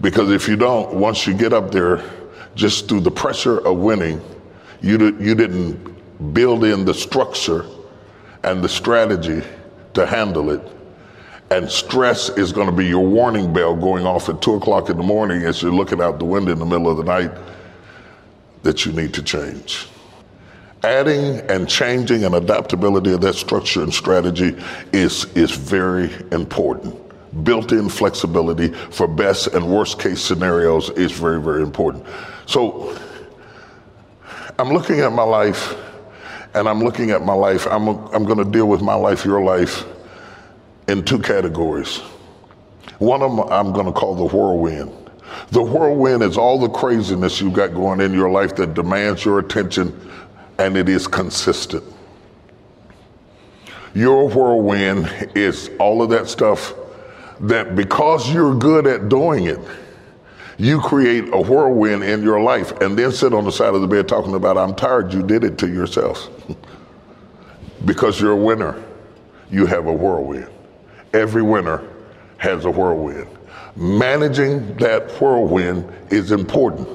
Because 0.00 0.30
if 0.30 0.48
you 0.48 0.56
don't, 0.56 0.94
once 0.94 1.26
you 1.26 1.34
get 1.34 1.52
up 1.52 1.70
there, 1.70 2.02
just 2.54 2.88
through 2.88 3.00
the 3.00 3.10
pressure 3.10 3.58
of 3.58 3.76
winning, 3.76 4.20
you, 4.80 4.98
you 5.18 5.34
didn't 5.34 6.34
build 6.34 6.64
in 6.64 6.84
the 6.84 6.94
structure 6.94 7.66
and 8.42 8.64
the 8.64 8.68
strategy 8.68 9.42
to 9.94 10.06
handle 10.06 10.50
it. 10.50 10.79
And 11.50 11.68
stress 11.68 12.28
is 12.28 12.52
going 12.52 12.66
to 12.66 12.72
be 12.72 12.86
your 12.86 13.04
warning 13.04 13.52
bell 13.52 13.74
going 13.74 14.06
off 14.06 14.28
at 14.28 14.40
two 14.40 14.54
o'clock 14.54 14.88
in 14.88 14.96
the 14.96 15.02
morning 15.02 15.42
as 15.42 15.62
you're 15.62 15.72
looking 15.72 16.00
out 16.00 16.20
the 16.20 16.24
window 16.24 16.52
in 16.52 16.60
the 16.60 16.64
middle 16.64 16.88
of 16.88 16.96
the 16.96 17.02
night 17.02 17.32
that 18.62 18.86
you 18.86 18.92
need 18.92 19.12
to 19.14 19.22
change. 19.22 19.88
Adding 20.84 21.40
and 21.50 21.68
changing 21.68 22.24
and 22.24 22.36
adaptability 22.36 23.12
of 23.12 23.20
that 23.22 23.34
structure 23.34 23.82
and 23.82 23.92
strategy 23.92 24.56
is, 24.92 25.24
is 25.34 25.50
very 25.50 26.10
important. 26.30 26.96
Built 27.44 27.72
in 27.72 27.88
flexibility 27.88 28.68
for 28.68 29.08
best 29.08 29.48
and 29.48 29.66
worst 29.68 29.98
case 29.98 30.20
scenarios 30.20 30.90
is 30.90 31.10
very, 31.10 31.42
very 31.42 31.62
important. 31.62 32.06
So 32.46 32.96
I'm 34.58 34.68
looking 34.70 35.00
at 35.00 35.12
my 35.12 35.22
life 35.24 35.74
and 36.54 36.68
I'm 36.68 36.80
looking 36.80 37.10
at 37.10 37.22
my 37.22 37.34
life. 37.34 37.66
I'm, 37.66 37.88
I'm 37.88 38.24
going 38.24 38.38
to 38.38 38.50
deal 38.50 38.68
with 38.68 38.82
my 38.82 38.94
life, 38.94 39.24
your 39.24 39.42
life, 39.42 39.84
in 40.90 41.04
two 41.04 41.20
categories. 41.20 41.98
One 42.98 43.22
of 43.22 43.36
them 43.36 43.46
I'm 43.50 43.72
going 43.72 43.86
to 43.86 43.92
call 43.92 44.16
the 44.16 44.36
whirlwind. 44.36 44.92
The 45.52 45.62
whirlwind 45.62 46.22
is 46.22 46.36
all 46.36 46.58
the 46.58 46.68
craziness 46.68 47.40
you've 47.40 47.52
got 47.52 47.72
going 47.72 48.00
in 48.00 48.12
your 48.12 48.30
life 48.30 48.56
that 48.56 48.74
demands 48.74 49.24
your 49.24 49.38
attention 49.38 50.10
and 50.58 50.76
it 50.76 50.88
is 50.88 51.06
consistent. 51.06 51.84
Your 53.94 54.28
whirlwind 54.28 55.30
is 55.34 55.70
all 55.78 56.02
of 56.02 56.10
that 56.10 56.28
stuff 56.28 56.74
that 57.40 57.76
because 57.76 58.32
you're 58.32 58.54
good 58.54 58.86
at 58.86 59.08
doing 59.08 59.44
it, 59.44 59.60
you 60.58 60.80
create 60.80 61.32
a 61.32 61.40
whirlwind 61.40 62.02
in 62.02 62.22
your 62.22 62.40
life 62.40 62.72
and 62.80 62.98
then 62.98 63.12
sit 63.12 63.32
on 63.32 63.44
the 63.44 63.52
side 63.52 63.74
of 63.74 63.80
the 63.80 63.86
bed 63.86 64.08
talking 64.08 64.34
about, 64.34 64.58
I'm 64.58 64.74
tired, 64.74 65.12
you 65.12 65.22
did 65.22 65.44
it 65.44 65.56
to 65.58 65.68
yourself. 65.68 66.28
because 67.84 68.20
you're 68.20 68.32
a 68.32 68.36
winner, 68.36 68.82
you 69.50 69.66
have 69.66 69.86
a 69.86 69.92
whirlwind. 69.92 70.50
Every 71.12 71.42
winner 71.42 71.82
has 72.38 72.64
a 72.64 72.70
whirlwind. 72.70 73.28
Managing 73.76 74.76
that 74.76 75.10
whirlwind 75.20 75.90
is 76.10 76.32
important. 76.32 76.88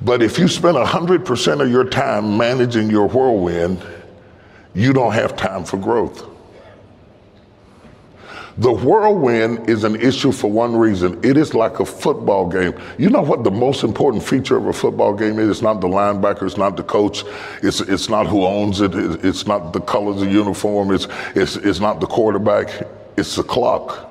But 0.00 0.22
if 0.22 0.38
you 0.38 0.48
spend 0.48 0.76
100% 0.76 1.60
of 1.62 1.70
your 1.70 1.84
time 1.84 2.36
managing 2.36 2.90
your 2.90 3.08
whirlwind, 3.08 3.80
you 4.74 4.92
don't 4.92 5.12
have 5.12 5.36
time 5.36 5.64
for 5.64 5.76
growth. 5.76 6.31
The 8.58 8.70
whirlwind 8.70 9.70
is 9.70 9.84
an 9.84 9.96
issue 9.96 10.30
for 10.30 10.50
one 10.50 10.76
reason. 10.76 11.18
It 11.24 11.38
is 11.38 11.54
like 11.54 11.80
a 11.80 11.86
football 11.86 12.46
game. 12.46 12.74
You 12.98 13.08
know 13.08 13.22
what 13.22 13.44
the 13.44 13.50
most 13.50 13.82
important 13.82 14.22
feature 14.22 14.58
of 14.58 14.66
a 14.66 14.72
football 14.74 15.14
game 15.14 15.38
is? 15.38 15.48
It's 15.48 15.62
not 15.62 15.80
the 15.80 15.88
linebacker, 15.88 16.42
it's 16.42 16.58
not 16.58 16.76
the 16.76 16.82
coach, 16.82 17.24
it's, 17.62 17.80
it's 17.80 18.10
not 18.10 18.26
who 18.26 18.44
owns 18.44 18.82
it, 18.82 18.94
it's 18.94 19.46
not 19.46 19.72
the 19.72 19.80
colors 19.80 20.20
of 20.20 20.28
the 20.28 20.32
uniform, 20.32 20.92
it's, 20.92 21.08
it's, 21.34 21.56
it's 21.56 21.80
not 21.80 22.00
the 22.00 22.06
quarterback, 22.06 22.86
it's 23.16 23.36
the 23.36 23.42
clock. 23.42 24.10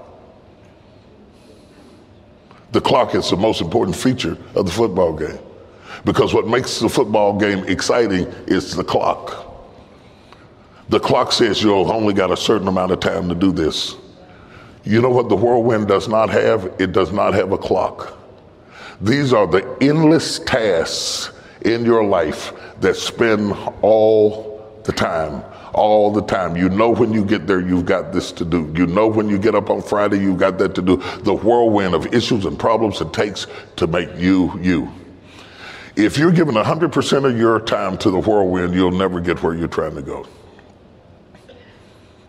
The 2.71 2.81
clock 2.81 3.13
is 3.13 3.29
the 3.29 3.37
most 3.37 3.61
important 3.61 3.95
feature 3.95 4.37
of 4.55 4.65
the 4.65 4.71
football 4.71 5.13
game. 5.13 5.39
Because 6.03 6.33
what 6.33 6.47
makes 6.47 6.79
the 6.79 6.89
football 6.89 7.37
game 7.37 7.63
exciting 7.65 8.25
is 8.47 8.75
the 8.75 8.83
clock. 8.83 9.49
The 10.89 10.99
clock 10.99 11.31
says 11.31 11.61
you've 11.61 11.91
only 11.91 12.13
got 12.13 12.31
a 12.31 12.37
certain 12.37 12.67
amount 12.67 12.91
of 12.91 13.01
time 13.01 13.29
to 13.29 13.35
do 13.35 13.51
this. 13.51 13.95
You 14.83 15.01
know 15.01 15.09
what 15.09 15.29
the 15.29 15.35
whirlwind 15.35 15.87
does 15.87 16.07
not 16.07 16.29
have? 16.29 16.73
It 16.79 16.91
does 16.91 17.11
not 17.11 17.33
have 17.33 17.51
a 17.51 17.57
clock. 17.57 18.17
These 18.99 19.33
are 19.33 19.47
the 19.47 19.77
endless 19.81 20.39
tasks 20.39 21.31
in 21.61 21.85
your 21.85 22.03
life 22.03 22.53
that 22.81 22.95
spend 22.95 23.53
all 23.81 24.81
the 24.83 24.91
time. 24.91 25.43
All 25.73 26.11
the 26.11 26.21
time. 26.23 26.57
You 26.57 26.67
know 26.67 26.89
when 26.89 27.13
you 27.13 27.23
get 27.23 27.47
there, 27.47 27.61
you've 27.61 27.85
got 27.85 28.11
this 28.11 28.31
to 28.33 28.43
do. 28.43 28.73
You 28.75 28.87
know 28.87 29.07
when 29.07 29.29
you 29.29 29.37
get 29.37 29.55
up 29.55 29.69
on 29.69 29.81
Friday, 29.81 30.19
you've 30.19 30.39
got 30.39 30.57
that 30.57 30.75
to 30.75 30.81
do. 30.81 30.97
The 31.19 31.33
whirlwind 31.33 31.93
of 31.93 32.13
issues 32.13 32.45
and 32.45 32.59
problems 32.59 32.99
it 32.99 33.13
takes 33.13 33.47
to 33.77 33.87
make 33.87 34.09
you, 34.17 34.59
you. 34.61 34.91
If 35.95 36.17
you're 36.17 36.31
giving 36.31 36.55
100% 36.55 37.29
of 37.29 37.37
your 37.37 37.59
time 37.61 37.97
to 37.99 38.11
the 38.11 38.19
whirlwind, 38.19 38.73
you'll 38.73 38.91
never 38.91 39.21
get 39.21 39.41
where 39.41 39.53
you're 39.53 39.67
trying 39.67 39.95
to 39.95 40.01
go. 40.01 40.27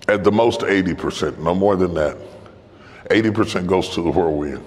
At 0.08 0.24
the 0.24 0.32
most, 0.32 0.60
80%, 0.60 1.38
no 1.38 1.54
more 1.54 1.76
than 1.76 1.94
that. 1.94 2.16
80% 3.10 3.66
goes 3.66 3.88
to 3.90 4.02
the 4.02 4.10
whirlwind. 4.10 4.64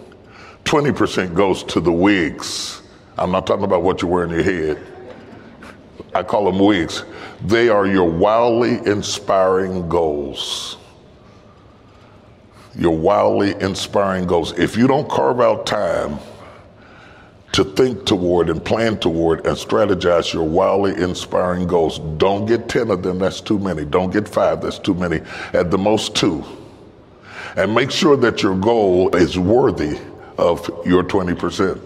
20% 0.65 1.33
goes 1.35 1.63
to 1.63 1.79
the 1.79 1.91
wigs. 1.91 2.81
I'm 3.17 3.31
not 3.31 3.47
talking 3.47 3.63
about 3.63 3.83
what 3.83 4.01
you 4.01 4.07
wear 4.07 4.25
in 4.25 4.31
your 4.31 4.43
head. 4.43 4.81
I 6.13 6.23
call 6.23 6.45
them 6.45 6.59
wigs. 6.59 7.03
They 7.45 7.69
are 7.69 7.85
your 7.85 8.09
wildly 8.09 8.79
inspiring 8.85 9.87
goals. 9.87 10.77
Your 12.75 12.97
wildly 12.97 13.53
inspiring 13.61 14.25
goals. 14.25 14.57
If 14.57 14.75
you 14.75 14.87
don't 14.87 15.09
carve 15.09 15.39
out 15.39 15.65
time 15.65 16.19
to 17.53 17.63
think 17.63 18.05
toward 18.05 18.49
and 18.49 18.63
plan 18.63 18.97
toward 18.97 19.45
and 19.45 19.55
strategize 19.55 20.33
your 20.33 20.43
wildly 20.43 20.93
inspiring 21.01 21.67
goals, 21.67 21.99
don't 22.17 22.45
get 22.45 22.67
10 22.67 22.91
of 22.91 23.01
them, 23.01 23.19
that's 23.19 23.39
too 23.39 23.59
many. 23.59 23.85
Don't 23.85 24.11
get 24.11 24.27
five, 24.27 24.61
that's 24.61 24.79
too 24.79 24.93
many. 24.93 25.21
At 25.53 25.71
the 25.71 25.77
most, 25.77 26.15
two. 26.15 26.43
And 27.55 27.73
make 27.73 27.91
sure 27.91 28.17
that 28.17 28.43
your 28.43 28.55
goal 28.55 29.15
is 29.15 29.37
worthy 29.37 29.97
of 30.37 30.69
your 30.85 31.03
20%. 31.03 31.81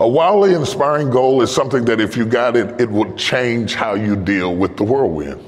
A 0.00 0.08
wildly 0.08 0.54
inspiring 0.54 1.08
goal 1.08 1.40
is 1.40 1.54
something 1.54 1.84
that 1.86 2.00
if 2.00 2.16
you 2.16 2.26
got 2.26 2.56
it, 2.56 2.80
it 2.80 2.90
would 2.90 3.16
change 3.16 3.74
how 3.74 3.94
you 3.94 4.16
deal 4.16 4.54
with 4.54 4.76
the 4.76 4.84
whirlwind. 4.84 5.42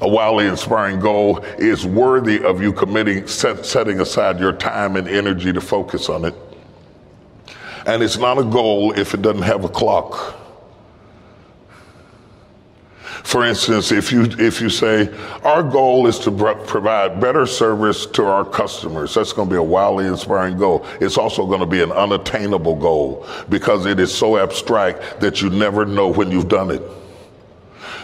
A 0.00 0.08
wildly 0.08 0.46
inspiring 0.46 0.98
goal 0.98 1.38
is 1.58 1.86
worthy 1.86 2.42
of 2.42 2.60
you 2.60 2.72
committing, 2.72 3.28
set, 3.28 3.64
setting 3.64 4.00
aside 4.00 4.40
your 4.40 4.52
time 4.52 4.96
and 4.96 5.06
energy 5.06 5.52
to 5.52 5.60
focus 5.60 6.08
on 6.08 6.24
it. 6.24 6.34
And 7.86 8.02
it's 8.02 8.16
not 8.16 8.38
a 8.38 8.44
goal 8.44 8.92
if 8.98 9.14
it 9.14 9.22
doesn't 9.22 9.42
have 9.42 9.62
a 9.64 9.68
clock. 9.68 10.41
For 13.24 13.46
instance, 13.46 13.92
if 13.92 14.10
you 14.10 14.24
if 14.38 14.60
you 14.60 14.68
say 14.68 15.08
our 15.44 15.62
goal 15.62 16.06
is 16.06 16.18
to 16.20 16.30
provide 16.30 17.20
better 17.20 17.46
service 17.46 18.04
to 18.06 18.24
our 18.24 18.44
customers, 18.44 19.14
that's 19.14 19.32
going 19.32 19.48
to 19.48 19.52
be 19.52 19.58
a 19.58 19.62
wildly 19.62 20.06
inspiring 20.06 20.58
goal. 20.58 20.84
It's 21.00 21.16
also 21.16 21.46
going 21.46 21.60
to 21.60 21.66
be 21.66 21.82
an 21.82 21.92
unattainable 21.92 22.76
goal 22.76 23.26
because 23.48 23.86
it 23.86 24.00
is 24.00 24.12
so 24.12 24.38
abstract 24.38 25.20
that 25.20 25.40
you 25.40 25.50
never 25.50 25.86
know 25.86 26.08
when 26.08 26.30
you've 26.30 26.48
done 26.48 26.70
it. 26.70 26.82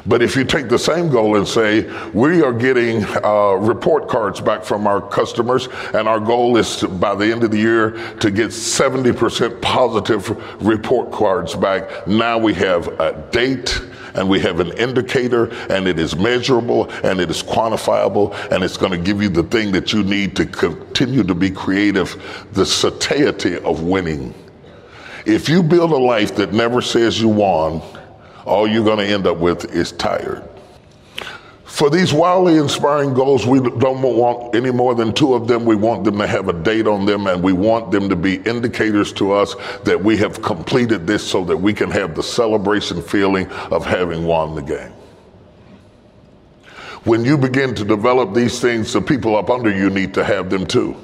But 0.06 0.22
if 0.22 0.36
you 0.36 0.44
take 0.44 0.68
the 0.68 0.78
same 0.78 1.10
goal 1.10 1.36
and 1.36 1.46
say, 1.46 1.90
we 2.12 2.42
are 2.42 2.52
getting 2.52 3.04
uh, 3.04 3.52
report 3.60 4.08
cards 4.08 4.40
back 4.40 4.64
from 4.64 4.86
our 4.86 5.00
customers, 5.00 5.68
and 5.92 6.08
our 6.08 6.20
goal 6.20 6.56
is 6.56 6.76
to, 6.76 6.88
by 6.88 7.14
the 7.14 7.30
end 7.30 7.44
of 7.44 7.50
the 7.50 7.58
year 7.58 7.90
to 8.20 8.30
get 8.30 8.48
70% 8.48 9.60
positive 9.60 10.30
report 10.64 11.12
cards 11.12 11.54
back, 11.54 12.06
now 12.06 12.38
we 12.38 12.54
have 12.54 12.88
a 13.00 13.28
date 13.30 13.82
and 14.18 14.28
we 14.28 14.40
have 14.40 14.58
an 14.58 14.72
indicator 14.72 15.46
and 15.70 15.86
it 15.86 15.98
is 15.98 16.16
measurable 16.16 16.90
and 17.04 17.20
it 17.20 17.30
is 17.30 17.42
quantifiable 17.42 18.34
and 18.50 18.64
it's 18.64 18.76
going 18.76 18.90
to 18.90 18.98
give 18.98 19.22
you 19.22 19.28
the 19.28 19.44
thing 19.44 19.70
that 19.72 19.92
you 19.92 20.02
need 20.02 20.34
to 20.34 20.44
continue 20.44 21.22
to 21.22 21.34
be 21.34 21.50
creative, 21.50 22.46
the 22.52 22.66
satiety 22.66 23.56
of 23.58 23.82
winning. 23.82 24.34
If 25.24 25.48
you 25.48 25.62
build 25.62 25.92
a 25.92 25.96
life 25.96 26.34
that 26.36 26.52
never 26.52 26.82
says 26.82 27.20
you 27.20 27.28
won, 27.28 27.80
all 28.44 28.66
you're 28.66 28.84
going 28.84 28.98
to 28.98 29.06
end 29.06 29.26
up 29.26 29.36
with 29.38 29.72
is 29.72 29.92
tired. 29.92 30.47
For 31.68 31.90
these 31.90 32.14
wildly 32.14 32.56
inspiring 32.56 33.12
goals, 33.12 33.46
we 33.46 33.60
don't 33.60 34.00
want 34.00 34.56
any 34.56 34.70
more 34.70 34.94
than 34.94 35.12
two 35.12 35.34
of 35.34 35.46
them. 35.46 35.66
We 35.66 35.76
want 35.76 36.02
them 36.02 36.16
to 36.16 36.26
have 36.26 36.48
a 36.48 36.54
date 36.54 36.86
on 36.86 37.04
them 37.04 37.26
and 37.26 37.42
we 37.42 37.52
want 37.52 37.92
them 37.92 38.08
to 38.08 38.16
be 38.16 38.36
indicators 38.36 39.12
to 39.12 39.32
us 39.32 39.54
that 39.84 40.02
we 40.02 40.16
have 40.16 40.40
completed 40.40 41.06
this 41.06 41.22
so 41.22 41.44
that 41.44 41.56
we 41.56 41.74
can 41.74 41.90
have 41.90 42.14
the 42.14 42.22
celebration 42.22 43.02
feeling 43.02 43.46
of 43.70 43.84
having 43.84 44.24
won 44.24 44.54
the 44.54 44.62
game. 44.62 44.92
When 47.04 47.22
you 47.22 47.36
begin 47.36 47.74
to 47.74 47.84
develop 47.84 48.32
these 48.32 48.60
things, 48.60 48.94
the 48.94 49.02
people 49.02 49.36
up 49.36 49.50
under 49.50 49.70
you 49.70 49.90
need 49.90 50.14
to 50.14 50.24
have 50.24 50.48
them 50.48 50.66
too. 50.66 50.96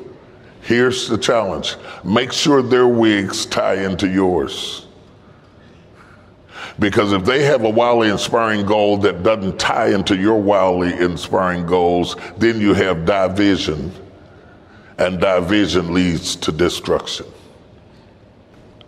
Here's 0.63 1.09
the 1.09 1.19
challenge 1.19 1.77
make 2.05 2.33
sure 2.33 2.63
their 2.63 2.89
wigs 2.89 3.45
tie 3.45 3.85
into 3.85 4.09
yours. 4.09 4.84
Because 6.79 7.13
if 7.13 7.25
they 7.25 7.45
have 7.45 7.63
a 7.65 7.71
wildly 7.71 8.09
inspiring 8.09 8.67
goal 8.67 8.97
that 8.99 9.23
doesn't 9.23 9.59
tie 9.59 9.95
into 9.95 10.17
your 10.17 10.41
wildly 10.41 10.93
inspiring 10.95 11.67
goals, 11.67 12.17
then 12.37 12.61
you 12.61 12.75
have 12.75 13.05
division, 13.05 13.93
and 14.99 15.21
division 15.21 15.95
leads 15.95 16.35
to 16.37 16.51
destruction. 16.51 17.27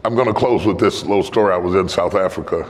I'm 0.04 0.14
going 0.14 0.26
to 0.26 0.34
close 0.34 0.64
with 0.64 0.78
this 0.78 1.02
little 1.02 1.22
story. 1.22 1.52
I 1.52 1.56
was 1.56 1.74
in 1.74 1.88
South 1.88 2.14
Africa 2.14 2.68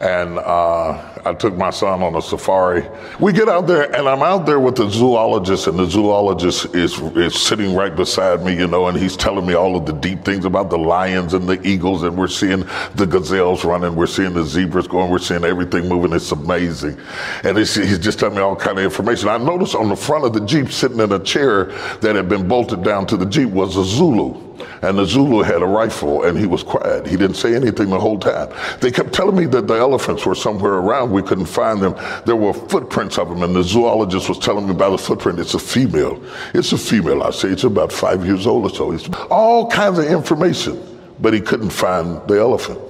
and 0.00 0.38
uh, 0.38 1.16
I 1.24 1.34
took 1.34 1.54
my 1.56 1.70
son 1.70 2.02
on 2.02 2.14
a 2.14 2.22
safari. 2.22 2.86
We 3.18 3.32
get 3.32 3.48
out 3.48 3.66
there, 3.66 3.94
and 3.94 4.08
I'm 4.08 4.22
out 4.22 4.46
there 4.46 4.60
with 4.60 4.76
the 4.76 4.88
zoologist, 4.88 5.66
and 5.66 5.78
the 5.78 5.86
zoologist 5.86 6.74
is, 6.74 6.98
is 7.16 7.40
sitting 7.40 7.74
right 7.74 7.94
beside 7.94 8.44
me, 8.44 8.56
you 8.56 8.66
know, 8.66 8.88
and 8.88 8.96
he's 8.96 9.16
telling 9.16 9.46
me 9.46 9.54
all 9.54 9.76
of 9.76 9.86
the 9.86 9.92
deep 9.92 10.24
things 10.24 10.44
about 10.44 10.70
the 10.70 10.78
lions 10.78 11.34
and 11.34 11.48
the 11.48 11.60
eagles, 11.66 12.02
and 12.02 12.16
we're 12.16 12.28
seeing 12.28 12.60
the 12.94 13.06
gazelles 13.06 13.64
running, 13.64 13.96
we're 13.96 14.06
seeing 14.06 14.34
the 14.34 14.44
zebras 14.44 14.86
going, 14.86 15.10
we're 15.10 15.18
seeing 15.18 15.44
everything 15.44 15.88
moving. 15.88 16.12
It's 16.12 16.32
amazing, 16.32 16.98
and 17.42 17.56
he's 17.56 17.98
just 17.98 18.18
telling 18.18 18.36
me 18.36 18.42
all 18.42 18.56
kind 18.56 18.78
of 18.78 18.84
information. 18.84 19.28
I 19.28 19.38
noticed 19.38 19.74
on 19.74 19.88
the 19.88 19.96
front 19.96 20.24
of 20.24 20.32
the 20.32 20.44
jeep, 20.44 20.70
sitting 20.70 21.00
in 21.00 21.12
a 21.12 21.18
chair 21.18 21.64
that 22.00 22.14
had 22.16 22.28
been 22.28 22.46
bolted 22.46 22.84
down 22.84 23.06
to 23.06 23.16
the 23.16 23.26
jeep, 23.26 23.48
was 23.48 23.76
a 23.76 23.84
Zulu. 23.84 24.45
And 24.82 24.98
the 24.98 25.04
Zulu 25.04 25.42
had 25.42 25.62
a 25.62 25.66
rifle 25.66 26.24
and 26.24 26.38
he 26.38 26.46
was 26.46 26.62
quiet. 26.62 27.06
He 27.06 27.16
didn't 27.16 27.36
say 27.36 27.54
anything 27.54 27.90
the 27.90 27.98
whole 27.98 28.18
time. 28.18 28.52
They 28.80 28.90
kept 28.90 29.12
telling 29.12 29.36
me 29.36 29.46
that 29.46 29.66
the 29.66 29.74
elephants 29.74 30.24
were 30.26 30.34
somewhere 30.34 30.74
around. 30.74 31.10
We 31.10 31.22
couldn't 31.22 31.46
find 31.46 31.80
them. 31.80 31.94
There 32.24 32.36
were 32.36 32.52
footprints 32.52 33.18
of 33.18 33.28
them 33.28 33.42
and 33.42 33.54
the 33.54 33.62
zoologist 33.62 34.28
was 34.28 34.38
telling 34.38 34.66
me 34.66 34.72
about 34.72 34.90
the 34.90 34.98
footprint. 34.98 35.38
It's 35.38 35.54
a 35.54 35.58
female. 35.58 36.22
It's 36.54 36.72
a 36.72 36.78
female, 36.78 37.22
I 37.22 37.30
say. 37.30 37.48
It's 37.48 37.64
about 37.64 37.92
five 37.92 38.24
years 38.24 38.46
old 38.46 38.64
or 38.64 38.74
so. 38.74 38.92
It's 38.92 39.08
all 39.30 39.70
kinds 39.70 39.98
of 39.98 40.06
information, 40.06 40.80
but 41.20 41.34
he 41.34 41.40
couldn't 41.40 41.70
find 41.70 42.26
the 42.28 42.38
elephant. 42.38 42.80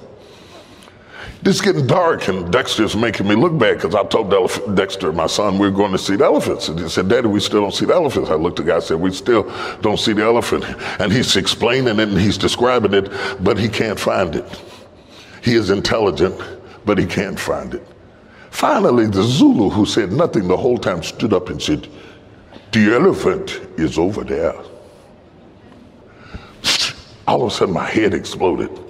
It's 1.48 1.60
getting 1.60 1.86
dark, 1.86 2.26
and 2.26 2.52
Dexter's 2.52 2.96
making 2.96 3.28
me 3.28 3.36
look 3.36 3.56
bad 3.56 3.76
because 3.76 3.94
I 3.94 4.02
told 4.02 4.30
Dexter, 4.74 5.12
my 5.12 5.28
son, 5.28 5.58
we 5.60 5.68
are 5.68 5.70
going 5.70 5.92
to 5.92 5.98
see 5.98 6.16
the 6.16 6.24
elephants. 6.24 6.66
And 6.66 6.76
he 6.76 6.88
said, 6.88 7.08
Daddy, 7.08 7.28
we 7.28 7.38
still 7.38 7.60
don't 7.60 7.72
see 7.72 7.84
the 7.84 7.94
elephants. 7.94 8.30
I 8.30 8.34
looked 8.34 8.58
at 8.58 8.66
the 8.66 8.72
guy 8.72 8.76
and 8.78 8.84
said, 8.84 8.96
We 8.96 9.12
still 9.12 9.44
don't 9.80 9.96
see 9.96 10.12
the 10.12 10.24
elephant. 10.24 10.64
And 10.98 11.12
he's 11.12 11.36
explaining 11.36 12.00
it 12.00 12.08
and 12.08 12.18
he's 12.18 12.36
describing 12.36 12.94
it, 12.94 13.12
but 13.44 13.58
he 13.58 13.68
can't 13.68 13.96
find 13.96 14.34
it. 14.34 14.62
He 15.40 15.54
is 15.54 15.70
intelligent, 15.70 16.34
but 16.84 16.98
he 16.98 17.06
can't 17.06 17.38
find 17.38 17.74
it. 17.74 17.86
Finally, 18.50 19.06
the 19.06 19.22
Zulu, 19.22 19.70
who 19.70 19.86
said 19.86 20.10
nothing 20.10 20.48
the 20.48 20.56
whole 20.56 20.78
time, 20.78 21.04
stood 21.04 21.32
up 21.32 21.48
and 21.48 21.62
said, 21.62 21.86
The 22.72 22.92
elephant 22.92 23.60
is 23.76 23.98
over 23.98 24.24
there. 24.24 24.56
All 27.28 27.42
of 27.42 27.52
a 27.52 27.54
sudden, 27.54 27.72
my 27.72 27.86
head 27.86 28.14
exploded 28.14 28.85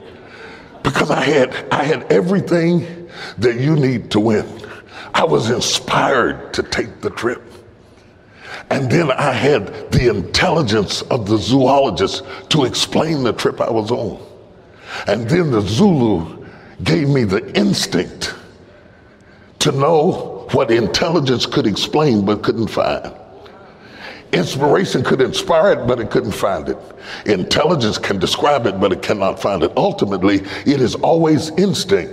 because 0.87 1.11
I 1.11 1.25
had 1.25 1.53
I 1.73 1.83
had 1.83 2.13
everything 2.13 3.09
that 3.39 3.59
you 3.59 3.75
need 3.75 4.09
to 4.13 4.21
win. 4.21 4.47
I 5.13 5.25
was 5.25 5.51
inspired 5.51 6.55
to 6.55 6.63
take 6.63 7.01
the 7.01 7.11
trip. 7.11 7.43
And 8.71 8.89
then 8.89 9.11
I 9.11 9.33
had 9.33 9.91
the 9.91 10.09
intelligence 10.09 11.03
of 11.03 11.29
the 11.29 11.39
zoologist 11.39 12.23
to 12.51 12.65
explain 12.65 13.25
the 13.25 13.33
trip 13.33 13.61
I 13.61 13.71
was 13.71 13.91
on. 13.91 14.25
And 15.09 15.29
then 15.29 15.51
the 15.51 15.61
Zulu 15.61 16.47
gave 16.85 17.09
me 17.09 17.25
the 17.25 17.53
instinct 17.59 18.35
to 19.59 19.73
know 19.73 20.47
what 20.53 20.71
intelligence 20.71 21.47
could 21.47 21.67
explain 21.67 22.25
but 22.25 22.45
couldn't 22.45 22.69
find. 22.69 23.16
Inspiration 24.33 25.05
could 25.05 25.21
inspire 25.21 25.73
it, 25.73 25.87
but 25.87 26.01
it 26.01 26.11
couldn't 26.11 26.33
find 26.33 26.69
it. 26.69 26.79
Intelligence 27.27 27.97
can 27.97 28.19
describe 28.19 28.67
it, 28.67 28.81
but 28.81 28.93
it 28.93 29.03
cannot 29.03 29.41
find 29.41 29.63
it. 29.63 29.73
Ultimately, 29.77 30.43
it 30.67 30.81
is 30.81 30.95
always 30.97 31.51
instinct 31.51 32.13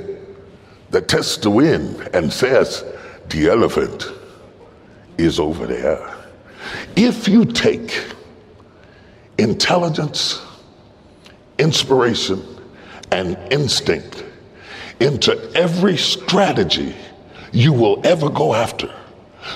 that 0.91 1.07
tests 1.07 1.37
the 1.37 1.49
wind 1.49 2.09
and 2.13 2.31
says, 2.31 2.85
the 3.29 3.47
elephant 3.47 4.11
is 5.17 5.39
over 5.39 5.65
there. 5.65 6.15
If 6.95 7.27
you 7.27 7.45
take 7.45 8.05
intelligence, 9.37 10.41
inspiration, 11.57 12.43
and 13.11 13.37
instinct 13.51 14.23
into 14.99 15.51
every 15.55 15.97
strategy 15.97 16.95
you 17.51 17.73
will 17.73 18.05
ever 18.05 18.29
go 18.29 18.53
after, 18.53 18.93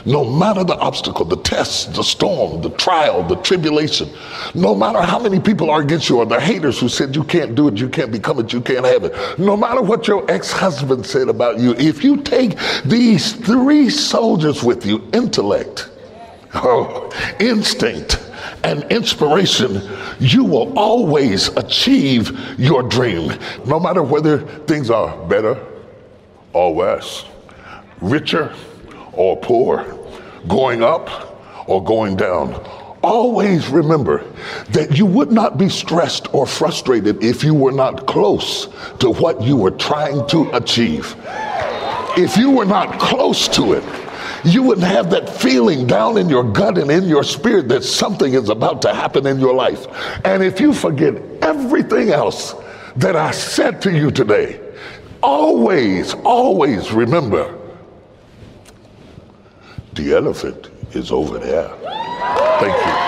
no 0.05 0.23
matter 0.23 0.63
the 0.63 0.77
obstacle, 0.77 1.25
the 1.25 1.37
test, 1.37 1.93
the 1.93 2.03
storm, 2.03 2.61
the 2.61 2.69
trial, 2.71 3.23
the 3.23 3.35
tribulation, 3.37 4.09
no 4.53 4.75
matter 4.75 5.01
how 5.01 5.19
many 5.19 5.39
people 5.39 5.69
are 5.69 5.81
against 5.81 6.09
you 6.09 6.17
or 6.17 6.25
the 6.25 6.39
haters 6.39 6.79
who 6.79 6.89
said 6.89 7.15
you 7.15 7.23
can't 7.23 7.55
do 7.55 7.67
it, 7.67 7.77
you 7.77 7.89
can't 7.89 8.11
become 8.11 8.39
it, 8.39 8.53
you 8.53 8.61
can't 8.61 8.85
have 8.85 9.03
it, 9.03 9.39
no 9.39 9.55
matter 9.55 9.81
what 9.81 10.07
your 10.07 10.29
ex 10.29 10.51
husband 10.51 11.05
said 11.05 11.29
about 11.29 11.59
you, 11.59 11.73
if 11.73 12.03
you 12.03 12.17
take 12.17 12.57
these 12.85 13.33
three 13.33 13.89
soldiers 13.89 14.63
with 14.63 14.85
you 14.85 15.07
intellect, 15.13 15.89
oh, 16.55 17.11
instinct, 17.39 18.23
and 18.63 18.83
inspiration, 18.91 19.81
you 20.19 20.43
will 20.43 20.77
always 20.77 21.49
achieve 21.49 22.59
your 22.59 22.83
dream. 22.83 23.33
No 23.65 23.79
matter 23.79 24.03
whether 24.03 24.39
things 24.65 24.89
are 24.89 25.15
better 25.27 25.63
or 26.53 26.73
worse, 26.73 27.25
richer 28.01 28.53
or 29.17 29.35
poor, 29.37 29.83
going 30.47 30.83
up 30.83 31.09
or 31.67 31.83
going 31.83 32.15
down. 32.15 32.53
Always 33.03 33.69
remember 33.69 34.23
that 34.71 34.97
you 34.97 35.05
would 35.05 35.31
not 35.31 35.57
be 35.57 35.69
stressed 35.69 36.33
or 36.33 36.45
frustrated 36.45 37.23
if 37.23 37.43
you 37.43 37.53
were 37.53 37.71
not 37.71 38.07
close 38.07 38.67
to 38.99 39.11
what 39.11 39.41
you 39.41 39.55
were 39.55 39.71
trying 39.71 40.27
to 40.27 40.49
achieve. 40.55 41.15
If 42.17 42.37
you 42.37 42.49
were 42.49 42.65
not 42.65 42.99
close 42.99 43.47
to 43.49 43.73
it, 43.73 43.83
you 44.43 44.63
wouldn't 44.63 44.87
have 44.87 45.09
that 45.11 45.29
feeling 45.29 45.87
down 45.87 46.17
in 46.17 46.29
your 46.29 46.43
gut 46.43 46.77
and 46.77 46.89
in 46.89 47.03
your 47.03 47.23
spirit 47.23 47.67
that 47.69 47.83
something 47.83 48.33
is 48.33 48.49
about 48.49 48.81
to 48.83 48.93
happen 48.93 49.27
in 49.27 49.39
your 49.39 49.53
life. 49.53 49.87
And 50.25 50.43
if 50.43 50.59
you 50.59 50.73
forget 50.73 51.15
everything 51.41 52.09
else 52.09 52.55
that 52.95 53.15
I 53.15 53.31
said 53.31 53.81
to 53.83 53.91
you 53.91 54.09
today, 54.09 54.59
always, 55.21 56.13
always 56.13 56.91
remember 56.91 57.57
the 59.97 60.15
elephant 60.15 60.69
is 60.93 61.11
over 61.11 61.39
there. 61.39 61.67
Thank 62.59 62.75
you. 62.85 63.07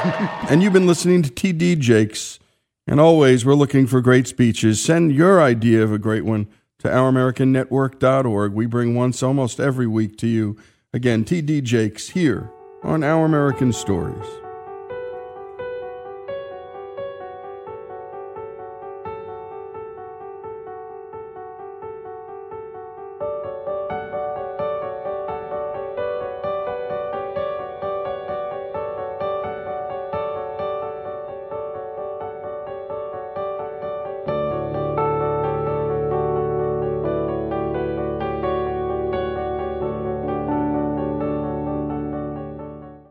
and 0.50 0.62
you've 0.62 0.72
been 0.72 0.86
listening 0.86 1.22
to 1.22 1.30
TD 1.30 1.78
Jakes. 1.78 2.38
And 2.86 2.98
always, 2.98 3.44
we're 3.44 3.54
looking 3.54 3.86
for 3.86 4.00
great 4.00 4.26
speeches. 4.26 4.82
Send 4.82 5.12
your 5.12 5.40
idea 5.40 5.82
of 5.82 5.92
a 5.92 5.98
great 5.98 6.24
one 6.24 6.48
to 6.80 6.88
ouramericannetwork.org. 6.88 8.52
We 8.52 8.66
bring 8.66 8.94
once 8.94 9.22
almost 9.22 9.60
every 9.60 9.86
week 9.86 10.16
to 10.18 10.26
you. 10.26 10.56
Again, 10.92 11.24
TD 11.24 11.62
Jakes 11.62 12.10
here 12.10 12.50
on 12.82 13.04
Our 13.04 13.24
American 13.26 13.72
Stories. 13.72 14.26